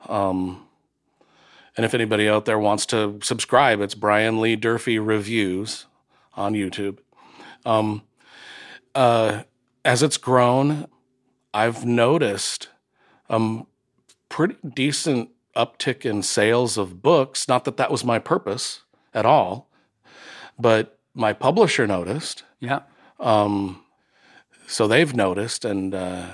um 0.07 0.65
and 1.75 1.85
if 1.85 1.93
anybody 1.93 2.27
out 2.27 2.45
there 2.45 2.59
wants 2.59 2.85
to 2.87 3.19
subscribe, 3.23 3.81
it's 3.81 3.95
Brian 3.95 4.41
Lee 4.41 4.55
Durfee 4.55 4.99
Reviews 4.99 5.85
on 6.35 6.53
YouTube. 6.53 6.99
Um 7.65 8.03
uh 8.95 9.43
as 9.83 10.03
it's 10.03 10.17
grown, 10.17 10.87
I've 11.53 11.85
noticed 11.85 12.69
um 13.29 13.67
pretty 14.29 14.55
decent 14.73 15.29
uptick 15.55 16.05
in 16.05 16.23
sales 16.23 16.77
of 16.77 17.01
books. 17.01 17.47
Not 17.47 17.65
that 17.65 17.77
that 17.77 17.91
was 17.91 18.03
my 18.05 18.19
purpose 18.19 18.81
at 19.13 19.25
all, 19.25 19.69
but 20.57 20.99
my 21.13 21.33
publisher 21.33 21.85
noticed. 21.87 22.43
Yeah. 22.59 22.81
Um, 23.19 23.83
so 24.67 24.87
they've 24.87 25.13
noticed, 25.13 25.65
and 25.65 25.93
uh, 25.93 26.27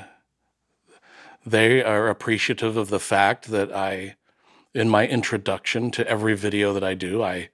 they 1.45 1.82
are 1.84 2.07
appreciative 2.09 2.78
of 2.78 2.89
the 2.89 2.99
fact 2.99 3.47
that 3.49 3.72
I, 3.72 4.18
in 4.74 4.89
my 4.89 5.07
introduction 5.07 5.89
to 5.91 6.07
every 6.07 6.36
video 6.36 6.74
that 6.74 6.84
I 6.84 6.93
do, 6.93 7.24
I 7.24 7.49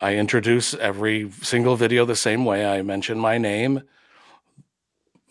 I 0.00 0.14
introduce 0.14 0.72
every 0.74 1.30
single 1.42 1.76
video 1.76 2.06
the 2.06 2.16
same 2.16 2.44
way. 2.46 2.64
I 2.64 2.80
mention 2.80 3.18
my 3.18 3.36
name, 3.36 3.82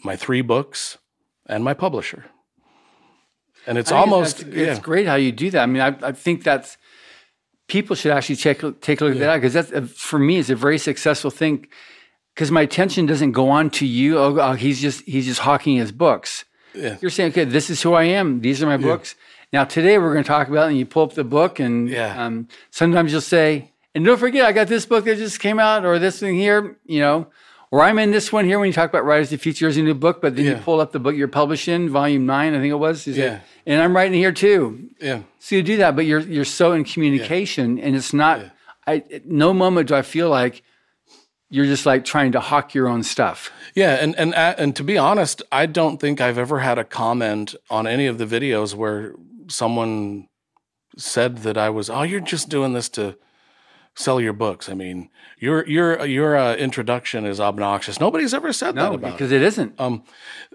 my 0.03 0.15
three 0.15 0.41
books, 0.41 0.99
and 1.49 1.63
my 1.63 1.73
publisher. 1.73 2.25
And 3.67 3.77
it's 3.77 3.91
almost 3.91 4.45
yeah. 4.45 4.71
it's 4.71 4.79
great 4.79 5.05
how 5.05 5.15
you 5.15 5.31
do 5.33 5.49
that. 5.51 5.63
I 5.63 5.65
mean, 5.65 5.81
I, 5.81 5.95
I 6.01 6.11
think 6.13 6.43
that's 6.43 6.77
people 7.67 7.95
should 7.95 8.11
actually 8.11 8.37
take 8.37 8.59
take 8.81 9.01
a 9.01 9.05
look 9.05 9.15
at 9.15 9.19
that 9.19 9.35
because 9.35 9.53
that's 9.53 9.71
for 9.99 10.17
me 10.17 10.37
it's 10.37 10.49
a 10.49 10.55
very 10.55 10.77
successful 10.77 11.29
thing 11.29 11.67
because 12.33 12.51
my 12.51 12.61
attention 12.61 13.05
doesn't 13.05 13.33
go 13.33 13.49
on 13.49 13.69
to 13.71 13.85
you. 13.85 14.17
Oh, 14.17 14.39
oh, 14.39 14.53
he's 14.53 14.79
just 14.79 15.03
he's 15.05 15.25
just 15.25 15.41
hawking 15.41 15.75
his 15.75 15.91
books. 15.91 16.45
Yeah. 16.73 16.97
You're 17.01 17.11
saying, 17.11 17.31
okay, 17.31 17.43
this 17.43 17.69
is 17.69 17.81
who 17.81 17.93
I 17.93 18.03
am. 18.03 18.41
These 18.41 18.63
are 18.63 18.67
my 18.67 18.77
books. 18.77 19.15
Now 19.51 19.65
today 19.65 19.97
we're 19.97 20.13
going 20.13 20.23
to 20.23 20.27
talk 20.27 20.47
about, 20.47 20.67
it, 20.67 20.69
and 20.69 20.77
you 20.77 20.85
pull 20.85 21.03
up 21.03 21.13
the 21.13 21.23
book, 21.23 21.59
and 21.59 21.89
Yeah. 21.89 22.23
um, 22.23 22.47
sometimes 22.69 23.11
you'll 23.11 23.21
say, 23.21 23.73
and 23.95 24.05
don't 24.05 24.19
forget, 24.19 24.45
I 24.45 24.51
got 24.51 24.67
this 24.67 24.85
book 24.85 25.05
that 25.05 25.17
just 25.17 25.39
came 25.39 25.59
out, 25.59 25.83
or 25.83 25.97
this 25.97 26.19
thing 26.19 26.35
here, 26.35 26.77
you 26.85 26.99
know, 26.99 27.27
or 27.71 27.81
I'm 27.83 27.99
in 27.99 28.11
this 28.11 28.31
one 28.31 28.45
here 28.45 28.57
when 28.59 28.67
you 28.67 28.73
talk 28.73 28.89
about 28.89 29.05
Writers 29.05 29.27
of 29.27 29.31
the 29.31 29.43
Future 29.43 29.67
as 29.67 29.77
a 29.77 29.81
new 29.81 29.93
book, 29.93 30.21
but 30.21 30.35
then 30.35 30.45
you 30.45 30.55
pull 30.55 30.79
up 30.81 30.91
the 30.91 30.99
book 30.99 31.15
you're 31.15 31.27
publishing, 31.27 31.89
volume 31.89 32.25
nine, 32.25 32.53
I 32.55 32.59
think 32.59 32.71
it 32.71 32.75
was. 32.75 33.07
Is 33.07 33.17
it- 33.17 33.21
Yeah. 33.21 33.39
and 33.65 33.81
I'm 33.81 33.95
writing 33.95 34.17
here 34.17 34.31
too. 34.31 34.89
yeah. 34.99 35.19
So 35.39 35.55
you 35.55 35.63
do 35.63 35.77
that, 35.77 35.95
but 35.95 36.05
you're 36.05 36.19
you're 36.21 36.45
so 36.45 36.73
in 36.73 36.83
communication, 36.83 37.79
and 37.79 37.95
it's 37.95 38.13
not. 38.13 38.41
I 38.87 39.03
at 39.13 39.25
no 39.27 39.53
moment 39.53 39.87
do 39.89 39.95
I 39.95 40.01
feel 40.01 40.29
like 40.29 40.63
you're 41.51 41.65
just 41.65 41.85
like 41.85 42.05
trying 42.05 42.31
to 42.33 42.39
hawk 42.39 42.73
your 42.73 42.87
own 42.87 43.03
stuff. 43.03 43.51
Yeah, 43.75 43.93
and 44.03 44.15
and 44.17 44.33
uh, 44.35 44.55
and 44.57 44.75
to 44.75 44.83
be 44.83 44.97
honest, 44.97 45.41
I 45.51 45.65
don't 45.67 45.99
think 45.99 46.19
I've 46.21 46.37
ever 46.37 46.59
had 46.59 46.77
a 46.79 46.83
comment 46.83 47.55
on 47.69 47.85
any 47.87 48.07
of 48.07 48.17
the 48.17 48.25
videos 48.25 48.73
where 48.75 49.13
someone 49.47 50.27
said 50.97 51.37
that 51.39 51.57
I 51.57 51.69
was, 51.69 51.89
"Oh, 51.89 52.01
you're 52.03 52.19
just 52.19 52.49
doing 52.49 52.73
this 52.73 52.89
to 52.89 53.15
sell 53.99 54.19
your 54.21 54.33
books." 54.33 54.69
I 54.69 54.73
mean, 54.73 55.09
your 55.37 55.65
your 55.67 56.05
your 56.05 56.35
uh, 56.37 56.55
introduction 56.55 57.25
is 57.25 57.39
obnoxious. 57.39 57.99
Nobody's 57.99 58.33
ever 58.33 58.51
said 58.53 58.75
that 58.75 58.89
No, 58.89 58.93
about 58.93 59.11
because 59.13 59.31
it. 59.31 59.41
it 59.41 59.45
isn't. 59.45 59.79
Um, 59.79 60.03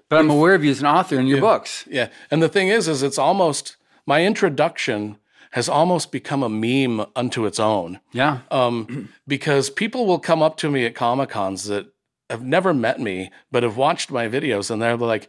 But 0.09 0.19
I'm 0.21 0.31
aware 0.31 0.55
of 0.55 0.65
you 0.65 0.71
as 0.71 0.81
an 0.81 0.87
author 0.87 1.19
in 1.19 1.27
your 1.27 1.41
books. 1.41 1.85
yeah, 1.91 2.09
and 2.31 2.43
the 2.43 2.49
thing 2.49 2.69
is, 2.69 2.89
is 2.89 3.03
it's 3.03 3.19
almost 3.19 3.77
my 4.07 4.25
introduction 4.25 5.17
has 5.53 5.69
almost 5.69 6.11
become 6.11 6.43
a 6.43 6.49
meme 6.49 7.07
unto 7.15 7.47
its 7.47 7.61
own. 7.61 8.01
Yeah. 8.13 8.39
um, 8.51 9.09
because 9.29 9.71
people 9.71 10.05
will 10.05 10.19
come 10.19 10.43
up 10.43 10.57
to 10.59 10.69
me 10.71 10.85
at 10.85 10.95
Comic 10.97 11.31
Cons 11.31 11.65
that 11.67 11.87
have 12.29 12.43
never 12.43 12.75
met 12.75 12.99
me, 13.01 13.31
but 13.53 13.63
have 13.63 13.77
watched 13.77 14.11
my 14.11 14.27
videos, 14.29 14.71
and 14.71 14.83
they're 14.83 14.97
like, 14.97 15.29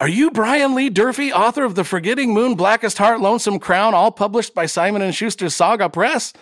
"Are 0.00 0.08
you 0.08 0.30
Brian 0.30 0.74
Lee 0.74 0.88
Durfee, 0.88 1.32
author 1.32 1.64
of 1.64 1.74
The 1.74 1.84
Forgetting 1.84 2.32
Moon, 2.32 2.54
Blackest 2.54 2.96
Heart, 2.98 3.20
Lonesome 3.20 3.58
Crown, 3.58 3.92
all 3.94 4.10
published 4.10 4.54
by 4.54 4.64
Simon 4.66 5.02
and 5.02 5.14
Schuster's 5.14 5.54
Saga 5.54 5.88
Press?" 5.90 6.32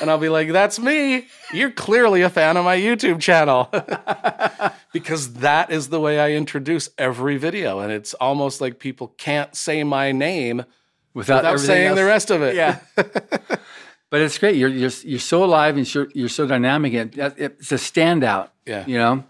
And 0.00 0.08
I'll 0.10 0.18
be 0.18 0.28
like, 0.28 0.52
"That's 0.52 0.78
me. 0.78 1.26
You're 1.52 1.70
clearly 1.72 2.22
a 2.22 2.30
fan 2.30 2.56
of 2.56 2.64
my 2.64 2.76
YouTube 2.76 3.20
channel." 3.20 3.68
because 4.92 5.34
that 5.34 5.70
is 5.70 5.88
the 5.88 6.00
way 6.00 6.20
I 6.20 6.30
introduce 6.32 6.88
every 6.96 7.36
video, 7.36 7.80
and 7.80 7.90
it's 7.92 8.14
almost 8.14 8.60
like 8.60 8.78
people 8.78 9.08
can't 9.18 9.54
say 9.54 9.82
my 9.84 10.12
name 10.12 10.64
Without, 11.12 11.44
without 11.44 11.60
saying 11.60 11.94
the 11.94 12.04
rest 12.04 12.30
of 12.30 12.42
it. 12.42 12.56
Yeah. 12.56 12.80
but 12.96 14.20
it's 14.20 14.36
great. 14.38 14.56
You're 14.56 14.68
you're 14.68 14.90
you're 15.04 15.18
so 15.20 15.44
alive 15.44 15.76
and 15.76 15.92
you're 15.94 16.08
you're 16.14 16.28
so 16.28 16.46
dynamic. 16.46 16.92
And 16.94 17.12
that- 17.12 17.38
it's 17.38 17.70
a 17.72 17.76
standout. 17.76 18.50
Yeah. 18.66 18.84
You 18.86 18.98
know, 18.98 19.24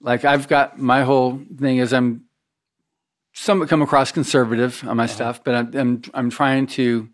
like 0.00 0.24
I've 0.24 0.48
got 0.48 0.78
my 0.78 1.02
whole 1.04 1.40
thing 1.58 1.76
is 1.78 1.92
I'm 1.92 2.24
somewhat 3.32 3.68
come 3.68 3.82
across 3.82 4.10
conservative 4.12 4.80
on 4.82 4.88
Uh-huh. 4.88 4.94
my 4.96 5.06
stuff, 5.06 5.44
but 5.44 5.54
I'm, 5.54 5.70
I'm 5.76 6.02
I'm 6.14 6.30
trying 6.30 6.66
to, 6.78 7.08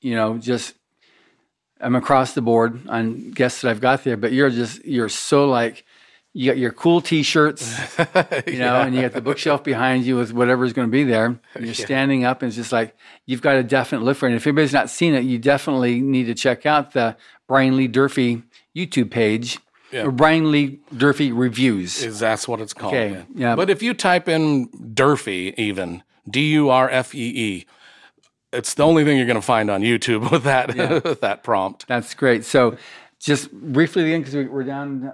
you 0.00 0.14
know, 0.16 0.38
just 0.38 0.74
I'm 1.84 1.94
across 1.94 2.34
the 2.34 2.42
board 2.42 2.88
on 2.88 3.30
guests 3.30 3.60
that 3.60 3.70
I've 3.70 3.80
got 3.80 4.04
there. 4.04 4.16
But 4.16 4.32
you're 4.32 4.50
just 4.50 4.84
you're 4.84 5.08
so 5.08 5.48
like. 5.48 5.84
You 6.36 6.50
got 6.50 6.58
your 6.58 6.72
cool 6.72 7.00
T-shirts, 7.00 7.96
you 8.48 8.58
know, 8.58 8.80
and 8.80 8.92
you 8.92 9.02
got 9.02 9.12
the 9.12 9.20
bookshelf 9.20 9.62
behind 9.62 10.02
you 10.04 10.16
with 10.16 10.32
whatever's 10.32 10.72
going 10.72 10.88
to 10.88 10.90
be 10.90 11.04
there. 11.04 11.26
And 11.26 11.40
You're 11.64 11.74
standing 11.74 12.24
up, 12.24 12.42
and 12.42 12.48
it's 12.48 12.56
just 12.56 12.72
like 12.72 12.96
you've 13.24 13.40
got 13.40 13.54
a 13.54 13.62
definite 13.62 14.02
look 14.02 14.16
for 14.16 14.26
it. 14.26 14.30
And 14.30 14.36
if 14.36 14.44
anybody's 14.44 14.72
not 14.72 14.90
seen 14.90 15.14
it, 15.14 15.22
you 15.22 15.38
definitely 15.38 16.00
need 16.00 16.24
to 16.24 16.34
check 16.34 16.66
out 16.66 16.90
the 16.92 17.16
Brian 17.46 17.76
Lee 17.76 17.86
Durfee 17.86 18.42
YouTube 18.74 19.12
page 19.12 19.60
Yeah. 19.92 20.08
Brian 20.08 20.50
Lee 20.50 20.80
Durfee 20.96 21.30
reviews. 21.30 22.02
Is 22.02 22.18
that's 22.18 22.48
what 22.48 22.60
it's 22.60 22.74
called? 22.74 22.94
Okay, 22.94 23.24
yeah. 23.36 23.54
But 23.54 23.70
if 23.70 23.80
you 23.80 23.94
type 23.94 24.28
in 24.28 24.68
Durfee, 24.92 25.54
even 25.56 26.02
D 26.28 26.50
U 26.54 26.68
R 26.68 26.90
F 26.90 27.14
E 27.14 27.18
E. 27.18 27.66
It's 28.54 28.74
the 28.74 28.84
only 28.84 29.04
thing 29.04 29.16
you're 29.16 29.26
going 29.26 29.34
to 29.36 29.42
find 29.42 29.70
on 29.70 29.82
YouTube 29.82 30.30
with 30.30 30.44
that 30.44 30.74
Yeah. 30.74 30.98
with 31.04 31.20
that 31.20 31.42
prompt. 31.42 31.86
That's 31.86 32.14
great. 32.14 32.44
So, 32.44 32.76
just 33.20 33.52
briefly 33.52 34.04
again, 34.04 34.22
because 34.22 34.34
we're 34.50 34.64
down, 34.64 35.12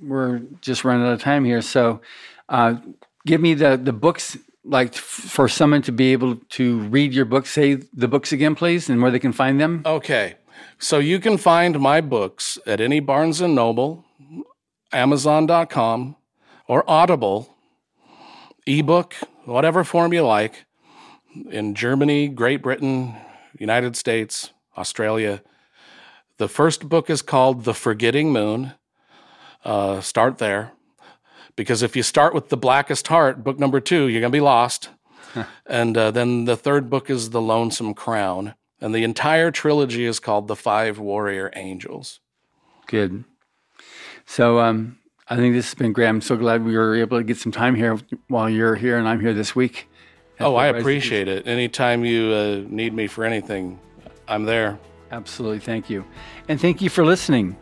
we're 0.00 0.40
just 0.60 0.84
running 0.84 1.06
out 1.06 1.12
of 1.12 1.20
time 1.20 1.44
here. 1.44 1.62
So, 1.62 2.00
uh, 2.48 2.76
give 3.26 3.40
me 3.40 3.54
the 3.54 3.76
the 3.76 3.92
books 3.92 4.36
like 4.64 4.94
for 4.94 5.48
someone 5.48 5.82
to 5.82 5.92
be 5.92 6.12
able 6.12 6.36
to 6.50 6.80
read 6.80 7.12
your 7.14 7.24
books. 7.24 7.50
Say 7.50 7.74
the 7.92 8.08
books 8.08 8.32
again, 8.32 8.54
please, 8.54 8.90
and 8.90 9.00
where 9.00 9.10
they 9.10 9.20
can 9.20 9.32
find 9.32 9.60
them. 9.60 9.82
Okay. 9.86 10.34
So 10.78 10.98
you 10.98 11.20
can 11.20 11.36
find 11.38 11.78
my 11.80 12.00
books 12.00 12.58
at 12.66 12.80
any 12.80 13.00
Barnes 13.00 13.40
and 13.40 13.54
Noble, 13.54 14.04
Amazon.com, 14.92 16.16
or 16.68 16.84
Audible, 16.88 17.54
ebook, 18.66 19.14
whatever 19.44 19.84
form 19.84 20.12
you 20.12 20.22
like, 20.26 20.65
in 21.50 21.74
Germany, 21.74 22.28
Great 22.28 22.62
Britain, 22.62 23.14
United 23.58 23.96
States, 23.96 24.50
Australia. 24.76 25.42
The 26.38 26.48
first 26.48 26.88
book 26.88 27.08
is 27.08 27.22
called 27.22 27.64
The 27.64 27.74
Forgetting 27.74 28.32
Moon. 28.32 28.72
Uh, 29.64 30.00
start 30.00 30.38
there. 30.38 30.72
Because 31.56 31.82
if 31.82 31.96
you 31.96 32.02
start 32.02 32.34
with 32.34 32.50
The 32.50 32.56
Blackest 32.56 33.08
Heart, 33.08 33.42
book 33.42 33.58
number 33.58 33.80
two, 33.80 34.08
you're 34.08 34.20
going 34.20 34.32
to 34.32 34.36
be 34.36 34.40
lost. 34.40 34.90
and 35.66 35.96
uh, 35.96 36.10
then 36.10 36.44
the 36.44 36.56
third 36.56 36.90
book 36.90 37.08
is 37.08 37.30
The 37.30 37.40
Lonesome 37.40 37.94
Crown. 37.94 38.54
And 38.80 38.94
the 38.94 39.04
entire 39.04 39.50
trilogy 39.50 40.04
is 40.04 40.20
called 40.20 40.48
The 40.48 40.56
Five 40.56 40.98
Warrior 40.98 41.50
Angels. 41.56 42.20
Good. 42.86 43.24
So, 44.26 44.58
um, 44.58 44.98
I 45.28 45.36
think 45.36 45.54
this 45.54 45.66
has 45.66 45.74
been 45.74 45.92
great. 45.92 46.06
I'm 46.06 46.20
so 46.20 46.36
glad 46.36 46.64
we 46.64 46.76
were 46.76 46.94
able 46.94 47.18
to 47.18 47.24
get 47.24 47.38
some 47.38 47.50
time 47.50 47.74
here 47.74 47.98
while 48.28 48.48
you're 48.48 48.76
here 48.76 48.96
and 48.98 49.08
I'm 49.08 49.20
here 49.20 49.34
this 49.34 49.56
week. 49.56 49.88
Oh, 50.40 50.54
I 50.54 50.66
appreciate 50.66 51.28
it. 51.28 51.46
Anytime 51.46 52.04
you 52.04 52.32
uh, 52.32 52.64
need 52.68 52.92
me 52.92 53.06
for 53.06 53.24
anything, 53.24 53.78
I'm 54.28 54.44
there. 54.44 54.78
Absolutely. 55.10 55.60
Thank 55.60 55.88
you. 55.88 56.04
And 56.48 56.60
thank 56.60 56.82
you 56.82 56.90
for 56.90 57.04
listening. 57.04 57.56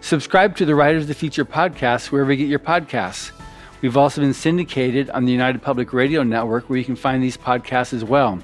Subscribe 0.00 0.56
to 0.56 0.64
the 0.64 0.74
Writers 0.74 1.02
of 1.02 1.08
the 1.08 1.14
Future 1.14 1.44
podcast 1.44 2.10
wherever 2.10 2.32
you 2.32 2.38
get 2.38 2.48
your 2.48 2.58
podcasts. 2.58 3.32
We've 3.82 3.96
also 3.96 4.20
been 4.20 4.34
syndicated 4.34 5.10
on 5.10 5.24
the 5.24 5.32
United 5.32 5.62
Public 5.62 5.92
Radio 5.92 6.22
Network 6.22 6.68
where 6.68 6.78
you 6.78 6.84
can 6.84 6.96
find 6.96 7.22
these 7.22 7.36
podcasts 7.36 7.92
as 7.92 8.04
well. 8.04 8.40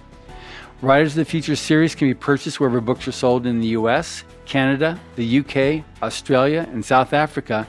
Writers 0.82 1.12
of 1.12 1.16
the 1.16 1.24
Future 1.24 1.56
series 1.56 1.94
can 1.94 2.08
be 2.08 2.14
purchased 2.14 2.58
wherever 2.58 2.80
books 2.80 3.06
are 3.06 3.12
sold 3.12 3.46
in 3.46 3.60
the 3.60 3.68
US, 3.68 4.24
Canada, 4.44 5.00
the 5.16 5.38
UK, 5.38 5.84
Australia, 6.02 6.68
and 6.72 6.84
South 6.84 7.12
Africa, 7.12 7.66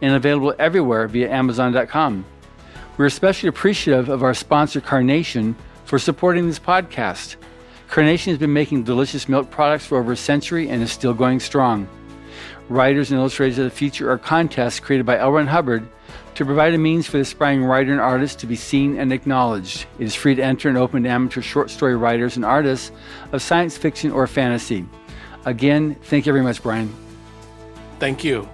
and 0.00 0.14
available 0.14 0.54
everywhere 0.58 1.08
via 1.08 1.30
Amazon.com. 1.30 2.24
We're 2.96 3.06
especially 3.06 3.48
appreciative 3.48 4.08
of 4.08 4.22
our 4.22 4.34
sponsor, 4.34 4.80
Carnation, 4.80 5.56
for 5.84 5.98
supporting 5.98 6.46
this 6.46 6.58
podcast. 6.58 7.36
Carnation 7.88 8.30
has 8.32 8.38
been 8.38 8.52
making 8.52 8.84
delicious 8.84 9.28
milk 9.28 9.50
products 9.50 9.86
for 9.86 9.98
over 9.98 10.12
a 10.12 10.16
century 10.16 10.68
and 10.68 10.82
is 10.82 10.92
still 10.92 11.14
going 11.14 11.40
strong. 11.40 11.88
Writers 12.68 13.10
and 13.10 13.20
Illustrators 13.20 13.58
of 13.58 13.64
the 13.64 13.70
Future 13.70 14.10
are 14.10 14.18
contests 14.18 14.80
created 14.80 15.04
by 15.04 15.18
L. 15.18 15.32
Ron 15.32 15.46
Hubbard 15.46 15.86
to 16.34 16.44
provide 16.44 16.72
a 16.74 16.78
means 16.78 17.06
for 17.06 17.18
the 17.18 17.22
aspiring 17.22 17.64
writer 17.64 17.92
and 17.92 18.00
artist 18.00 18.38
to 18.40 18.46
be 18.46 18.56
seen 18.56 18.98
and 18.98 19.12
acknowledged. 19.12 19.86
It 19.98 20.04
is 20.04 20.14
free 20.14 20.34
to 20.34 20.42
enter 20.42 20.68
and 20.68 20.78
open 20.78 21.02
to 21.02 21.08
amateur 21.08 21.42
short 21.42 21.70
story 21.70 21.96
writers 21.96 22.36
and 22.36 22.44
artists 22.44 22.92
of 23.32 23.42
science 23.42 23.76
fiction 23.76 24.10
or 24.10 24.26
fantasy. 24.26 24.86
Again, 25.44 25.96
thank 26.04 26.26
you 26.26 26.32
very 26.32 26.44
much, 26.44 26.62
Brian. 26.62 26.94
Thank 27.98 28.24
you. 28.24 28.48